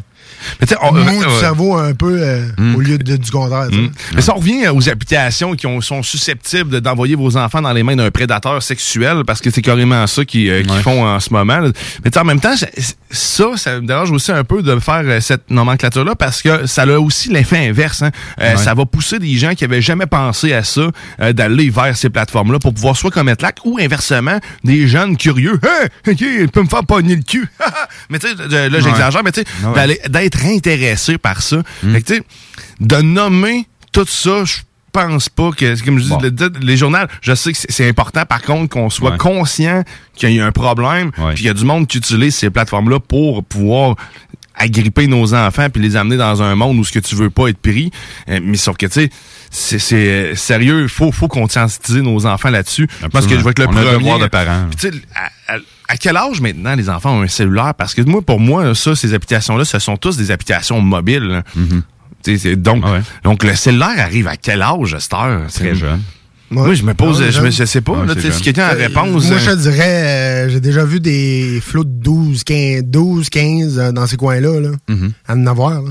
[0.60, 2.76] Mais tu sais, on- euh, cerveau un peu euh, Mm.
[2.76, 3.68] au lieu de, du contraire.
[3.72, 3.90] Mm.
[4.16, 7.84] Mais ça revient aux applications qui ont- sont susceptibles de- d'envoyer vos enfants dans les
[7.84, 11.60] mains d'un prédateur sexuel parce que c'est carrément ça qu'ils euh, font en ce moment.
[11.60, 11.70] là.
[12.04, 12.56] Mais tu sais, en même temps,
[13.12, 16.84] ça, ça me dérange aussi un peu de faire euh, cette nomenclature-là parce que ça
[16.84, 18.02] a aussi l'effet inverse.
[18.02, 18.12] hein.
[18.42, 18.58] Euh, Ouais.
[18.64, 20.82] Ça va pousser des gens qui avaient jamais pensé à ça
[21.22, 25.60] euh, d'aller vers ces plateformes-là pour pouvoir soit commettre l'acte ou inversement, des jeunes curieux.
[25.64, 27.48] Hey, OK, il peut me faire pogner le cul.
[28.10, 31.58] mais tu sais, là, j'exagère, mais tu sais, d'aller- d'être intéressé par ça.
[31.84, 31.94] Mm.
[31.94, 32.24] Fait que, tu sais,
[32.80, 34.58] de nommer tout ça, je
[34.92, 38.42] pense pas que, comme je dis, le- les journaux, je sais que c'est- important, par
[38.42, 39.18] contre, qu'on soit Ouais.
[39.18, 39.84] conscient
[40.16, 41.34] qu'il y a un problème, Ouais.
[41.34, 43.96] puis il y a du monde qui utilise ces plateformes-là pour pouvoir
[44.56, 47.48] agripper nos enfants puis les amener dans un monde où ce que tu veux pas
[47.48, 47.90] être pris.
[48.30, 49.10] Euh, mais sauf que, tu
[49.50, 52.88] sais, c'est- euh, sérieux, il faut, faut conscientiser nos enfants là-dessus.
[53.02, 53.98] Je pense que je vais être le On a premier.
[53.98, 54.68] devoir de parents.
[55.16, 57.74] À, à- à quel âge maintenant les enfants ont un cellulaire?
[57.76, 61.44] Parce que moi, pour moi, ça, ces applications-là, ce sont tous des applications mobiles.
[61.58, 61.82] Mm-hmm.
[62.26, 62.84] Sais, c'est- donc,
[63.24, 65.42] donc, le cellulaire arrive à quel âge à cette heure?
[65.54, 66.02] Très jeune.
[66.50, 68.78] Moi, je me pose, Ouais, je, me, je sais pas, là, si quelqu'un a Euh,
[68.78, 69.28] réponse.
[69.28, 73.30] Moi, je euh, te dirais, euh, j'ai déjà vu des flots de 12, 15, 12,
[73.30, 75.12] 15 euh, dans ces coins-là, là, Mm-hmm.
[75.28, 75.82] à en avoir.
[75.82, 75.90] là.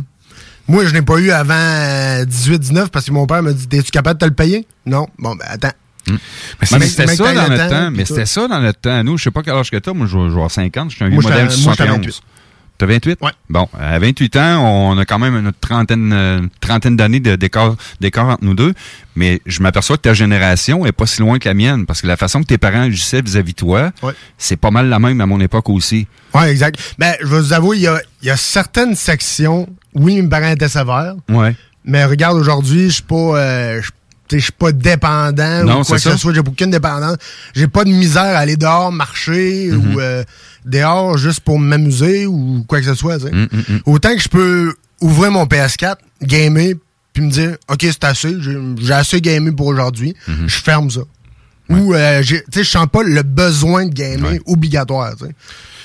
[0.69, 3.67] Moi, je n'ai pas eu avant euh, 18, 19 parce que mon père m'a dit
[3.73, 4.65] Es-tu capable de te le payer?
[4.87, 5.09] Non.
[5.19, 5.73] Bon, ben attends.
[6.09, 6.17] Mais,
[6.63, 9.05] c'est- mais c'était ça dans le notre temps, Mais c'était ça dans notre temps.
[9.05, 9.93] Nous, je sais pas quel âge que t'as.
[9.93, 10.91] Moi, je vais avoir 50.
[10.91, 11.97] Je suis un vieux modèle j'étais 71.
[11.97, 12.23] 28.
[12.79, 13.19] T'as 28?
[13.21, 13.31] Ouais.
[13.49, 17.77] Bon, à 28 ans, on a quand même une trentaine, trentaine d'années de- d'écart
[18.29, 18.75] entre nous deux.
[19.15, 21.87] Mais je m'aperçois que ta génération est pas si loin que la mienne.
[21.87, 24.15] Parce que la façon que tes parents agissaient vis-à-vis de toi, Ouais.
[24.39, 26.09] c'est pas mal la même à mon époque aussi.
[26.35, 26.81] Oui, exact.
[26.99, 30.51] Ben, je vais vous avouer, il y a, y a certaines sections, oui, mes parents
[30.51, 31.55] étaient sévères, Ouais.
[31.85, 33.15] mais regarde, aujourd'hui, je suis pas.
[33.39, 33.81] euh,
[34.39, 36.33] je suis pas dépendant Non, ou quoi que ce soit.
[36.35, 37.17] J'ai aucune dépendance.
[37.55, 39.95] J'ai pas de misère à aller dehors marcher Mhm.
[39.95, 40.25] ou euh,
[40.65, 43.19] dehors juste pour m'amuser ou quoi que ce soit.
[43.19, 43.81] Mm, mm, mm.
[43.87, 46.75] Autant que je peux ouvrir mon PS4, gamer,
[47.13, 48.37] puis me dire, OK, c'est assez,
[48.81, 50.49] j'ai assez gamé pour aujourd'hui, Mhm.
[50.49, 51.01] je ferme ça.
[51.69, 55.15] Ou, euh, je sens pas le besoin de gamer obligatoire.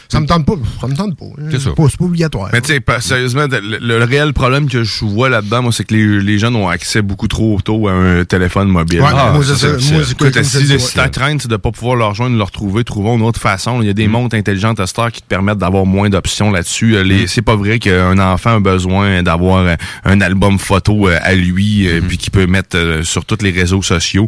[0.10, 1.26] Ça me tente pas, ça me tente pas.
[1.26, 1.48] hein.
[1.52, 1.72] C'est ça.
[1.72, 2.50] pas, c'est pas obligatoire.
[2.54, 5.94] Mais tu sais, sérieusement, le, le réel problème que je vois là-dedans, moi, c'est que
[5.94, 9.02] les, les jeunes ont accès beaucoup trop tôt à un téléphone mobile.
[9.02, 9.68] Ouais, moi, c'est ça.
[9.94, 13.24] Moi, Écoute, si, ta crainte, c'est de pas pouvoir leur rejoindre, leur trouver, trouvons une
[13.24, 13.82] autre façon.
[13.82, 16.96] Il y a des montres intelligentes à heure qui te permettent d'avoir moins d'options là-dessus.
[16.96, 19.76] Euh, les- C'est pas vrai qu'un enfant a besoin d'avoir
[20.06, 23.82] un album photo euh, à lui, euh, puis qu'il peut mettre sur tous les réseaux
[23.82, 24.28] sociaux.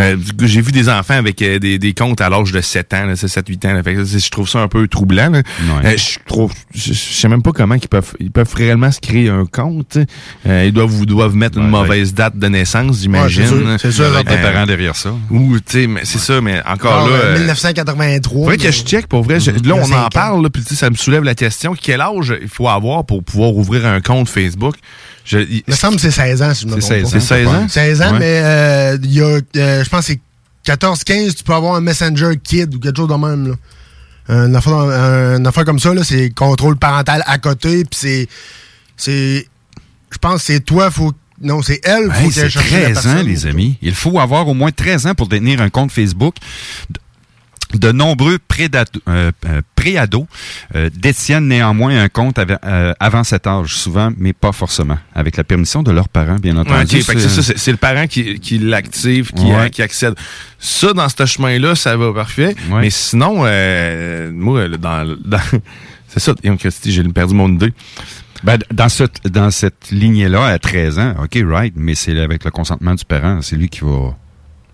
[0.00, 3.04] Euh, J'ai vu des enfants avec euh, des, des comptes à l'âge de 7 ans,
[3.06, 3.72] là, c'est 7-8 ans.
[3.74, 3.82] là.
[3.82, 5.30] Fait que je trouve ça un peu troublant.
[5.30, 5.42] là.
[5.84, 9.00] Euh, je trouve, je je sais même pas comment ils peuvent, ils peuvent réellement se
[9.00, 9.88] créer un compte.
[9.90, 10.06] tu sais.
[10.46, 13.42] Euh, ils doivent, vous doivent mettre une mauvaise date de naissance, j'imagine.
[13.66, 15.14] Ouais, c'est sûr, Euh, des parents derrière ça.
[15.30, 17.12] Ou, tu sais, mais c'est ça, mais encore là.
[17.14, 18.40] ouais, euh, 1983.
[18.42, 19.40] Faudrait que je check pour vrai.
[19.40, 19.50] Je-.
[19.50, 21.74] Là, on en parle, là, puis tu sais, ça me soulève la question.
[21.80, 24.74] Quel âge il faut avoir pour pouvoir ouvrir un compte Facebook?
[25.26, 27.16] Je, il me semble que c'est 16 ans, si je me C'est trompe 16 pas.
[27.16, 27.68] ans, C'est 16 ans?
[27.68, 28.18] 16 ans, Ouais.
[28.20, 29.24] mais euh, il y a,
[29.56, 30.20] euh, je pense que c'est
[30.72, 33.48] 14-15, tu peux avoir un Messenger Kid ou quelque chose de même.
[33.48, 33.54] Là.
[34.28, 38.28] Un affaire, un affaire comme ça, là, c'est contrôle parental à côté, puis c'est...
[38.96, 39.46] c'est
[40.10, 41.12] je pense que c'est toi, faut...
[41.42, 43.26] Non, c'est elle, faut Hey, qu'elle c'est cherche la 13 ans, personne.
[43.26, 43.76] les amis.
[43.82, 46.36] Il faut avoir au moins 13 ans pour détenir un compte Facebook.
[47.74, 50.28] De- nombreux prédato- euh, euh, préados
[50.76, 55.42] euh, détiennent néanmoins un compte euh, avant cet âge, souvent, mais pas forcément, avec la
[55.42, 57.02] permission de leurs parents, bien entendu.
[57.02, 59.54] c'est le parent qui, qui l'active, qui, Ouais.
[59.54, 60.14] euh, qui accède.
[60.60, 62.54] Ça, dans ce chemin-là, ça va parfait.
[62.70, 62.82] Ouais.
[62.82, 65.40] Mais sinon, euh, moi, dans, dans
[66.08, 66.34] c'est ça,
[66.84, 67.72] j'ai perdu mon idée.
[68.44, 72.50] Ben, dans, cette, dans cette lignée-là, à 13 ans, OK, right, mais c'est avec le
[72.52, 74.14] consentement du parent, c'est lui qui va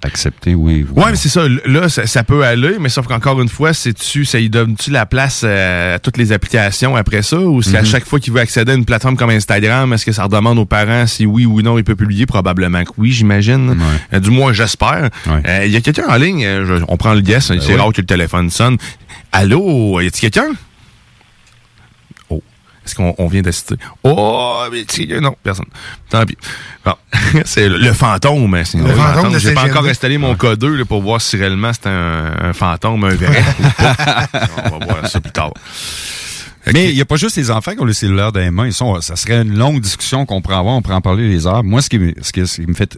[0.05, 0.85] accepter, oui.
[0.91, 1.43] ou Ouais, mais c'est ça.
[1.67, 5.07] Là, ça, ça peut aller, mais sauf qu'encore une fois, c'est-tu, ça y donne-tu la
[5.07, 7.39] place euh, à toutes les applications après ça?
[7.39, 7.87] Ou si à Mhm.
[7.87, 10.65] chaque fois qu'il veut accéder à une plateforme comme Instagram, est-ce que ça redemande aux
[10.67, 12.27] parents si oui ou non il peut publier?
[12.27, 13.77] Probablement que oui, j'imagine.
[14.13, 15.11] Euh, du moins, j'espère.
[15.29, 17.75] Euh, Il y a quelqu'un en ligne, euh, je- on prend le guess, c'est oui.
[17.75, 18.77] rare que le téléphone sonne.
[19.31, 20.51] Allô, y a-t-il quelqu'un?
[22.85, 23.77] Est-ce qu'on on vient d'assister?
[24.03, 25.67] Oh, mais tu- non, personne.
[26.11, 26.37] Tant pis.
[26.85, 26.95] Bon.
[27.45, 28.53] c'est le, le fantôme.
[28.55, 31.21] hein, c'est Le fantôme de J'ai pas encore installé mon code 2 là, pour voir
[31.21, 33.43] si réellement c'est un, un fantôme, un vrai.
[34.73, 35.53] On va voir ça plus tard.
[36.73, 38.67] Mais il n'y a pas juste les enfants qui ont le cellulaire dans les mains.
[38.67, 40.75] Ils sont, ça serait une longue discussion qu'on pourrait avoir.
[40.77, 41.65] On pourrait en parler les heures.
[41.65, 42.97] Moi, ce qui, me- ce qui, ce qui me fait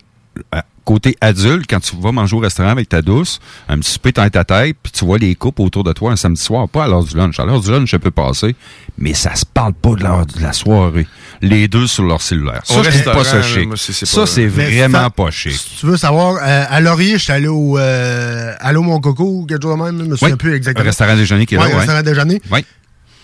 [0.84, 3.40] côté adulte, quand tu vas manger au restaurant avec ta douce,
[3.70, 6.16] un petit souper tête à tête, puis tu vois les couples autour de toi un
[6.16, 7.40] samedi soir, pas à l'heure du lunch.
[7.40, 8.54] À l'heure du lunch, je peux passer,
[8.98, 11.06] mais ça se parle pas de l'heure de la soirée.
[11.40, 12.60] Les deux sur leur cellulaire.
[12.64, 13.66] Ça, je trouve pas ça là, chic.
[13.66, 15.52] moi, c'est- c'est Ça, c'est vraiment ça- pas chic.
[15.52, 19.46] Si tu veux savoir, euh, à Laurier, j'étais allé au euh, Allô mon coco ou
[19.46, 20.82] quelque chose de même, je me souviens Oui, plus exactement.
[20.82, 21.76] un restaurant déjeuner qui est là, Ouais, ouais.
[21.78, 22.42] restaurant déjeuner.
[22.52, 22.64] Oui.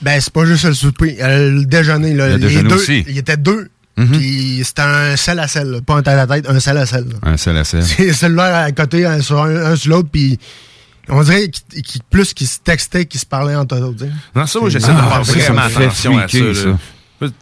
[0.00, 2.14] Ben, c'est pas juste le souper, euh, le déjeuner.
[2.14, 3.04] Là, Le Les déjeuner deux, aussi.
[3.06, 3.68] Il y était deux.
[4.04, 4.18] Mhm.
[4.18, 7.06] Puis c'était un sel à sel, pas un tête à tête, un sel à sel.
[7.22, 7.82] Un seul à seul.
[7.82, 10.38] C'est cellulaire à côté, un sur, un, un sur l'autre, puis
[11.08, 14.04] on dirait qu'il- qu'il- plus qu'ils se textaient qu'ils se parlaient entre eux autres.
[14.34, 16.38] Non, ça, moi, j'essaie Ah, de faire vraiment attention à ça.
[16.54, 16.78] ça.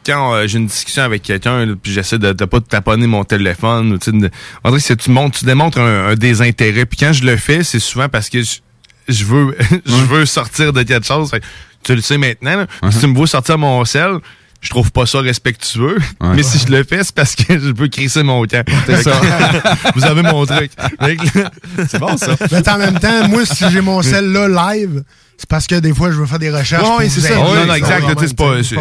[0.04, 3.92] Quand euh, j'ai une discussion avec quelqu'un, puis j'essaie de, de pas taponner mon téléphone,
[3.92, 4.30] ou, tu sais, de-
[4.64, 6.84] on dirait que tu, montres, tu démontres un, un désintérêt.
[6.84, 8.56] Puis quand je le fais, c'est souvent parce que je,
[9.08, 9.56] je veux
[9.86, 11.30] je veux sortir de quelque chose.
[11.30, 11.42] Fait
[11.84, 12.56] tu le sais maintenant.
[12.56, 12.66] là.
[12.82, 12.90] Uh-huh.
[12.90, 14.16] Si tu me vois sortir mon sel,
[14.60, 15.98] je trouve pas ça respectueux.
[16.20, 18.64] Mais si je le fais, c'est parce que je peux crisser mon camp.
[18.86, 19.12] C'est ça.
[19.94, 20.72] Vous avez mon truc.
[21.88, 22.36] C'est bon, ça.
[22.50, 25.02] Mais en même temps, moi, si j'ai mon sel là live,
[25.40, 26.82] c'est parce que des fois, je veux faire des recherches.
[26.98, 27.36] Oui, c'est ça.
[27.36, 28.04] non, non, exact.
[28.20, 28.74] C'est pas, c'est-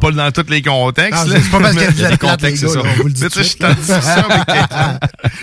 [0.00, 1.24] pas dans tous les contextes.
[1.28, 2.80] C'est pas parce que vous Il y a êtes contextes, c'est ça.
[2.84, 4.98] on vous le dit Mais tout tu sais, de je suis en discussion avec quelqu'un.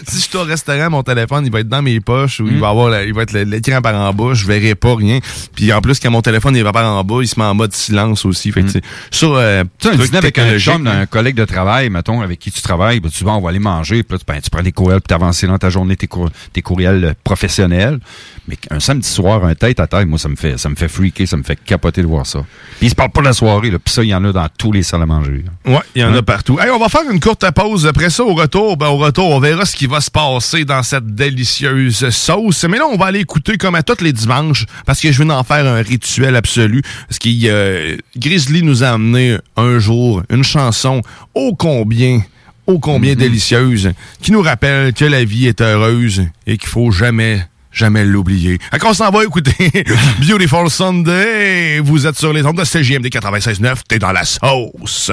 [0.07, 2.60] Si je suis au restaurant, mon téléphone, il va être dans mes poches ou il
[2.60, 5.19] va avoir, il va être l'écran par en bas, je verrai pas rien.
[5.56, 7.56] Puis en plus, quand mon téléphone il va par en bas, il se met en
[7.56, 8.52] mode silence aussi.
[8.52, 11.06] Fait que, tu sais, sur, euh, Tu sais, un truc dîner avec un chum d'un
[11.06, 14.03] collègue de travail, mettons, avec qui tu travailles, ben, tu vas, on va aller manger,
[14.03, 16.30] puis là, tu, ben, tu prends des courriels, puis t'avances dans ta journée, tes, cour-
[16.52, 17.99] tes courriels professionnels.
[18.48, 20.88] Mais un samedi soir, un tête à tête, moi, ça me fait, ça me fait
[20.88, 22.40] freaker, ça me fait capoter de voir ça.
[22.78, 24.32] Puis ils se parlent pas de la soirée, là, puis ça, il y en a
[24.32, 25.44] dans tous les salles à manger.
[25.65, 25.74] là.
[25.74, 26.57] Ouais, il y en a partout.
[26.60, 27.86] Hey, on va faire une courte pause.
[27.86, 30.82] Après ça, au retour, ben, au retour, on verra ce qui va se passer dans
[30.84, 32.64] cette délicieuse sauce.
[32.64, 35.36] Mais là, on va aller écouter comme à tous les dimanches, parce que je viens
[35.36, 36.82] d'en faire un rituel absolu.
[37.10, 41.02] Parce que euh, Grizzly nous a amené un jour une chanson
[41.34, 42.22] ô combien,
[42.65, 43.91] ô combien délicieuse,
[44.22, 47.45] qui nous rappelle que la vie est heureuse et qu'il faut jamais
[47.78, 48.60] jamais l'oublier.
[48.72, 49.72] À on s'en va écouter
[50.28, 51.80] Beautiful Sunday.
[51.80, 53.78] Vous êtes sur les ondes de CJMD 96.9.
[53.88, 55.12] T'es dans la sauce.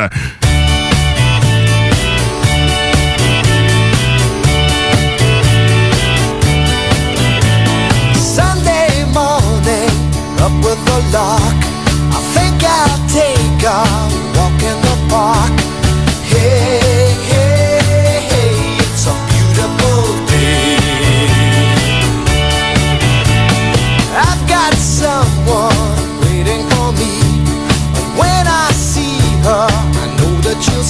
[10.44, 11.64] Up with the lark.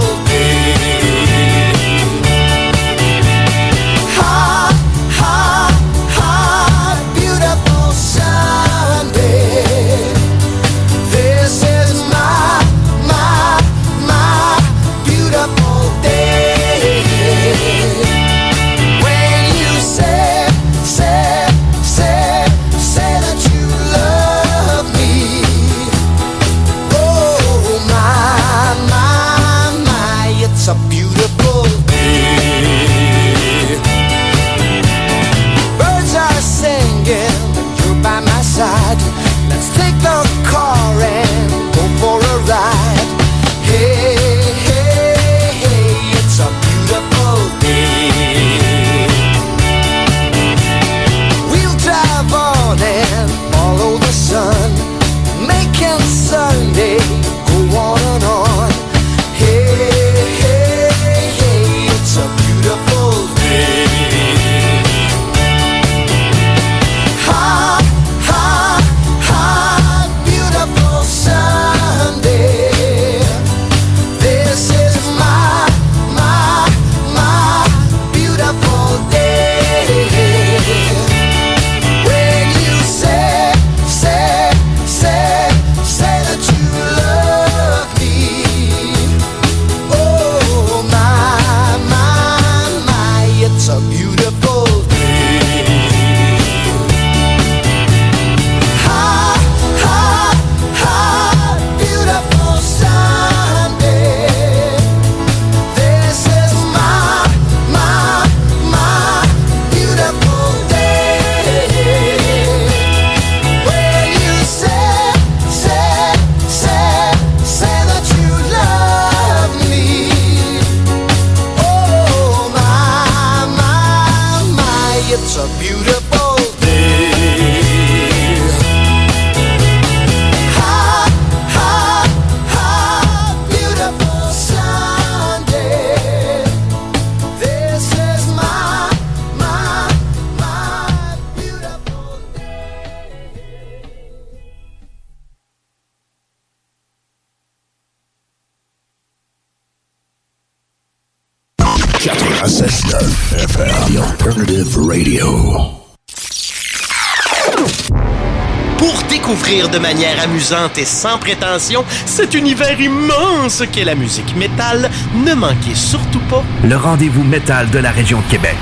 [159.52, 165.34] découvrir de manière amusante et sans prétention cet univers immense qu'est la musique métal, ne
[165.34, 168.56] manquez surtout pas Le rendez-vous métal de la région de Québec.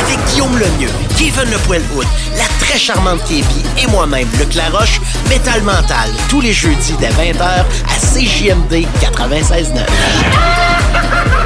[0.00, 5.62] Avec Guillaume Lemieux, Kevin Le Poilhoud, la très charmante Képi et moi-même, le Claroche, Métal
[5.62, 11.45] Mental, tous les jeudis dès 20h à CJMD 96.9.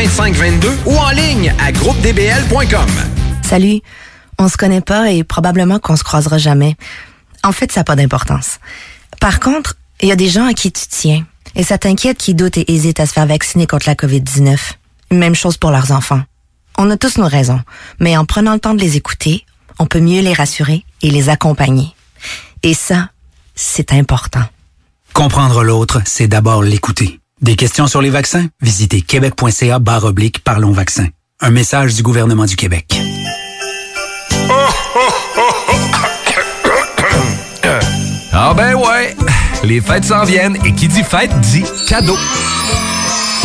[0.01, 2.89] 2522 ou en ligne à groupedbl.com.
[3.43, 3.81] Salut.
[4.39, 6.75] On se connaît pas et probablement qu'on se croisera jamais.
[7.43, 8.57] En fait, ça n'a pas d'importance.
[9.19, 11.23] Par contre, il y a des gens à qui tu tiens
[11.55, 14.57] et ça t'inquiète qui doutent et hésitent à se faire vacciner contre la COVID-19.
[15.11, 16.23] Même chose pour leurs enfants.
[16.79, 17.61] On a tous nos raisons,
[17.99, 19.45] mais en prenant le temps de les écouter,
[19.77, 21.93] on peut mieux les rassurer et les accompagner.
[22.63, 23.09] Et ça,
[23.53, 24.45] c'est important.
[25.13, 27.20] Comprendre l'autre, c'est d'abord l'écouter.
[27.41, 28.45] Des questions sur les vaccins?
[28.61, 31.07] Visitez québec.ca barre oblique Parlons vaccins.
[31.39, 33.01] Un message du gouvernement du Québec.
[38.33, 39.15] Ah ben ouais,
[39.63, 42.17] les fêtes s'en viennent et qui dit fête dit cadeau.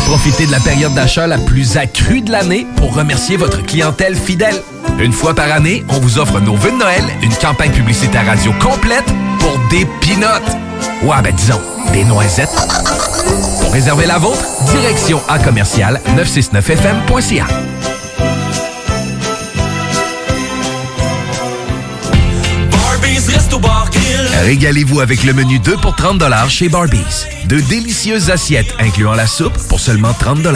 [0.07, 4.63] Profitez de la période d'achat la plus accrue de l'année pour remercier votre clientèle fidèle.
[5.01, 8.53] Une fois par année, on vous offre nos vœux de Noël, une campagne publicitaire radio
[8.55, 10.57] complète pour des pinottes.
[11.03, 11.61] Ouais, ben disons,
[11.93, 12.57] des noisettes.
[13.61, 17.47] Pour réserver la vôtre, direction à commercial 969fm.ca.
[24.43, 27.27] Régalez-vous avec le menu 2 pour 30 chez Barbies.
[27.47, 30.47] De délicieuses assiettes incluant la soupe pour seulement 30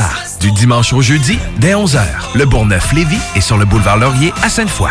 [0.40, 2.00] Du dimanche au jeudi, dès 11h.
[2.34, 4.90] Le Bourgneuf-Lévis est sur le boulevard Laurier à Sainte-Foy.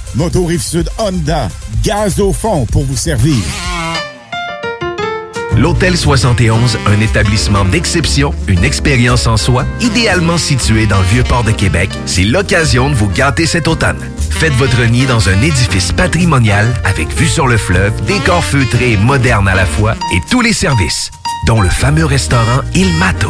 [0.15, 1.49] Moto Rive-Sud Honda,
[1.83, 3.35] gaz au fond pour vous servir.
[5.57, 11.51] L'Hôtel 71, un établissement d'exception, une expérience en soi, idéalement situé dans le Vieux-Port de
[11.51, 13.99] Québec, c'est l'occasion de vous gâter cet automne.
[14.29, 18.97] Faites votre nid dans un édifice patrimonial avec vue sur le fleuve, décor feutré et
[18.97, 21.11] moderne à la fois et tous les services,
[21.45, 23.29] dont le fameux restaurant Il Mato.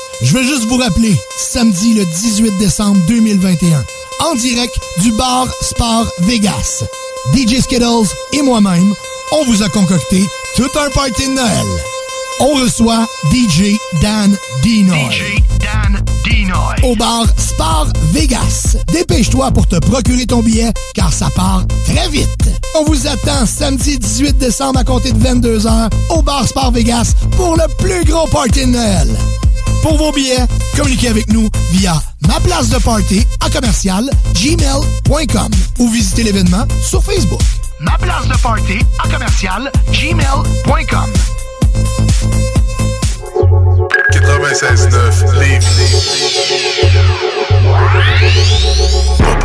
[0.23, 3.83] Je veux juste vous rappeler, samedi le 18 décembre 2021,
[4.19, 6.83] en direct du bar Sport Vegas.
[7.33, 8.93] DJ Skittles et moi-même,
[9.31, 10.23] on vous a concocté
[10.55, 11.65] tout un party de Noël.
[12.39, 14.97] On reçoit DJ Dan Dinoy.
[15.11, 16.75] DJ Dan Dinoy.
[16.83, 18.77] Au bar Sport Vegas.
[18.93, 22.49] Dépêche-toi pour te procurer ton billet, car ça part très vite.
[22.79, 27.55] On vous attend samedi 18 décembre à compter de 22h au bar Sport Vegas pour
[27.55, 29.17] le plus gros party de Noël.
[29.81, 30.45] Pour vos billets,
[30.75, 31.93] communiquez avec nous via
[32.27, 37.41] ma place de party à commercial gmail.com ou visitez l'événement sur Facebook.
[37.79, 41.11] Ma place de party à commercial gmail.com.
[44.11, 45.71] 96.9 Lévis.
[49.17, 49.41] Pas.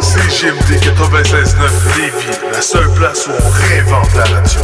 [0.00, 4.60] C'est CGMD 96.9 Lévis, la seule place où on réinvente la radio.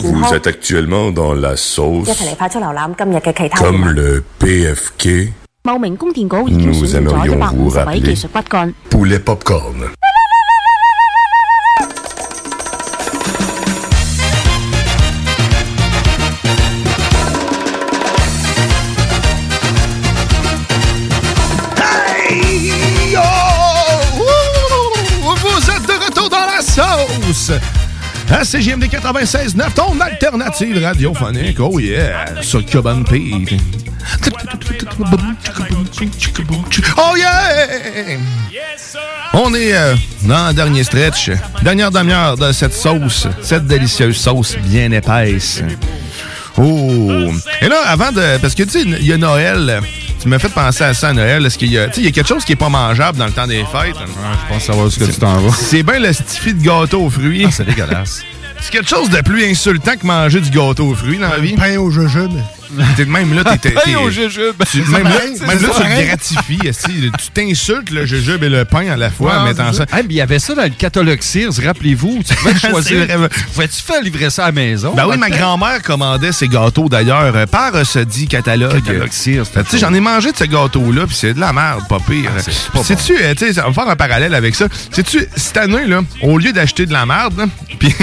[0.00, 2.08] Vous êtes actuellement dans la sauce
[3.58, 5.32] comme le PFK.
[6.48, 8.14] Nous aimerions vous rappeler
[8.90, 9.90] Poulet Popcorn.
[27.42, 27.60] Sauce.
[28.30, 31.58] À CGMD 96.9, ton alternative radiophonique.
[31.60, 33.60] Oh yeah, sur Cuban Pete.
[36.96, 38.18] Oh yeah!
[39.34, 39.94] On est euh,
[40.24, 41.30] dans le dernier stretch.
[41.62, 45.62] Dernière demi-heure de cette sauce, cette délicieuse sauce bien épaisse.
[46.56, 47.32] Oh!
[47.60, 48.38] Et là, avant de.
[48.40, 49.80] Parce que, tu sais, il y a Noël.
[50.22, 51.44] Tu m'as fait penser à ça à Noël.
[51.44, 51.88] Est-ce qu'il y a.
[51.96, 53.96] Il y a quelque chose qui est pas mangeable dans le temps des fêtes?
[53.98, 55.50] je pense savoir ce que tu t'en vas.
[55.52, 57.48] C'est bien le stifi de gâteau aux fruits.
[57.50, 58.22] c'est dégueulasse.
[58.60, 61.54] C'est quelque chose de plus insultant que manger du gâteau aux fruits dans la vie.
[61.54, 62.38] Pain au jujube.
[62.96, 63.70] T'es même là, t'es.
[63.70, 64.54] Pain au jujube.
[64.70, 65.10] tu- Même là,
[65.46, 66.58] même tu le gratifies.
[67.18, 69.84] Tu t'insultes le jujube et le pain à la fois en mettant ça.
[69.90, 69.96] ça.
[69.98, 72.20] Hey, mais il y avait ça dans le catalogue Sears, rappelez-vous.
[72.26, 73.06] Tu pouvais choisir.
[73.54, 74.94] Pouvais-tu faire livrer ça à la maison?
[74.94, 78.82] Ben oui, ma grand-mère commandait ces gâteaux d'ailleurs euh, par euh, ce dit catalogue.
[78.84, 81.82] Catalogue Sears, Tu sais, j'en ai mangé de ce gâteau-là, puis c'est de la merde,
[81.88, 82.30] pas pire.
[82.36, 84.66] Ah, Sais-tu, euh, tu sais, on va faire un parallèle avec ça.
[84.90, 87.46] Sais-tu, cette année, là, au lieu d'acheter de la merde,
[87.78, 87.94] puis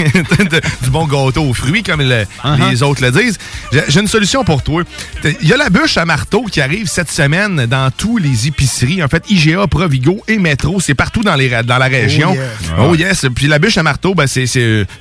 [0.82, 2.70] du bon gâteau aux fruits, comme le- Uh-huh.
[2.70, 3.38] les autres le disent,
[3.72, 4.84] j'ai j'ai une solution pour toi.
[5.41, 9.03] Il y a la bûche à marteau qui arrive cette semaine dans tous les épiceries.
[9.03, 12.36] En fait, IGA, Provigo et Métro, c'est partout dans, les, dans la région.
[12.77, 13.26] Oh, Oh yes.
[13.36, 14.45] Puis la bûche à marteau, ben, c'est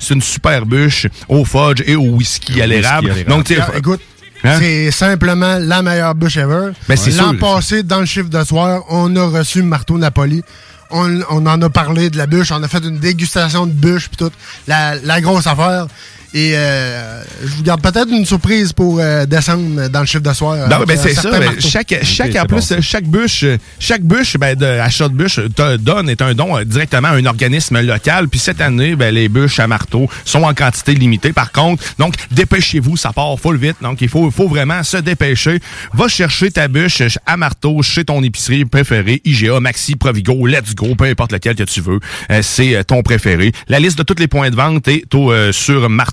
[0.09, 3.13] une super bûche au fudge et au whisky à l'érable.
[3.27, 4.01] Donc, tu Ah, Écoute,
[4.43, 4.57] Hein?
[4.59, 6.71] c'est simplement la meilleure bûche ever.
[6.87, 10.43] Ben, L'an passé, dans le chiffre de soir, on a reçu Marteau Napoli.
[10.91, 12.51] On, on en a parlé de la bûche.
[12.51, 14.31] On a fait une dégustation de bûche puis tout.
[14.67, 15.87] La, la grosse affaire.
[16.33, 20.33] Et euh, je vous garde peut-être une surprise pour euh, décembre dans le chiffre de
[20.33, 20.67] soir.
[20.69, 21.31] Ben, avec, ben, euh, c'est ça.
[21.31, 23.45] ben, chaque, chaque, c'est en plus, chaque bûche,
[23.79, 27.13] chaque bûche, ben, de, achat de bûche te donne est un don euh, directement à
[27.13, 28.27] un organisme local.
[28.27, 31.33] Puis cette année, ben, les bûches à marteau sont en quantité limitée.
[31.33, 33.77] Par contre, donc, dépêchez-vous, ça part full vite.
[33.81, 35.59] Donc, il faut, faut vraiment se dépêcher.
[35.93, 40.93] Va chercher ta bûche à marteau chez ton épicerie préférée, IGA, Maxi, Provigo, Let's Go,
[40.95, 41.99] peu importe lequel que tu veux.
[42.29, 43.51] Euh, c'est ton préféré.
[43.67, 45.51] La liste de tous les points de vente est au, euh,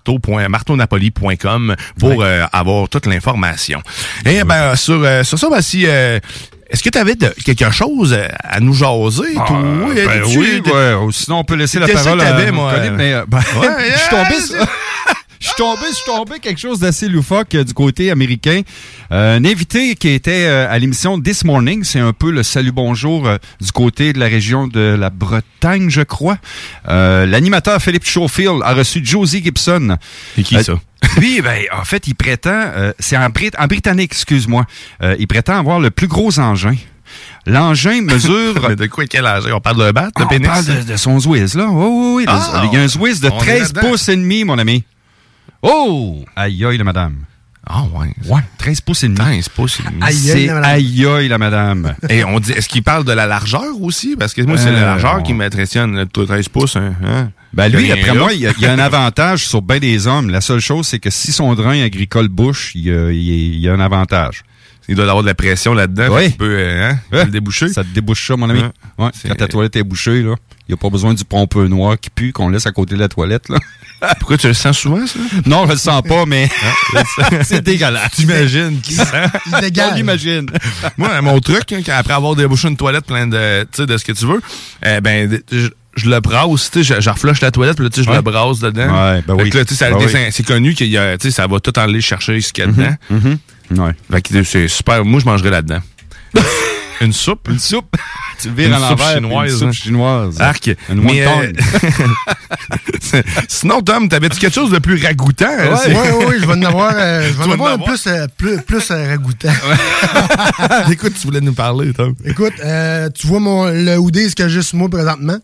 [0.07, 3.83] sur marteau.marteaunapoli.com pour euh, avoir toute l'information.
[4.25, 6.19] Et ben sur, euh, sur ça, ben, si euh,
[6.71, 9.59] est-ce que tu avais quelque chose à nous jaser, toi?
[9.95, 10.95] ben oui, ouais.
[10.95, 12.75] Ou Sinon, on peut laisser la parole à t'avais, mon moi?
[12.75, 14.67] collègue, mais, ben, Ouais, je suis tombé ouais, sur-
[15.41, 18.63] Je suis tombé, je suis tombé quelque chose d'assez loufoque euh, du côté américain.
[19.13, 22.73] Euh, un invité qui était euh, à l'émission This Morning, c'est un peu le salut
[22.73, 23.29] bonjour
[23.61, 26.39] du côté de la région de la Bretagne, je crois.
[26.87, 29.97] L'animateur Philippe Schofield a reçu Josie Gibson.
[30.35, 30.75] C'est qui ça?
[31.19, 34.65] Oui, ben, en fait, il prétend, c'est en, Brit- en britannique, excuse-moi,
[35.19, 36.75] il prétend avoir le plus gros engin.
[37.47, 38.55] L'engin mesure...
[38.69, 39.45] Mais de quoi, quel âge?
[39.53, 40.47] On parle de bat, de Ah, on pénis?
[40.49, 41.69] parle de, de son Zwiz, là.
[41.71, 42.25] Oui, oui, oui.
[42.27, 43.89] Ah, il y a un Zwiz de on est 13 là-dedans.
[43.91, 44.85] pouces et demi, mon ami.
[45.63, 46.25] Oh!
[46.37, 47.17] Aïe, aïe, la madame.
[47.69, 48.13] Ah, ouais.
[48.29, 49.19] Ouais, 13 pouces et demi.
[49.19, 49.97] 13 pouces et demi.
[50.01, 50.71] Aïe, aïe, C'est la madame.
[50.71, 51.95] aïe, aïe, la madame.
[52.09, 54.15] Et on dit, est-ce qu'il parle de la largeur aussi?
[54.17, 56.77] Parce que moi, c'est la Euh, largeur qui m'impressionne, le 13 pouces.
[56.77, 56.95] Hein?
[57.05, 57.31] hein?
[57.53, 58.21] Ben lui, Rien d'après là.
[58.21, 60.31] moi, il y, a, il y a un avantage sur bien des hommes.
[60.31, 63.31] La seule chose, c'est que si son drain agricole bouche, il y a, il y
[63.31, 64.45] a- il y a un avantage.
[64.89, 66.07] Il doit avoir de la pression là-dedans.
[66.15, 66.29] Oui.
[66.31, 67.69] peut euh, hein, le déboucher.
[67.71, 68.61] Ça te débouche ça, mon ami?
[68.99, 69.11] Ouais.
[69.27, 70.37] Quand ta toilette est bouchée, là,
[70.69, 73.01] il n'y a pas besoin du pompeux noir qui pue qu'on laisse à côté de
[73.01, 73.49] la toilette.
[73.49, 73.59] Là.
[74.19, 75.19] Pourquoi tu le sens souvent, ça?
[75.47, 76.49] Non, je le sens pas, mais
[77.43, 78.13] c'est dégueulasse.
[78.13, 79.05] T'imagines qui sent?
[79.47, 79.95] Il On dégage.
[79.97, 80.47] l'imagine.
[80.99, 84.27] Moi, mon truc, hein, après avoir débouché une toilette pleine de, de ce que tu
[84.27, 84.41] veux,
[84.85, 87.91] euh, ben, je, je le brasse, tu sais, je, je reflush la toilette, puis là,
[87.91, 88.17] tu sais, je Ouais.
[88.17, 88.83] le brasse dedans.
[89.13, 89.51] Ouais, ben oui.
[89.51, 90.13] tu sais, Ben oui.
[90.31, 92.69] c'est connu qu'il y a, tu sais, ça va tout aller chercher ce qu'il y
[92.69, 92.95] a dedans.
[93.11, 93.39] Mhm.
[93.79, 93.93] Ouais.
[94.13, 95.05] Fait que c'est super.
[95.05, 95.81] Moi, je mangerais là-dedans.
[97.01, 97.49] Une soupe?
[97.51, 97.97] Une soupe.
[98.41, 99.15] tu le vires Une à soupe l'envers.
[99.15, 99.73] chinoise, Une soupe hein.
[99.73, 100.41] chinoise.
[100.41, 100.71] Arc.
[100.91, 101.53] Une Mais, euh,
[103.49, 105.47] Sinon, Tom, t'avais-tu quelque chose de plus ragoûtant?
[105.49, 108.07] hein, Ouais, c'est- ouais, ouais, je vais en avoir, euh, je vais en avoir plus,
[108.07, 109.53] euh, plus, plus euh, ragoûtant.
[110.91, 112.15] Écoute, tu voulais nous parler, Tom.
[112.25, 115.39] Écoute, euh, tu vois mon, le hoodie, ce que j'ai sur moi présentement.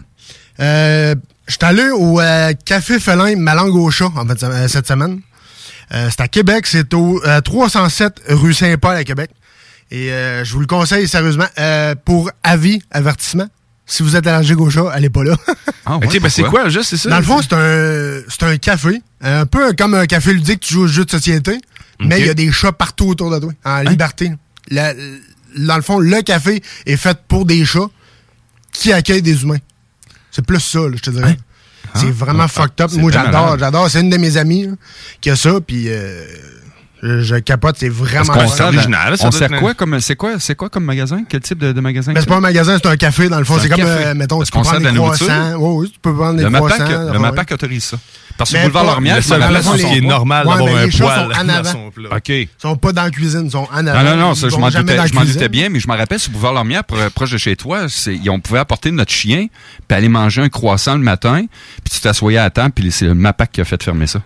[0.61, 1.15] Euh,
[1.49, 5.21] je suis allé au euh, Café Félin, ma langue au chat, en fait, cette semaine.
[5.93, 9.31] Euh, c'est à Québec, c'est au euh, 307 rue Saint-Paul à Québec.
[9.95, 11.47] Et euh, je vous le conseille sérieusement.
[11.59, 13.47] Euh, pour avis, avertissement,
[13.85, 15.37] si vous êtes allergique au chat, allez pas là.
[15.85, 17.11] Ah, ouais, ok, ben c'est quoi, juste, c'est ça?
[17.11, 19.03] Dans le fond, c'est un, c'est un café.
[19.21, 21.61] Un peu comme un café ludique, tu joues au jeu de société.
[22.01, 24.33] Mais il y a des chats partout autour de toi, en liberté.
[24.71, 24.95] La-
[25.59, 27.91] dans le fond, le café est fait pour des chats
[28.73, 29.59] qui accueillent des humains.
[30.31, 31.37] C'est plus ça, là, je te dirais.
[31.95, 32.91] C'est vraiment Ah, fucked up.
[32.93, 33.91] Moi, j'adore, j'adore.
[33.91, 34.73] C'est une de mes amies là,
[35.21, 36.25] qui a ça, puis euh,
[37.03, 38.33] je, je capote, c'est vraiment...
[38.33, 41.25] Original, ça on doit sert quoi comme c'est quoi c'est quoi comme magasin?
[41.29, 43.45] Quel type de, de magasin Mais c'est pas un magasin, c'est un café, dans le
[43.45, 43.55] fond.
[43.57, 45.53] C'est C'est comme, euh, mettons, Est-ce tu peux prendre de des la croissants.
[45.59, 46.79] Oui, oui, tu peux prendre des Le croissants.
[46.79, 47.19] MAPAC, le ouais.
[47.19, 47.97] MAPAC autorise ça.
[48.39, 50.93] Parce que boulevard Lormière, me rappelle, place il est pas- normal Ouais, d'avoir un poêle
[50.93, 51.87] sont en avant.
[52.17, 52.29] OK.
[52.29, 53.99] Ils sont pas dans la cuisine, ils sont en avant.
[53.99, 55.95] Ah non, non, ça, je m'en doutais, la je m'en doutais bien, mais je me
[55.97, 59.13] rappelle, sur Boulevard Lormière, pro- proche de chez toi, c'est- ils- on pouvait apporter notre
[59.13, 59.47] chien,
[59.87, 61.45] puis aller manger un croissant le matin,
[61.85, 64.23] puis tu t'assoyais à temps, puis c'est le MAPAC qui a fait fermer ça.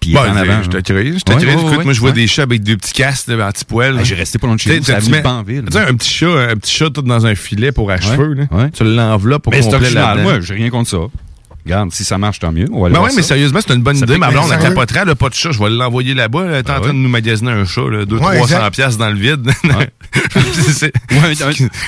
[0.00, 0.62] Puis Bon, est en avant.
[0.62, 0.70] je hein.
[0.70, 1.08] t'accueille.
[1.08, 1.46] Je Ouais, t'accueille.
[1.46, 2.14] ouais, Écoute, ouais, moi, je vois ouais.
[2.16, 3.96] des chats avec deux petits casques, là, anti-poêle.
[3.98, 5.64] Ah, j'ai resté pas loin de chez nous, c'est tu avenue mets- Banville.
[5.66, 8.34] Tu sais, un petit chat, un petit chat tout dans un filet pour à cheveux,
[8.34, 8.44] là.
[8.72, 10.22] Tu l'enveloppes c'est complet original, là-dedans.
[10.22, 10.98] moi, j'ai rien contre ça.
[11.68, 12.64] Regarde, si ça marche, tant mieux.
[12.72, 14.16] On va aller Ben voir ouais, mais sérieusement, c'est une bonne Ça idée.
[14.16, 14.74] Ma blonde, elle sérieux?
[14.74, 15.50] capoterait, elle a pas de chat.
[15.52, 16.44] Je vais l'envoyer là-bas.
[16.46, 18.70] Elle est en Ah train de nous magasiner un chat, là, 200-300 Ouais, exact.
[18.70, 19.50] piastres dans le vide.
[21.10, 21.34] Ouais,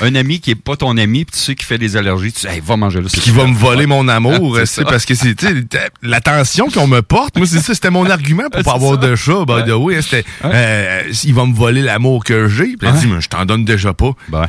[0.03, 2.33] un, un ami qui est pas ton ami, puis tu sais qu'il fait des allergies,
[2.33, 3.09] tu dis, hey, va manger là.
[3.09, 5.55] Qui va me voler mon amour, C'est parce que c'est sais,
[6.03, 7.37] l'attention qu'on me porte.
[7.39, 9.45] Moi, c'est ça, c'était mon argument pour pas avoir de chat.
[9.47, 12.77] Ben, de oui, c'était, euh, il va me voler l'amour que j'ai.
[12.77, 14.13] Puis elle dit, mais je t'en donne déjà pas.
[14.29, 14.47] Ben.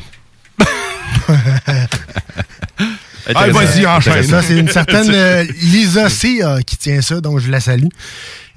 [3.33, 4.23] Ah, vas-y, enchaîne.
[4.23, 7.87] Ça, c'est une certaine euh, Lisa C euh, qui tient ça, donc je la salue.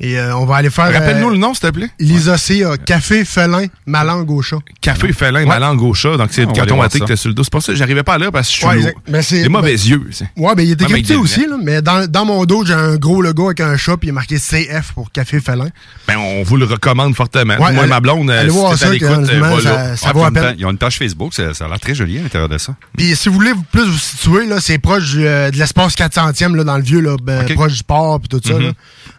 [0.00, 0.92] Et euh, on va aller faire.
[0.92, 1.88] Rappelle-nous euh, le nom, s'il te plaît.
[2.00, 4.56] Lisa C, euh, café felin, ma langue au chat.
[4.80, 5.46] Café félin, Ouais.
[5.46, 6.16] ma langue au chat.
[6.16, 7.44] Donc, c'est Ah, le on va carton à que t'as sur le dos.
[7.44, 9.76] C'est pas ça, j'arrivais pas à lire parce que je suis Ouais, c'est- Des mauvais
[9.76, 10.08] ben- yeux.
[10.10, 12.74] c'est- Ouais, ben il était mais petit aussi, là, mais dans, dans mon dos, j'ai
[12.74, 15.68] un gros logo avec un chat, puis il est marqué CF pour café felin.
[16.08, 17.54] Ben, on vous le recommande fortement.
[17.54, 19.94] Ouais, Moi, allez- ma blonde, euh, allez si voir ça, à l'écoute, euh, ça- là.
[20.04, 20.56] Ah, vaut peine.
[20.58, 22.74] Ils ont une page Facebook, ça, a l'air très joli à l'intérieur de ça.
[22.96, 26.64] Puis si vous voulez plus vous situer, là, c'est proche euh, de l'espace 400e, là,
[26.64, 28.54] dans le vieux, là, ben, proche du port, puis tout ça.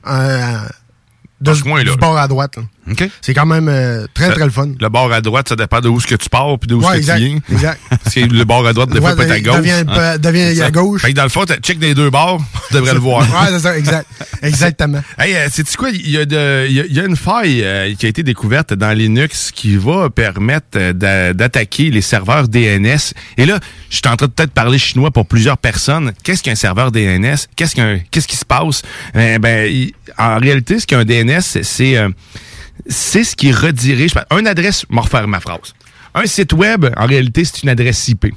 [0.08, 0.68] Euh,
[1.42, 1.92] de, ce coin-là.
[1.92, 2.58] du bord à droite.
[2.58, 2.64] là.
[2.90, 3.10] OK.
[3.22, 4.70] C'est quand même euh, très, très le fun.
[4.80, 6.80] Le bord à droite, ça dépend de où ce que tu pars puis de où
[6.82, 7.40] Ouais, ce que exact, tu viens.
[7.52, 7.82] exact.
[8.04, 9.58] Parce que le bord à droite, des fois, peut être à gauche.
[9.58, 10.18] devient- Hein?
[10.20, 11.02] devient C'est à gauche.
[11.02, 13.22] Fait que dans le fond, t'as- check des deux bords, tu devrais le voir.
[13.22, 14.08] Ouais, c'est ça, exact.
[14.44, 15.02] Exactement.
[15.18, 15.90] Hey, euh, sais-tu quoi?
[15.90, 18.92] Il y, a de- il y a- une faille euh, qui a été découverte dans
[18.92, 23.14] Linux qui va permettre euh, d'a- d'attaquer les serveurs DNS.
[23.38, 23.60] Et là,
[23.90, 26.14] je suis en train de peut-être parler chinois pour plusieurs personnes.
[26.24, 27.36] Qu'est-ce qu'un serveur DNS?
[27.56, 28.84] Qu'est-ce qu'un, qu'est-ce qui se passe?
[29.16, 31.98] Euh, ben, il- en réalité, ce qu'un DNS, c'est-
[32.88, 34.12] c'est ce qui redirige.
[34.32, 35.74] Un adresse, m'en refaire ma phrase.
[36.14, 38.28] Un site web, en réalité, c'est une adresse IP.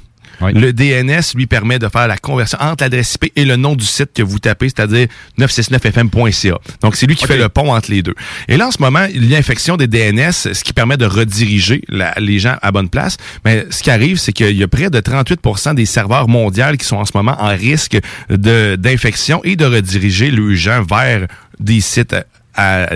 [0.53, 3.83] Le DNS lui permet de faire la conversion entre l'adresse IP et le nom du
[3.83, 5.07] site que vous tapez, c'est-à-dire
[5.37, 6.57] 969fm.ca.
[6.81, 8.15] Donc, c'est lui qui fait le pont entre les deux.
[8.47, 11.05] Et là, en ce moment, il y a infection des DNS, ce qui permet de
[11.05, 13.17] rediriger la- les gens à bonne place.
[13.43, 16.85] Mais ce qui arrive, c'est qu'il y a près de 38% des serveurs mondiaux qui
[16.85, 17.97] sont en ce moment en risque
[18.29, 21.27] d'infection et de rediriger les gens vers
[21.59, 22.15] des sites
[22.55, 22.89] à,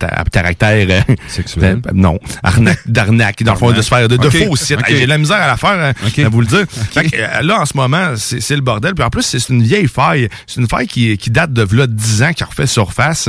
[0.00, 1.80] à, caractère euh, Sexuel.
[1.94, 3.42] non arnaque d'arnaque.
[3.42, 4.90] Dans le fond de se faire de, faux sites Ok.
[4.90, 6.64] Hey, j'ai de la misère à la faire hein, à vous le dire.
[6.68, 8.94] Fait que, euh, là en ce moment c'est c'est le bordel.
[8.94, 10.28] Puis en plus c'est une vieille faille.
[10.46, 13.28] C'est une faille qui, qui date de là 10 ans qui a refait surface.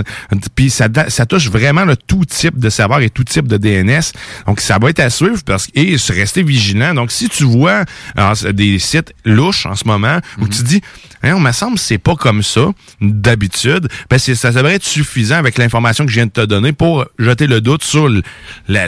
[0.56, 4.04] Puis ça, ça touche vraiment le tout type de serveur et tout type de DNS
[4.46, 6.94] donc ça va être à suivre parce que et se rester vigilant.
[6.94, 7.86] Donc si tu vois
[8.18, 10.82] euh, des sites louches en ce moment où tu dis
[11.24, 13.88] Hein, on me semble c'est pas comme ça d'habitude.
[14.10, 17.06] Ben c'est ça devrait être suffisant avec l'information que je viens de te donner pour
[17.20, 18.22] jeter le doute sur la,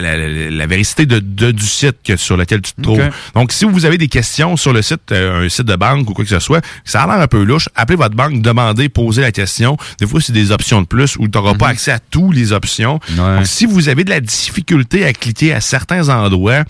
[0.00, 2.98] la, la véracité de, de- du site que, sur lequel tu te trouves.
[3.34, 6.14] Donc si vous avez des questions sur le site, euh, un site de banque ou
[6.14, 9.22] quoi que ce soit, ça a l'air un peu louche, appelez votre banque, demandez, posez
[9.22, 9.76] la question.
[10.00, 12.52] Des fois c'est des options de plus où tu n'auras pas accès à toutes les
[12.52, 12.98] options.
[13.38, 16.64] Donc si vous avez de la difficulté à cliquer à certains endroits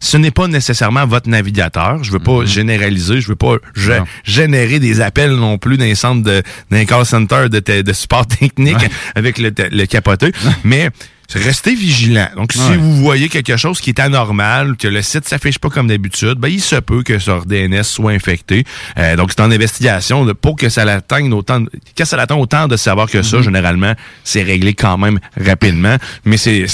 [0.00, 2.02] ce n'est pas nécessairement votre navigateur.
[2.04, 6.22] Je veux pas généraliser, je veux pas gé- générer des appels non plus d'un centre
[6.22, 8.76] de d'un call center de, te- de support technique
[9.14, 10.32] avec le, le capoté,
[10.64, 10.90] mais
[11.34, 12.28] restez vigilant.
[12.36, 12.76] Donc si Ouais.
[12.78, 16.48] vous voyez quelque chose qui est anormal, que le site s'affiche pas comme d'habitude, ben
[16.48, 18.64] il se peut que sur DNS soit infecté.
[18.98, 22.40] Euh, donc c'est en investigation de- pour que ça l'atteigne autant de, que ça l'atteigne
[22.40, 23.94] autant de savoir que ça, généralement,
[24.24, 26.66] c'est réglé quand même rapidement, mais c'est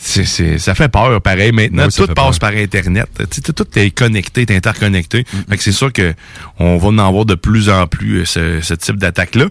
[0.00, 1.52] c'est c'est, c'est- ça fait peur, pareil.
[1.52, 2.50] Maintenant, Oui, ça tout passe peur.
[2.52, 3.08] par Internet.
[3.30, 5.22] Tu sais, tout, est connecté, est interconnecté.
[5.22, 5.50] Mm-hmm.
[5.50, 6.14] Fait que c'est sûr que
[6.58, 9.46] on va en avoir de plus en plus euh, ce, ce type d'attaque-là.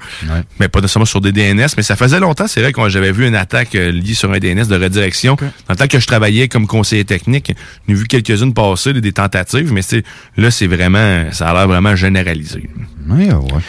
[0.60, 1.68] Mais pas nécessairement sur des DNS.
[1.76, 4.40] Mais ça faisait longtemps, c'est vrai que j'avais vu une attaque euh, liée sur un
[4.40, 5.36] DNS de redirection.
[5.36, 7.54] Dans le temps que je travaillais comme conseiller technique,
[7.88, 10.04] j'ai vu quelques-unes passer, des tentatives, mais c'est,
[10.38, 12.70] là, c'est vraiment, ça a l'air vraiment généralisé.
[13.10, 13.62] Ouais, ouais.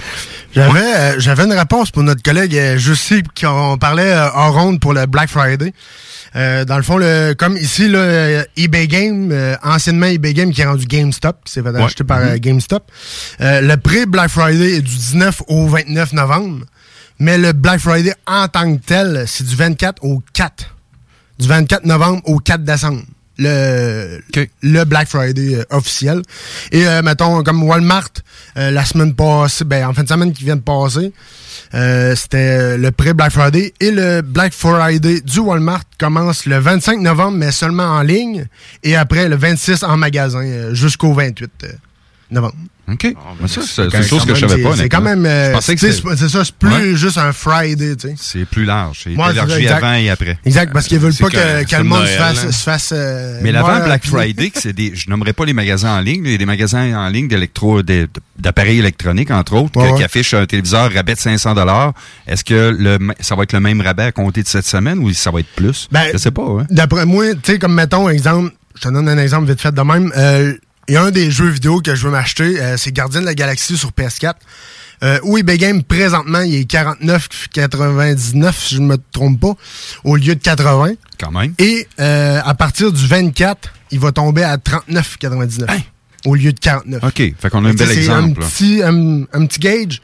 [0.54, 4.80] J'avais euh, j'avais une réponse pour notre collègue Jussi qui on parlait euh, en ronde
[4.80, 5.72] pour le Black Friday.
[6.36, 10.52] Euh, dans le fond, le, comme ici, là, euh, eBay Game, euh, anciennement eBay Game
[10.52, 11.82] qui est rendu GameStop, qui s'est fait Ouais.
[11.82, 12.38] acheter par euh, Mhm.
[12.38, 12.90] GameStop.
[13.40, 16.64] Euh, le prix Black Friday est du 19 au 29 novembre,
[17.18, 20.74] mais le Black Friday en tant que tel, c'est du 24 au 4.
[21.38, 23.02] Du 24 novembre au 4 décembre.
[23.40, 24.20] Le,
[24.62, 26.22] le Black Friday euh, officiel.
[26.72, 28.08] Et euh, mettons, comme Walmart,
[28.56, 31.12] euh, la semaine passée, ben, en fin de semaine qui vient de passer,
[31.74, 33.74] euh, c'était euh, le pré Black Friday.
[33.80, 38.46] Et le Black Friday du Walmart commence le 25 novembre, mais seulement en ligne.
[38.82, 41.72] Et après, le 26 en magasin, euh, jusqu'au 28 euh,
[42.30, 42.56] novembre.
[42.90, 43.14] OK.
[43.40, 44.76] Mais ça, c'est une chose que je savais pas.
[44.76, 45.26] c'est- quand même.
[45.26, 46.94] euh, c'est- ça, c'est plus Ouais.
[46.96, 48.14] juste un Friday, tu sais.
[48.18, 49.00] C'est plus large.
[49.04, 50.38] C'est Ouais, élargi avant et après.
[50.44, 52.44] Exact, parce qu'ils veulent pas que, que le monde se fasse.
[52.44, 52.52] hein.
[52.52, 55.98] Se fasse euh, Mais l'avant Black Friday, que c'est des, je nommerai pas les magasins
[55.98, 59.86] en ligne, il y a des magasins en ligne d'électro, d'appareils électroniques, entre autres, Ouais,
[59.88, 59.98] que- ouais.
[59.98, 61.92] qui affichent un téléviseur rabais de 500 dollars.
[62.26, 65.12] Est-ce que le, ça va être le même rabais à compter de cette semaine ou
[65.12, 65.88] ça va être plus?
[65.92, 66.66] Ben, je sais pas, hein.
[66.70, 69.80] D'après moi, tu sais, comme mettons, exemple, je te donne un exemple vite fait de
[69.82, 70.12] même.
[70.16, 70.54] Euh,
[70.88, 73.26] Il y a un des jeux vidéo que je veux m'acheter, euh, c'est Gardien de
[73.26, 74.34] la Galaxie sur PS4.
[75.04, 79.54] Euh, où eBay Game, présentement, il est 49,99, si je ne me trompe pas,
[80.02, 80.94] au lieu de 80.
[81.20, 81.54] Quand même.
[81.58, 85.66] Et euh, à partir du 24, il va tomber à 39,99.
[86.24, 87.04] Au lieu de 49.
[87.04, 87.14] OK.
[87.14, 88.40] Fait qu'on a un bel c'est exemple.
[88.40, 88.46] Un là.
[88.48, 90.02] petit, un, un petit gauge.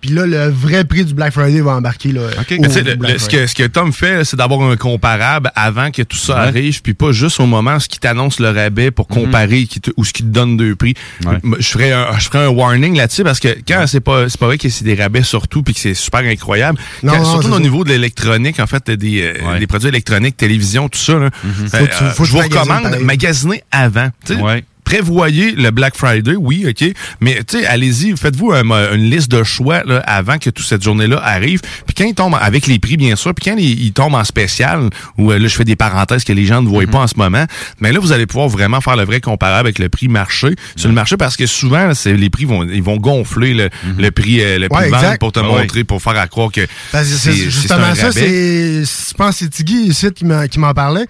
[0.00, 2.12] Puis là, le vrai prix du Black Friday va embarquer.
[2.12, 4.36] Là, au Mais tu sais, le- Black le- ce, que, ce que Tom fait, c'est
[4.36, 6.40] d'avoir un comparable avant que tout ça Ouais.
[6.48, 9.90] arrive, puis pas juste au moment où il t'annonce le rabais pour comparer qui te-
[9.96, 10.94] ou ce qui te donne deux prix.
[11.24, 11.38] Ouais.
[11.58, 14.46] Je ferais un, je ferais un warning là-dessus parce que quand c'est pas c'est pas
[14.46, 16.78] vrai que c'est des rabais sur tout puis que c'est super incroyable.
[17.02, 20.36] Non, Quand- non, surtout au niveau de l'électronique, en fait, des, euh, des produits électroniques,
[20.36, 21.14] télévision, tout ça.
[21.14, 21.74] Là, Mm-hmm.
[21.74, 24.08] Euh, Faut que tu- faut que je vous recommande magasiner avant.
[24.24, 24.40] Tu sais,
[24.86, 26.88] Prévoyez le Black Friday, oui, OK.
[27.20, 30.82] Mais tu sais, allez-y, faites-vous un- une liste de choix là, avant que toute cette
[30.84, 31.60] journée-là arrive.
[31.60, 34.22] Puis quand il tombe avec les prix, bien sûr, puis quand il, il tombe en
[34.22, 34.88] spécial,
[35.18, 37.16] ou euh, là, je fais des parenthèses que les gens ne voient pas en ce
[37.16, 37.44] moment,
[37.80, 40.88] mais là, vous allez pouvoir vraiment faire le vrai comparable avec le prix marché sur
[40.88, 44.40] le marché parce que souvent, c'est les prix vont ils vont gonfler le, le prix
[44.40, 46.60] euh, le prix Ouais, de vente pour te Ah montrer, pour faire à croire que
[47.04, 48.10] c'est justement un ça.
[48.12, 51.06] Je pense que c'est Tiggy ici qui m'en parlait.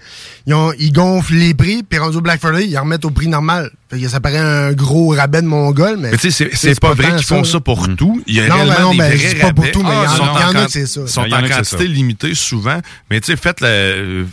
[0.47, 3.69] Ils, gonflent les prix, puis rendu au Black Friday, ils remettent au prix normal.
[3.89, 6.11] Fait que ça paraît un gros rabais de mongol, mais.
[6.11, 8.21] Mais tu sais, c'est- c'est pas vrai qu'ils font ça pour tout.
[8.27, 9.71] Il y a Non, réellement ben non, des ben, vrais pas pour rabais.
[9.71, 11.07] tout, mais il y en- Ah, il y sont en a que c'est ça.
[11.07, 12.79] sont Il y en quantité limitée souvent.
[13.09, 14.25] Mais tu sais, faites, le-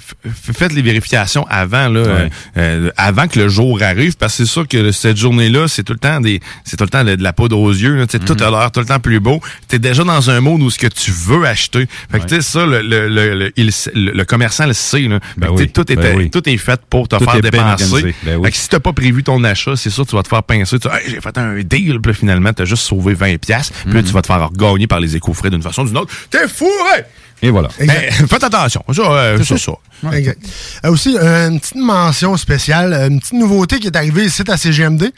[0.53, 4.51] faites les vérifications avant, là, euh, euh, avant que le jour arrive, parce que c'est
[4.51, 7.23] sûr que cette journée-là, c'est tout le temps des, c'est tout le temps de, de
[7.23, 7.95] la poudre aux yeux.
[7.95, 8.07] là.
[8.09, 8.47] Tu sais, Tout Mm-hmm.
[8.49, 9.41] à l'heure, tout le temps plus beau.
[9.69, 11.87] T'es déjà dans un mode où ce que tu veux acheter.
[12.11, 15.03] Fait que tu sais, ça, le, le, le, le- il le- le commerçant le sait.
[15.03, 15.21] Là.
[15.37, 16.31] Ben tout, est, ben oui.
[16.31, 18.15] tout est fait pour te faire dépenser.
[18.25, 18.43] Ben.
[18.43, 20.79] Fait que si t'as pas prévu ton achat, c'est sûr tu vas te faire pincer.
[20.79, 23.71] Tu Hey, j'ai fait un deal, puis finalement, t'as juste sauvé 20 pièces.
[23.85, 24.07] Puis là, Mhm.
[24.07, 26.13] tu vas te faire gagner par les éco-frais d'une façon ou d'une autre.
[26.31, 27.05] T'es fou, ouais!
[27.43, 27.69] Et voilà.
[27.79, 28.83] Mais faites attention.
[28.93, 29.73] Ça, euh, c'est ça.
[30.13, 30.39] Exact.
[30.85, 34.57] Euh, aussi, euh, une petite mention spéciale, une petite nouveauté qui est arrivée ici à
[34.57, 35.13] CGMD.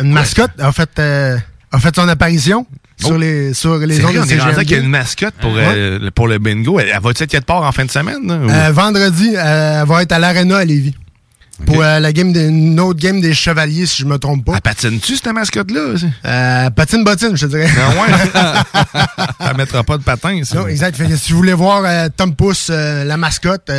[0.00, 2.66] Une mascotte a fait, a fait son apparition
[2.98, 5.98] sur les, sur les ondes de on est qu'il y a une mascotte pour, euh,
[5.98, 6.78] le- pour le bingo.
[6.78, 8.30] Elle, elle va-tu être quelque part en fin de semaine?
[8.30, 10.94] ou- Euh, vendredi, euh, elle va être à l'Arena à Lévis.
[11.66, 14.54] Pour euh, la game des- une autre game des Chevaliers, si je me trompe pas.
[14.56, 15.94] Elle patine-tu, cette mascotte-là?
[16.24, 17.70] Euh, patine bottine, je te dirais.
[17.78, 17.90] Ah
[18.84, 18.94] ouais?
[19.50, 20.56] Elle mettra pas de patin, ça.
[20.58, 20.96] Non, exact.
[20.96, 23.70] Fait que si vous voulez voir euh, Tom Pouce, euh, la mascotte.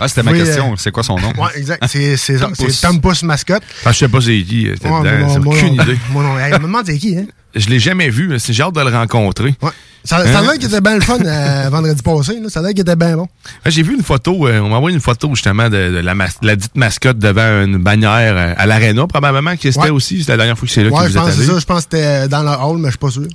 [0.00, 0.76] Ah, c'était ma question.
[0.76, 1.28] C'est quoi son nom?
[1.36, 1.84] Ouais, exact.
[1.88, 2.16] C'est.
[2.38, 2.52] Tom.
[2.80, 3.62] Tom Pouce mascotte.
[3.84, 4.68] Ah, je sais pas c'est qui.
[4.74, 5.98] c'était Ouais, aucune idée.
[6.12, 6.38] Nom.
[6.38, 7.24] Hey, me demande c'est qui, hein?
[7.54, 8.36] Je l'ai jamais vu.
[8.48, 9.54] J'ai hâte de le rencontrer.
[9.62, 9.70] Ouais.
[10.04, 10.42] Ça, ça a Hein?
[10.42, 12.38] l'air qu'il était bien le fun euh, vendredi passé.
[12.40, 12.48] Là.
[12.50, 13.26] Ça a l'air qu'il était bien bon.
[13.64, 16.36] J'ai vu une photo, euh, on m'a envoyé une photo justement de, de la, mas-
[16.42, 19.90] la dite mascotte devant une bannière euh, à l'aréna, probablement, que c'était Ouais.
[19.90, 20.22] aussi.
[20.22, 21.42] C'est la dernière fois que c'est là Ouais, que je vous êtes pense que c'est
[21.48, 21.52] allé.
[21.54, 21.58] ça.
[21.58, 23.26] Je pense que c'était dans le hall, mais je suis pas sûr.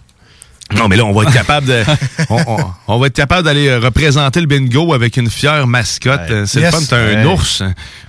[0.77, 1.81] Non, mais là, on va être capable de,
[2.29, 6.45] on, on- on va être capable d'aller représenter le bingo avec une fière mascotte.
[6.45, 6.71] C'est Yes.
[6.73, 7.25] le fun, t'as un Ouais.
[7.25, 7.63] ours.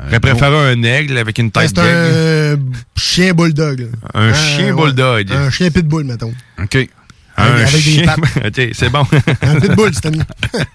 [0.04, 1.96] J'aurais préféré un aigle avec une tête C'est un d'aigle.
[1.96, 2.56] euh,
[2.94, 3.80] chien bulldog.
[3.80, 3.86] là.
[4.12, 4.82] Un chien ouais.
[4.82, 5.32] bulldog.
[5.32, 6.34] Un chien pitbull, mettons.
[6.62, 6.86] OK.
[7.36, 8.06] Un Avec- des chien.
[8.06, 8.46] pattes.
[8.58, 9.06] OK, c'est bon.
[9.42, 10.20] Un pitbull, c'est ami.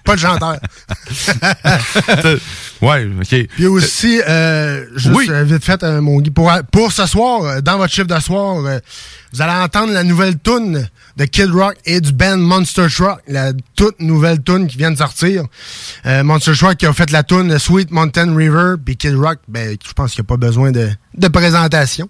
[0.04, 0.56] pas de chanteur.
[2.82, 3.46] ouais, OK.
[3.54, 5.26] Puis aussi, euh, juste Oui.
[5.30, 8.20] euh, vite fait, euh, mon Guy, pour, pour ce soir, euh, dans votre chiffre de
[8.20, 8.78] soir, euh,
[9.32, 13.52] vous allez entendre la nouvelle tune de Kid Rock et du band Monster Truck, la
[13.76, 15.44] toute nouvelle tune qui vient de sortir.
[16.06, 19.76] Euh, Monster Truck qui a fait la tune Sweet Mountain River, puis Kid Rock, ben,
[19.86, 22.08] je pense qu'il n'y a pas besoin de, de présentation.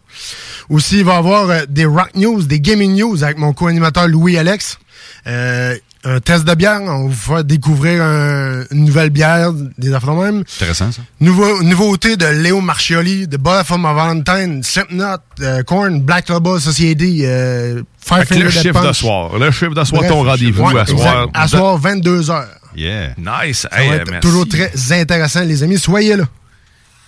[0.69, 4.09] Aussi, il va y avoir euh, des rock news, des gaming news avec mon co-animateur
[4.09, 4.79] Louis-Alex.
[5.27, 10.15] Euh, un test de bière, on vous fait découvrir un- une nouvelle bière, des affaires
[10.15, 10.45] de même.
[10.57, 11.03] Intéressant, ça.
[11.21, 17.23] Nouveau, nouveauté de Léo Marchioli, de Bottle from Valentine, Slipknot, euh, Korn, Black Label Society,
[17.25, 17.83] euh,
[18.31, 19.37] le chiffre de soir.
[19.37, 20.97] Le chiffre de soir, Bref, ton rendez-vous ouais, à exact.
[20.99, 21.29] soir.
[21.35, 22.45] À soir, 22h.
[22.77, 23.15] Yeah.
[23.19, 23.61] Nice.
[23.61, 24.21] Ça Hey, va être merci.
[24.29, 25.79] toujours très intéressant, les amis.
[25.79, 26.25] Soyez là.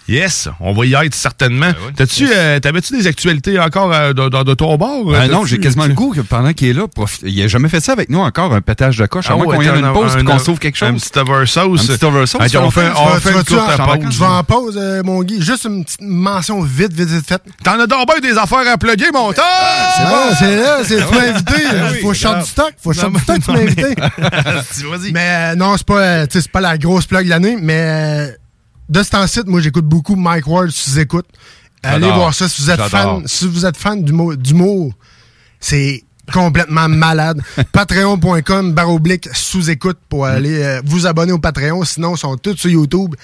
[0.09, 1.67] Yes, on va y être certainement.
[1.71, 5.05] Ben T'as-tu, euh, t'avais-tu des actualités encore euh, de, de- de ton bord?
[5.15, 7.47] Ah T'as-tu- non, j'ai quasiment le goût que pendant qu'il est là, profite- il a
[7.49, 9.29] jamais fait ça avec nous encore, un pétage de coche.
[9.29, 10.89] À Ah moins ouais, qu'on y t'as une pause un- et qu'on sauve quelque chose.
[10.89, 11.91] Un petit oversauce.
[11.91, 14.07] Un petit oversauce, on fait, on fait une courte en- pause.
[14.11, 15.43] Je vais en pause, euh, mon Guy.
[15.43, 17.43] Juste une petite mention vite, vite, vite faite.
[17.63, 19.43] T'en as donc bien des affaires à plugger, mon temps!
[19.97, 21.55] C'est bon, c'est là, c'est tu m'as invité.
[21.71, 22.45] Ah faut que je sorte grave.
[22.45, 22.73] du stock.
[22.83, 23.95] Faut que je sorte Non, du stock, tu m'as mais- invité.
[24.89, 25.13] Vas-y.
[25.13, 26.27] Mais euh, non, c'est pas, euh,
[26.61, 28.29] la grosse plug de l'année, mais euh,
[28.89, 31.27] de ce temps-ci, moi, j'écoute beaucoup Mike Ward sous écoute
[31.83, 34.93] Allez voir ça si vous êtes fan, si vous êtes fan d'humour, d'humour,
[35.61, 36.03] c'est
[36.33, 37.41] complètement malade.
[37.73, 40.31] Patreon.com barre oblique sous écoute pour Mm.
[40.31, 41.85] aller euh, vous abonner au Patreon.
[41.85, 43.15] Sinon, ils sont tous sur YouTube.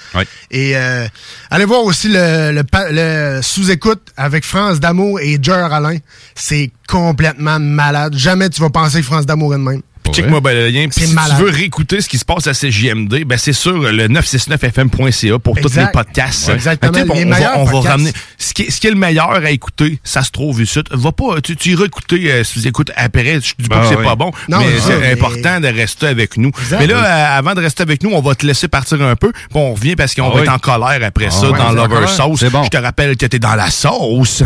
[0.51, 1.07] Et euh,
[1.51, 5.99] allez voir aussi le, le, pa- le sous-écoute avec France D'Amour et Jer Alain.
[6.35, 8.15] C'est complètement malade.
[8.16, 9.82] Jamais tu vas penser que France D'Amour est de même.
[10.13, 10.87] Check-moi ben le lien.
[10.95, 11.37] Puis si malade.
[11.39, 15.59] tu veux réécouter ce qui se passe à CJMD, ben c'est sur le 969fm.ca pour
[15.61, 16.49] tous les podcasts.
[16.49, 16.55] Ouais.
[16.55, 18.97] Exactement, Ben, les on, va, on va ramener ce qui, est, ce qui est le
[18.97, 20.81] meilleur à écouter, ça se trouve ici.
[20.91, 23.41] Va pas, tu, tu iras écouter euh, si tu écoutes après.
[23.41, 24.05] Je dis pas Ben que c'est oui.
[24.05, 26.51] pas bon, Non, mais c'est mais- important de rester avec nous.
[26.61, 26.79] Exact.
[26.81, 27.05] mais là, Oui.
[27.05, 29.33] euh, avant de rester avec nous, on va te laisser partir un peu.
[29.33, 30.43] Puis on revient parce qu'on Ah va oui.
[30.43, 32.07] être en colère après Ah ça ouais, dans Lover.
[32.07, 32.41] Sauce.
[32.41, 32.63] C'est bon.
[32.65, 34.43] Je te rappelle que t'es dans la sauce.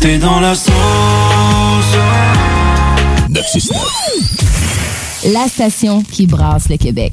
[0.00, 0.72] T'es dans la sauce.
[3.28, 4.79] 969.
[5.24, 7.12] La station qui brasse le Québec.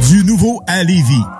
[0.09, 1.40] Du nouveau à Lévis.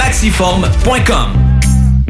[0.00, 1.59] maxiform.com.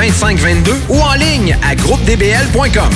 [0.00, 2.90] 418-681-2522 ou en ligne à groupedbl.com.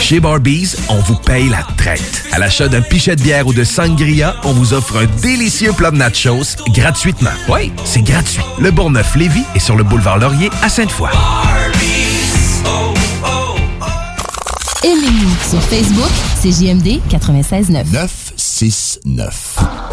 [0.00, 2.24] Chez Barbies, on vous paye la traite.
[2.32, 5.90] À l'achat d'un pichet de bière ou de sangria, on vous offre un délicieux plat
[5.90, 7.30] de nachos gratuitement.
[7.48, 8.42] Oui, c'est gratuit.
[8.58, 11.10] Le Bourgneuf-Lévis est sur le boulevard Laurier à Sainte-Foy.
[14.84, 16.10] Aimez-nous sur Facebook,
[16.40, 17.92] c'est JMD 96.9.
[17.92, 19.85] 969.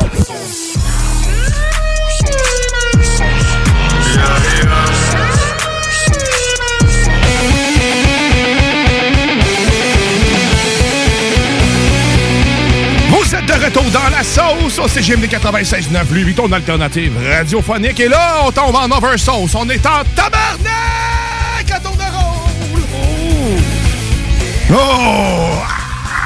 [13.60, 18.00] De retour dans la sauce au CGMD 96.9, lui, ton alternative radiophonique.
[18.00, 19.54] Et là, on tombe en oversauce.
[19.56, 22.82] On est en tabarnak à tour de rôle.
[24.72, 24.74] Oh!
[24.74, 25.62] Oh!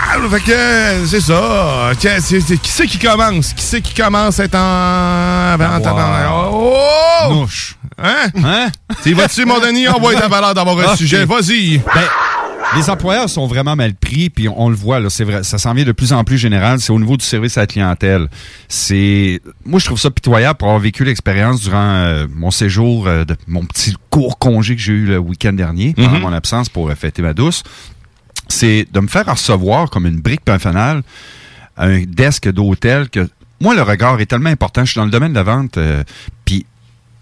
[0.09, 1.91] Ah, fait que, c'est ça.
[1.99, 3.53] Qui c'est qui commence?
[3.53, 5.53] Qui c'est qui commence à être en...
[5.53, 6.27] en tabarnak?
[6.31, 7.33] Oh!
[7.33, 7.75] Mouche.
[8.01, 8.27] Hein?
[8.43, 8.67] Hein?
[9.03, 9.87] Tu vas-tu, mon Denis?
[9.87, 10.97] Envoie ta valeur d'avoir un Ok.
[10.97, 11.25] sujet.
[11.25, 11.79] Vas-y.
[11.79, 12.01] Ben,
[12.75, 15.73] les employeurs sont vraiment mal pris, puis on le voit, là, c'est vrai, ça s'en
[15.73, 16.79] vient de plus en plus général.
[16.79, 18.27] C'est au niveau du service à la clientèle.
[18.67, 23.25] C'est, moi, je trouve ça pitoyable pour avoir vécu l'expérience durant euh, mon séjour, euh,
[23.25, 26.21] de mon petit court congé que j'ai eu le week-end dernier, pendant Mhm.
[26.21, 27.63] mon absence pour euh, fêter ma douce.
[28.49, 30.97] C'est de me faire recevoir comme une brique à
[31.77, 33.27] un desk d'hôtel que
[33.59, 34.85] moi, le regard est tellement important.
[34.85, 36.03] Je suis dans le domaine de la vente, euh,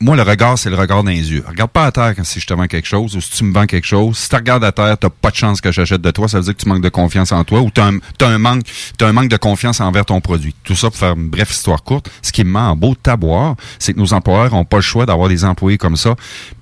[0.02, 1.44] moi, le regard, c'est le regard dans les yeux.
[1.48, 3.54] Regarde pas à terre quand si je te vends quelque chose ou si tu me
[3.54, 4.18] vends quelque chose.
[4.18, 6.28] Si tu regardes à terre, t'as pas de chance que j'achète de toi.
[6.28, 8.64] Ça veut dire que tu manques de confiance en toi ou tu as, un manque,
[8.98, 10.54] t'as un manque de confiance envers ton produit.
[10.64, 12.12] Tout ça pour faire une bref histoire courte.
[12.22, 15.06] Ce qui me met en beau taboire, c'est que nos employeurs ont pas le choix
[15.06, 16.16] d'avoir des employés comme ça.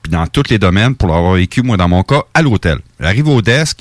[0.03, 2.79] Puis dans tous les domaines, pour l'avoir vécu, moi, dans mon cas, à l'hôtel.
[2.99, 3.79] Elle arrive au desk,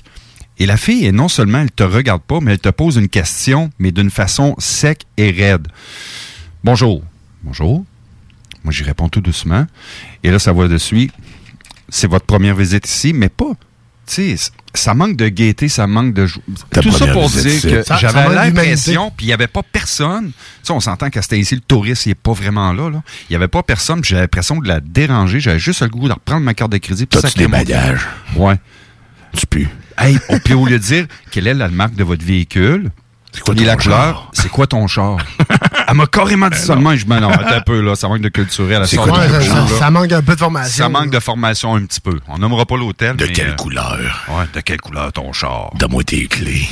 [0.58, 3.70] et la fille, non seulement elle te regarde pas, mais elle te pose une question,
[3.78, 5.68] mais d'une façon sec et raide.
[6.64, 7.02] Bonjour.
[7.42, 7.84] Bonjour.
[8.64, 9.66] Moi, j'y réponds tout doucement.
[10.22, 11.12] Et là, ça va de suite.
[11.88, 13.52] C'est votre première visite ici, mais pas.
[14.06, 16.26] Tu sais, ça manque de gaieté, ça manque de.
[16.80, 20.28] Tout ça pour dire que j'avais l'impression, puis il n'y avait pas personne.
[20.28, 20.34] Tu
[20.64, 22.90] sais, on s'entend qu'à c'était ici, le touriste, il n'est pas vraiment là.
[22.90, 23.02] là.
[23.28, 25.40] Il n'y avait pas personne, puis j'avais l'impression de la déranger.
[25.40, 27.06] J'avais juste le goût de reprendre ma carte de crédit.
[27.12, 28.06] sacrer des bagages?
[28.36, 28.56] Ouais.
[29.36, 29.68] Tu pues.
[29.98, 32.90] Hey, oh, puis au lieu de dire quelle est la marque de votre véhicule,
[33.44, 35.18] quoi et ton la couleur, c'est quoi ton char?
[35.92, 36.96] Elle m'a carrément dit ça de même.
[36.96, 38.86] Je me dis, non, attends un peu, là, ça manque de culturel.
[38.86, 40.84] ça- ça- ça manque un peu de formation.
[40.84, 42.18] Ça manque de formation un petit peu.
[42.28, 43.14] On nommera pas l'hôtel.
[43.16, 43.98] De mais, quelle euh, couleur?
[44.28, 45.70] Ouais, de quelle couleur ton char?
[45.74, 46.66] Donne-moi tes clés.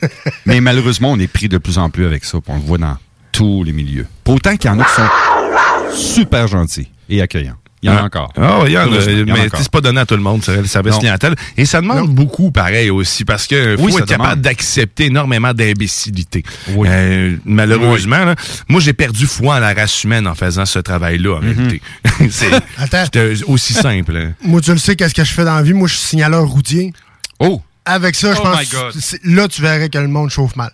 [0.46, 2.38] mais malheureusement, on est pris de plus en plus avec ça.
[2.40, 2.96] puis on le voit dans
[3.32, 4.06] tous les milieux.
[4.22, 7.56] Pour autant qu'il y en a qui sont super gentils et accueillants.
[7.82, 8.04] Il y en a Ah.
[8.04, 8.32] encore.
[8.36, 10.06] Ah, il y en a, Heureusement, il y en a mais c'est pas donné à
[10.06, 10.98] tout le monde, le service Non.
[10.98, 11.34] clientèle.
[11.56, 16.42] Et ça demande beaucoup, pareil aussi, parce que faut être capable d'accepter énormément d'imbécilité.
[16.68, 18.34] Euh, malheureusement, là,
[18.68, 21.54] moi, j'ai perdu foi en la race humaine en faisant ce travail-là, en Mhm.
[21.56, 21.82] réalité.
[22.30, 24.14] c'est aussi simple.
[24.16, 24.32] hein.
[24.44, 25.72] Moi, tu le sais, qu'est-ce que je fais dans la vie?
[25.72, 26.92] Moi, je suis signaleur routier.
[27.38, 27.62] Oh!
[27.86, 28.92] Avec ça, je Oh pense my God.
[28.92, 30.70] que là, tu verrais que le monde chauffe mal.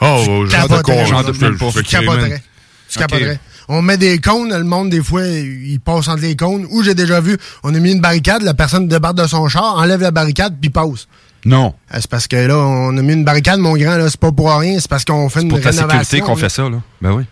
[0.00, 2.42] Oh, Tu j'en capoterais.
[2.88, 3.38] Tu capoterais.
[3.68, 6.66] On met des cônes, le monde, des fois, il passe entre les cônes.
[6.70, 9.76] Ou j'ai déjà vu, on a mis une barricade, la personne débarque de son char,
[9.76, 11.08] enlève la barricade, puis passe.
[11.44, 11.74] Non.
[11.90, 14.32] Ah, C'est parce que là, on a mis une barricade, mon grand, là, c'est pas
[14.32, 15.98] pour rien, c'est parce qu'on fait une Pour ta rénovation.
[16.04, 16.80] sécurité qu'on fait ça, là.
[17.00, 17.24] Ben oui.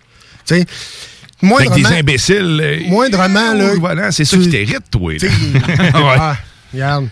[0.47, 0.69] Tu sais, Avec
[1.43, 1.77] moindrement...
[1.89, 2.61] des imbéciles.
[2.62, 3.74] euh, Moindrement, là...
[3.78, 5.12] Voilà, c'est ça qui t'hérite, toi.
[5.15, 5.28] là.
[5.94, 6.36] Ah,
[6.73, 7.09] regarde.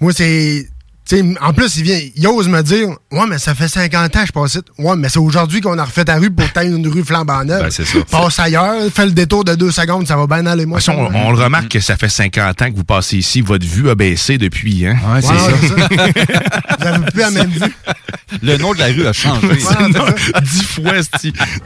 [0.00, 0.68] Moi, c'est.
[1.08, 4.16] Tu sais, en plus, il vient, il ose me dire Ouais, mais ça fait 50
[4.16, 4.60] ans que je passe ici.
[4.78, 7.62] Ouais, mais c'est aujourd'hui qu'on a refait ta rue pour tailler une rue flambant neuve.
[7.62, 7.98] Ben, c'est ça.
[8.10, 10.64] Passe ailleurs, fais le détour de deux secondes, ça va bien aller.
[10.64, 13.40] Moi, façon, on, on le remarque que ça fait 50 ans que vous passez ici,
[13.40, 14.96] votre vue a baissé depuis, hein?
[15.12, 16.76] Ouais, c'est Ouais, ça.
[16.78, 17.60] Vous avez plus la même vue.
[18.42, 19.48] Le nom de la rue a changé.
[20.42, 20.92] Dix fois,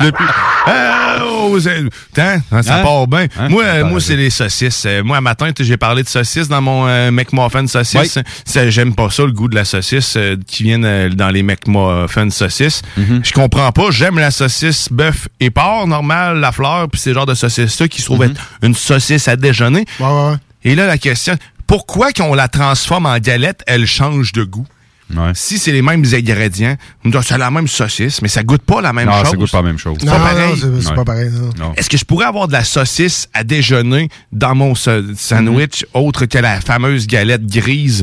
[0.00, 0.24] depuis.
[0.66, 1.84] Ah, oh, c'est-
[2.14, 2.82] Tant, hein, ça Hein?
[2.82, 3.26] part bien.
[3.38, 3.48] Hein?
[3.48, 4.84] Moi, euh, moi c'est les saucisses.
[4.86, 8.18] Euh, Moi, matin, j'ai parlé de saucisses dans mon euh, McMuffin saucisse.
[8.18, 8.70] Oui.
[8.70, 12.30] J'aime pas ça, le goût de la saucisse euh, qui vient euh, dans les McMuffin
[12.30, 12.82] saucisses.
[12.98, 13.24] Mm-hmm.
[13.26, 13.90] Je comprends pas.
[13.90, 17.88] J'aime la saucisse bœuf et porc, normal, la fleur, puis c'est le genre de saucisse-là
[17.88, 18.30] qui se trouve Mm-hmm.
[18.32, 19.84] être une saucisse à déjeuner.
[20.00, 20.36] Ouais, ouais, ouais.
[20.64, 21.36] Et là, la question,
[21.66, 24.66] pourquoi qu'on la transforme en galette, elle change de goût?
[25.14, 25.30] Ouais.
[25.34, 26.76] Si c'est les mêmes ingrédients,
[27.22, 29.30] c'est la même saucisse, mais ça goûte pas la même Non, chose.
[29.30, 29.98] ça goûte pas la même chose.
[30.04, 30.50] Non, pas non, pareil.
[30.50, 31.30] non, c'est c'est pas pareil.
[31.30, 31.50] non.
[31.68, 31.74] Non.
[31.76, 36.00] Est-ce que je pourrais avoir de la saucisse à déjeuner dans mon sa- sandwich Mm-hmm.
[36.06, 38.02] autre que la fameuse galette grise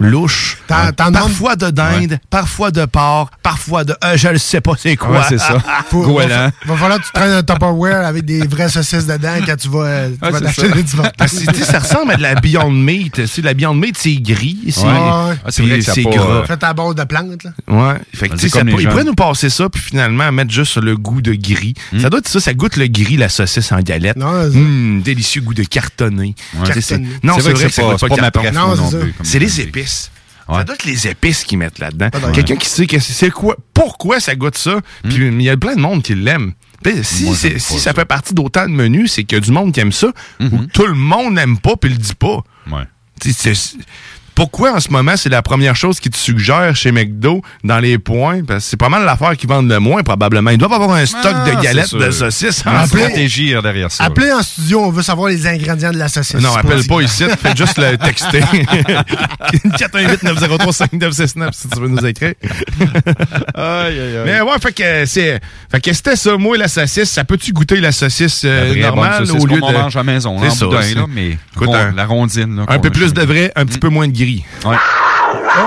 [0.00, 0.58] louche?
[0.66, 3.94] T'en parfois de dinde, parfois de porc, parfois de...
[4.04, 5.10] euh, je ne sais pas c'est quoi.
[5.10, 5.58] Ouais, c'est ça.
[5.90, 6.26] Faut- va,
[6.66, 9.84] va falloir que tu traînes un Tupperware avec des vraies saucisses dedans quand tu vas,
[9.84, 10.62] euh, tu Ouais, vas ça.
[10.68, 10.84] des.
[11.18, 13.14] Parce que, tu sais, ça ressemble à de la Beyond Meat.
[13.14, 14.58] Tu sais, la Beyond Meat, c'est gris.
[14.70, 14.88] C'est Ouais.
[14.90, 15.36] Ouais.
[15.44, 15.50] Ah,
[16.04, 16.24] que gras.
[16.26, 17.50] euh, Fais ta base de plantes, là.
[17.68, 17.98] Ouais.
[18.14, 18.90] Fait que, ça les peut- il gens.
[18.90, 21.74] pourrait nous passer ça, puis finalement mettre juste le goût de gris.
[22.00, 24.16] Ça doit être ça, ça goûte le gris, la saucisse en galette.
[24.16, 26.34] Non, c'est- Hum, délicieux goût de cartonné.
[26.54, 27.88] Non, C'est vrai que que c'est ça pas-
[28.20, 28.74] ma Non,
[29.22, 29.52] c'est les dis.
[29.90, 30.10] Épices.
[30.48, 30.56] Ouais.
[30.58, 32.08] Ça doit être les épices qu'ils mettent là-dedans.
[32.12, 32.32] Ouais.
[32.32, 35.76] Quelqu'un qui sait que c'est quoi, pourquoi ça goûte ça, puis il y a plein
[35.76, 36.52] de monde qui l'aime.
[37.02, 37.92] Si, Moi, ça ça.
[37.92, 40.08] fait partie d'autant de menus, c'est qu'il y a du monde qui aime ça,
[40.40, 42.38] ou tout le monde n'aime pas puis le dit pas.
[42.70, 42.84] Ouais.
[44.40, 47.98] Pourquoi en ce moment c'est la première chose qu'ils te suggèrent chez McDo dans les
[47.98, 48.42] points?
[48.42, 50.48] Parce que c'est pas mal l'affaire qu'ils vendent le moins, probablement.
[50.50, 52.62] Ils doivent avoir un stock Ah, de galettes c'est de saucisses.
[52.64, 54.04] Une en stratégie euh, derrière ça.
[54.04, 56.40] Appelez en studio, on veut savoir les ingrédients de la saucisse.
[56.40, 57.24] Non, appelle pas ici.
[57.38, 58.40] fais juste le texter.
[59.78, 62.32] 418-903-5969 si tu veux nous écrire.
[63.56, 65.40] Mais ouais, fait que c'est.
[65.70, 67.10] Fait que c'était ça, moi, la saucisse.
[67.10, 69.76] Ça peut-tu goûter la saucisse euh, La normale saucisse au lieu qu'on de.
[69.76, 71.92] mange à la maison, C'est là, en ça, boudin, c'est- là, mais Écoute, rond- un-
[71.92, 72.56] la rondine.
[72.56, 74.29] là, Un peu plus de vrai, un petit peu moins de gris.
[74.64, 74.76] Ouais.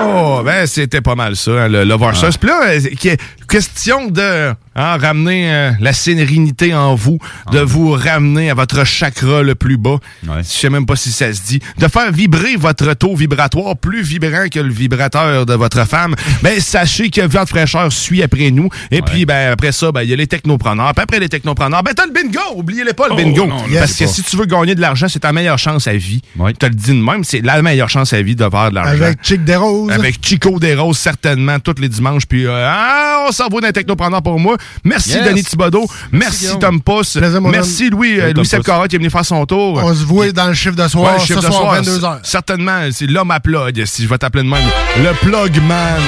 [0.06, 2.38] Oh, ben c'était pas mal ça, hein, le Lover Sauce.
[2.38, 7.18] Puis là, euh, qui est question de hein, ramener euh, la sérénité en vous,
[7.52, 9.98] de vous ramener à votre chakra le plus bas.
[10.24, 11.60] Je sais même pas si ça se dit.
[11.78, 16.16] De faire vibrer votre taux vibratoire plus vibrant que le vibrateur de votre femme.
[16.42, 18.68] Ben, sachez que Vente Fraîcheur suit après nous.
[18.92, 20.94] Et puis, ben, après ça, ben, il y a les technopreneurs.
[20.94, 22.40] Puis après les technopreneurs, ben, t'as le bingo!
[22.56, 23.46] Oubliez-les pas, le Oh, bingo!
[23.48, 24.10] non, Parce que pas.
[24.10, 26.22] si tu veux gagner de l'argent, c'est ta meilleure chance à vie.
[26.38, 28.76] Je te le dis de même, c'est la meilleure chance à vie de faire de
[28.76, 29.04] l'argent.
[29.04, 29.92] Avec Chic des Roses.
[29.92, 32.26] Avec Chico des Roses, certainement, tous les dimanches.
[32.26, 34.58] Puis, euh, ah, on s'en va d'un technopreneur pour moi.
[34.84, 35.28] Merci, Yes.
[35.28, 35.86] Denis Thibodeau.
[36.12, 36.58] Merci.
[36.60, 37.18] Tom Pousse.
[37.18, 37.90] Merci.
[37.90, 39.82] Louis, euh, Louis qui est venu faire son tour.
[39.84, 41.82] On se voit dans le chiffre de soir, Ouais, le chiffre ce de soir, soir,
[41.82, 42.20] 22h.
[42.24, 44.66] Certainement, c'est l'homme à plug, si je vais t'appeler de même.
[44.98, 46.02] Le plug man.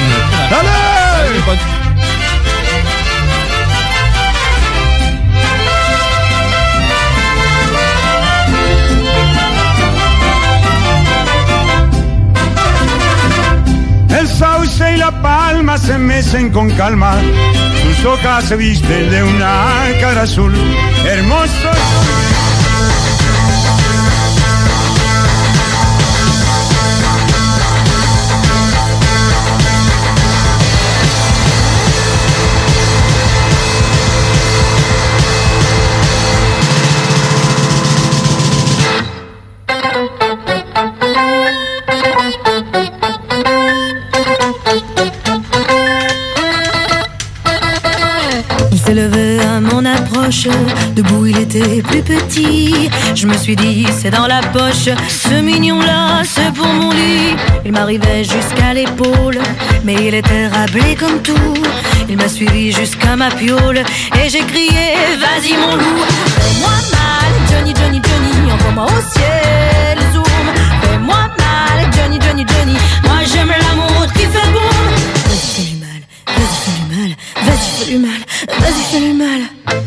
[0.52, 0.96] Allez!
[14.18, 14.28] El
[14.78, 17.16] y la palma se mecen con calma,
[17.82, 20.54] sus hojas se visten de una cara azul,
[21.06, 21.70] hermoso.
[48.96, 50.48] Levé à mon approche,
[50.96, 52.90] debout il était plus petit.
[53.14, 57.36] Je me suis dit, c'est dans la poche, ce mignon-là, c'est pour mon lit.
[57.66, 59.40] Il m'arrivait jusqu'à l'épaule,
[59.84, 61.54] mais il était rablé comme tout.
[62.08, 63.84] Il m'a suivi jusqu'à ma piole,
[64.20, 64.88] et j'ai crié,
[65.20, 66.02] vas-y mon loup,
[66.40, 70.46] fais-moi mal, Johnny, Johnny, Johnny, envoie-moi au ciel, zoom.
[70.84, 74.75] Fais-moi mal, Johnny, Johnny, Johnny, moi j'aime l'amour qui fait boum.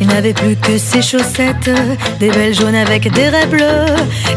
[0.01, 1.71] Il n'avait plus que ses chaussettes,
[2.21, 3.87] des belles jaunes avec des raies bleues.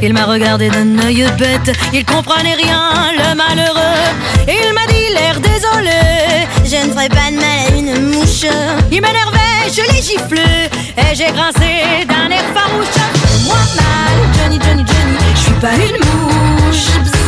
[0.02, 4.02] Il m'a regardé d'un œil bête, il comprenait rien, le malheureux.
[4.48, 8.46] Il m'a dit l'air désolé, je ne ferai pas de mal à une mouche.
[8.92, 12.88] Il m'énervait, je l'ai giflé, et j'ai grincé d'un air farouche.
[13.48, 17.21] Mal, Johnny, Johnny, Johnny, je suis pas une mouche.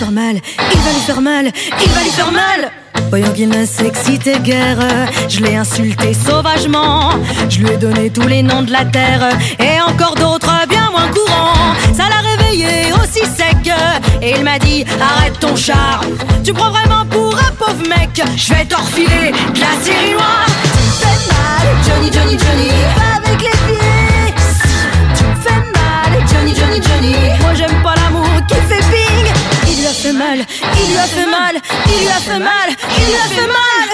[0.00, 0.40] Faire mal,
[0.72, 1.52] il va lui faire mal,
[1.84, 2.70] il va lui faire mal.
[3.10, 4.78] Voyant qu'il ne s'excitait guère,
[5.28, 7.10] je l'ai insulté sauvagement.
[7.50, 9.28] Je lui ai donné tous les noms de la terre
[9.58, 11.74] et encore d'autres bien moins courants.
[11.94, 13.70] Ça l'a réveillé aussi sec
[14.22, 16.00] et il m'a dit arrête ton char.
[16.42, 18.22] Tu prends vraiment pour un pauvre mec?
[18.36, 20.46] Je vais t'enfiler de la série noire.
[20.62, 22.70] Tu me fais mal, Johnny, Johnny, Johnny,
[23.16, 24.34] avec les pieds.
[25.14, 27.16] Tu me fais mal, Johnny, Johnny, Johnny.
[27.42, 28.99] Moi j'aime pas l'amour qui fait ping.
[29.90, 33.16] A fait mal, il lui a fait mal, il lui a fait mal, il lui
[33.16, 33.88] a fait mal.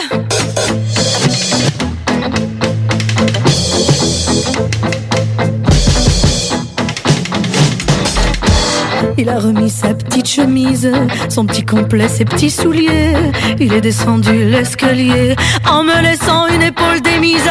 [9.16, 10.92] Il a remis sa petite chemise,
[11.30, 13.14] son petit complet, ses petits souliers.
[13.58, 15.34] Il est descendu l'escalier
[15.66, 17.50] en me laissant une épaule démise.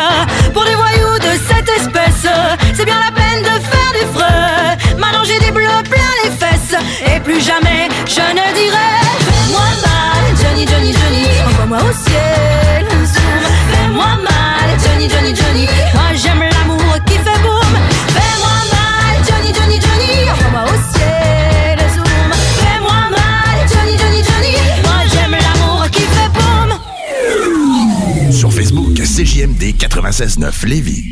[0.54, 2.28] Pour des voyous de cette espèce,
[2.76, 4.78] c'est bien la peine de faire des frais.
[5.00, 6.05] Maintenant des bleus les
[6.46, 8.92] fesses et plus jamais je ne dirai.
[9.28, 11.26] Fais-moi mal, Johnny, Johnny, Johnny.
[11.48, 12.86] Envoie-moi au ciel.
[13.14, 13.44] zoom.
[13.72, 15.66] Fais-moi mal, Johnny, Johnny, Johnny.
[15.94, 17.74] Moi j'aime l'amour qui fait boum.
[18.16, 20.30] Fais-moi mal, Johnny, Johnny, Johnny.
[20.32, 21.78] Envoie-moi au ciel.
[21.96, 22.30] zoom.
[22.62, 24.56] Fais-moi mal, Johnny, Johnny, Johnny.
[24.84, 28.32] Moi j'aime l'amour qui fait boum.
[28.32, 31.12] Sur Facebook, CJMD 96.9 Lévis.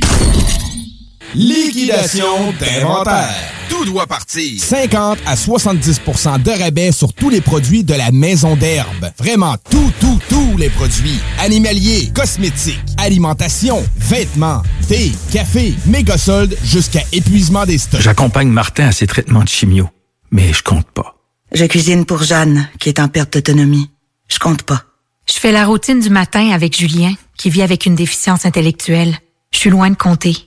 [1.35, 3.62] Liquidation d'inventaire.
[3.73, 4.61] Tout doit partir.
[4.61, 9.11] 50 à 70% de rabais sur tous les produits de la maison d'herbe.
[9.17, 11.19] Vraiment tout, tout, tous les produits.
[11.39, 18.01] Animaliers, cosmétiques, alimentation, vêtements, thé, café, méga soldes jusqu'à épuisement des stocks.
[18.01, 19.89] J'accompagne Martin à ses traitements de chimio,
[20.29, 21.15] mais je compte pas.
[21.51, 23.89] Je cuisine pour Jeanne, qui est en perte d'autonomie.
[24.27, 24.83] Je compte pas.
[25.27, 29.17] Je fais la routine du matin avec Julien, qui vit avec une déficience intellectuelle.
[29.51, 30.37] Je suis loin de compter.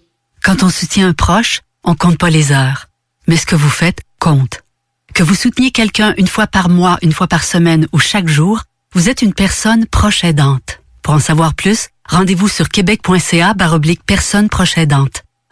[0.44, 2.85] Quand on soutient un proche, on compte pas les heures.
[3.26, 4.62] Mais ce que vous faites compte.
[5.14, 8.62] Que vous souteniez quelqu'un une fois par mois, une fois par semaine ou chaque jour,
[8.94, 10.80] vous êtes une personne proche aidante.
[11.02, 15.25] Pour en savoir plus, rendez-vous sur québec.ca baroblique personne proche aidante.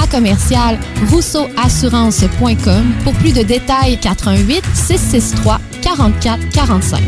[0.00, 0.78] à commercial
[1.10, 7.02] rousseauassurance.com pour plus de détails 88 663 44 45.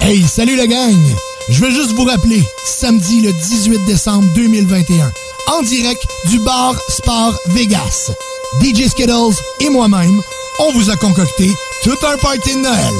[0.00, 0.96] Hey, salut la gang!
[1.50, 5.12] Je veux juste vous rappeler, samedi le 18 décembre 2021,
[5.48, 8.12] en direct du bar Sport Vegas.
[8.62, 10.22] DJ Skittles et moi-même,
[10.60, 11.50] on vous a concocté
[11.82, 12.94] tout un party de Noël.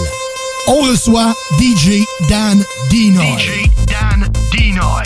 [0.67, 3.60] On reçoit DJ Dan Dinoy.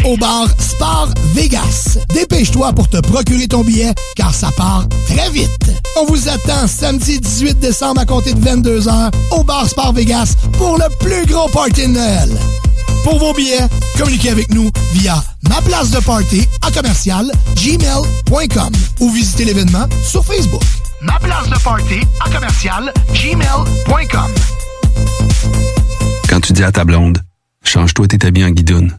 [0.05, 1.99] Au bar Sport Vegas.
[2.13, 5.73] Dépêche-toi pour te procurer ton billet car ça part très vite.
[6.01, 10.77] On vous attend samedi 18 décembre à compter de 22h au bar Sport Vegas pour
[10.77, 12.31] le plus gros party de Noël.
[13.03, 13.67] Pour vos billets,
[13.97, 20.25] communiquez avec nous via ma place de party à commercial gmail.com ou visitez l'événement sur
[20.25, 20.63] Facebook.
[21.01, 24.31] Ma de party à commercial gmail.com.
[26.29, 27.23] Quand tu dis à ta blonde,
[27.63, 28.99] change-toi tes habits en guidoune.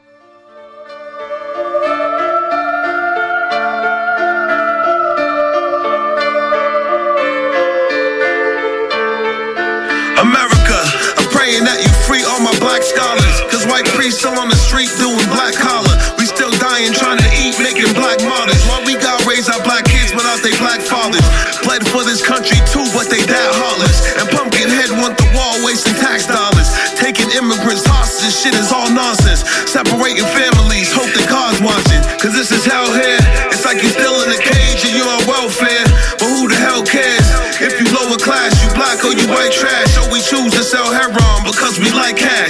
[12.81, 13.37] Black scholars.
[13.53, 15.93] Cause white priests still on the street doing black collar.
[16.17, 18.57] We still dying trying to eat, making black martyrs.
[18.65, 21.21] While we got raised our black kids without their black fathers.
[21.61, 24.01] Bled for this country too, but they died heartless.
[24.17, 26.73] And Pumpkinhead want the wall wasting tax dollars.
[26.97, 29.45] Taking immigrants hostage, shit is all nonsense.
[29.69, 32.01] Separating families, hope that God's watching.
[32.17, 33.21] Cause this is hell here.
[33.53, 35.85] It's like you're still in a cage and you're on welfare.
[36.17, 37.29] But who the hell cares?
[37.61, 39.93] If you lower class, you black or you white trash.
[39.93, 42.49] So we choose to sell heroin because we like cash.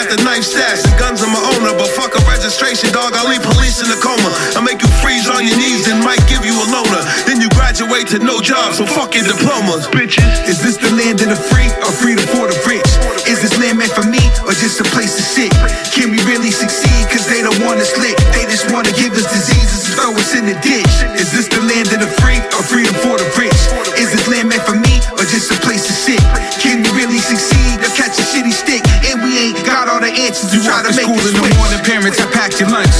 [0.00, 3.12] I got the knife stash and guns on my owner, but fuck a registration, dog.
[3.12, 4.32] I leave police in a coma.
[4.56, 7.04] I make you freeze on your knees and might give you a loner.
[7.28, 9.84] Then you graduate to no job, so fuck your diplomas.
[9.92, 10.48] Bitches.
[10.48, 12.89] Is this the land of the free or freedom for the rich?
[14.46, 15.50] Or just a place to sit?
[15.92, 17.08] Can we really succeed?
[17.10, 18.16] Cause they don't want us lit.
[18.32, 20.94] They just want to give us diseases and throw us in the ditch.
[21.18, 23.56] Is this the land of the free or freedom for the rich?
[23.98, 26.22] Is this land meant for me or just a place to sit?
[26.62, 28.82] Can we really succeed or catch a shitty stick?
[29.10, 30.54] And we ain't got all the answers.
[30.54, 31.56] You try to make school it in the switch.
[31.58, 32.92] morning, parents have packed your lunch.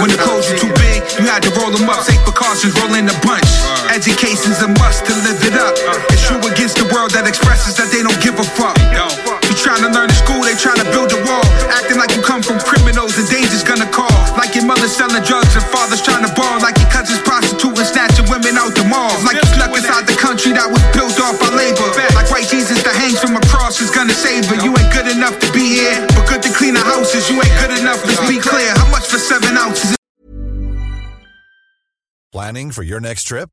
[0.00, 2.04] When the clothes were too big, you had to roll them up.
[2.06, 3.48] Take precautions, roll in a bunch.
[3.92, 5.74] Education's a must to live it up.
[6.12, 8.76] It's true against the world that expresses that they don't give a fuck.
[9.68, 11.44] Trying to learn in school, they trying to build a wall.
[11.68, 14.08] Acting like you come from criminals, the danger's gonna call.
[14.32, 16.56] Like your mother selling drugs and father's trying to ball.
[16.64, 19.12] Like your cousin's prostituting, snatching women out the mall.
[19.28, 21.84] Like you snuck inside the country that was built off our labor.
[22.16, 24.56] Like white Jesus that hangs from a cross is gonna save her.
[24.64, 27.28] You ain't good enough to be here, but good to clean the houses.
[27.28, 28.72] You ain't good enough, let's be clear.
[28.72, 30.00] How much for seven ounces?
[32.32, 33.52] Planning for your next trip?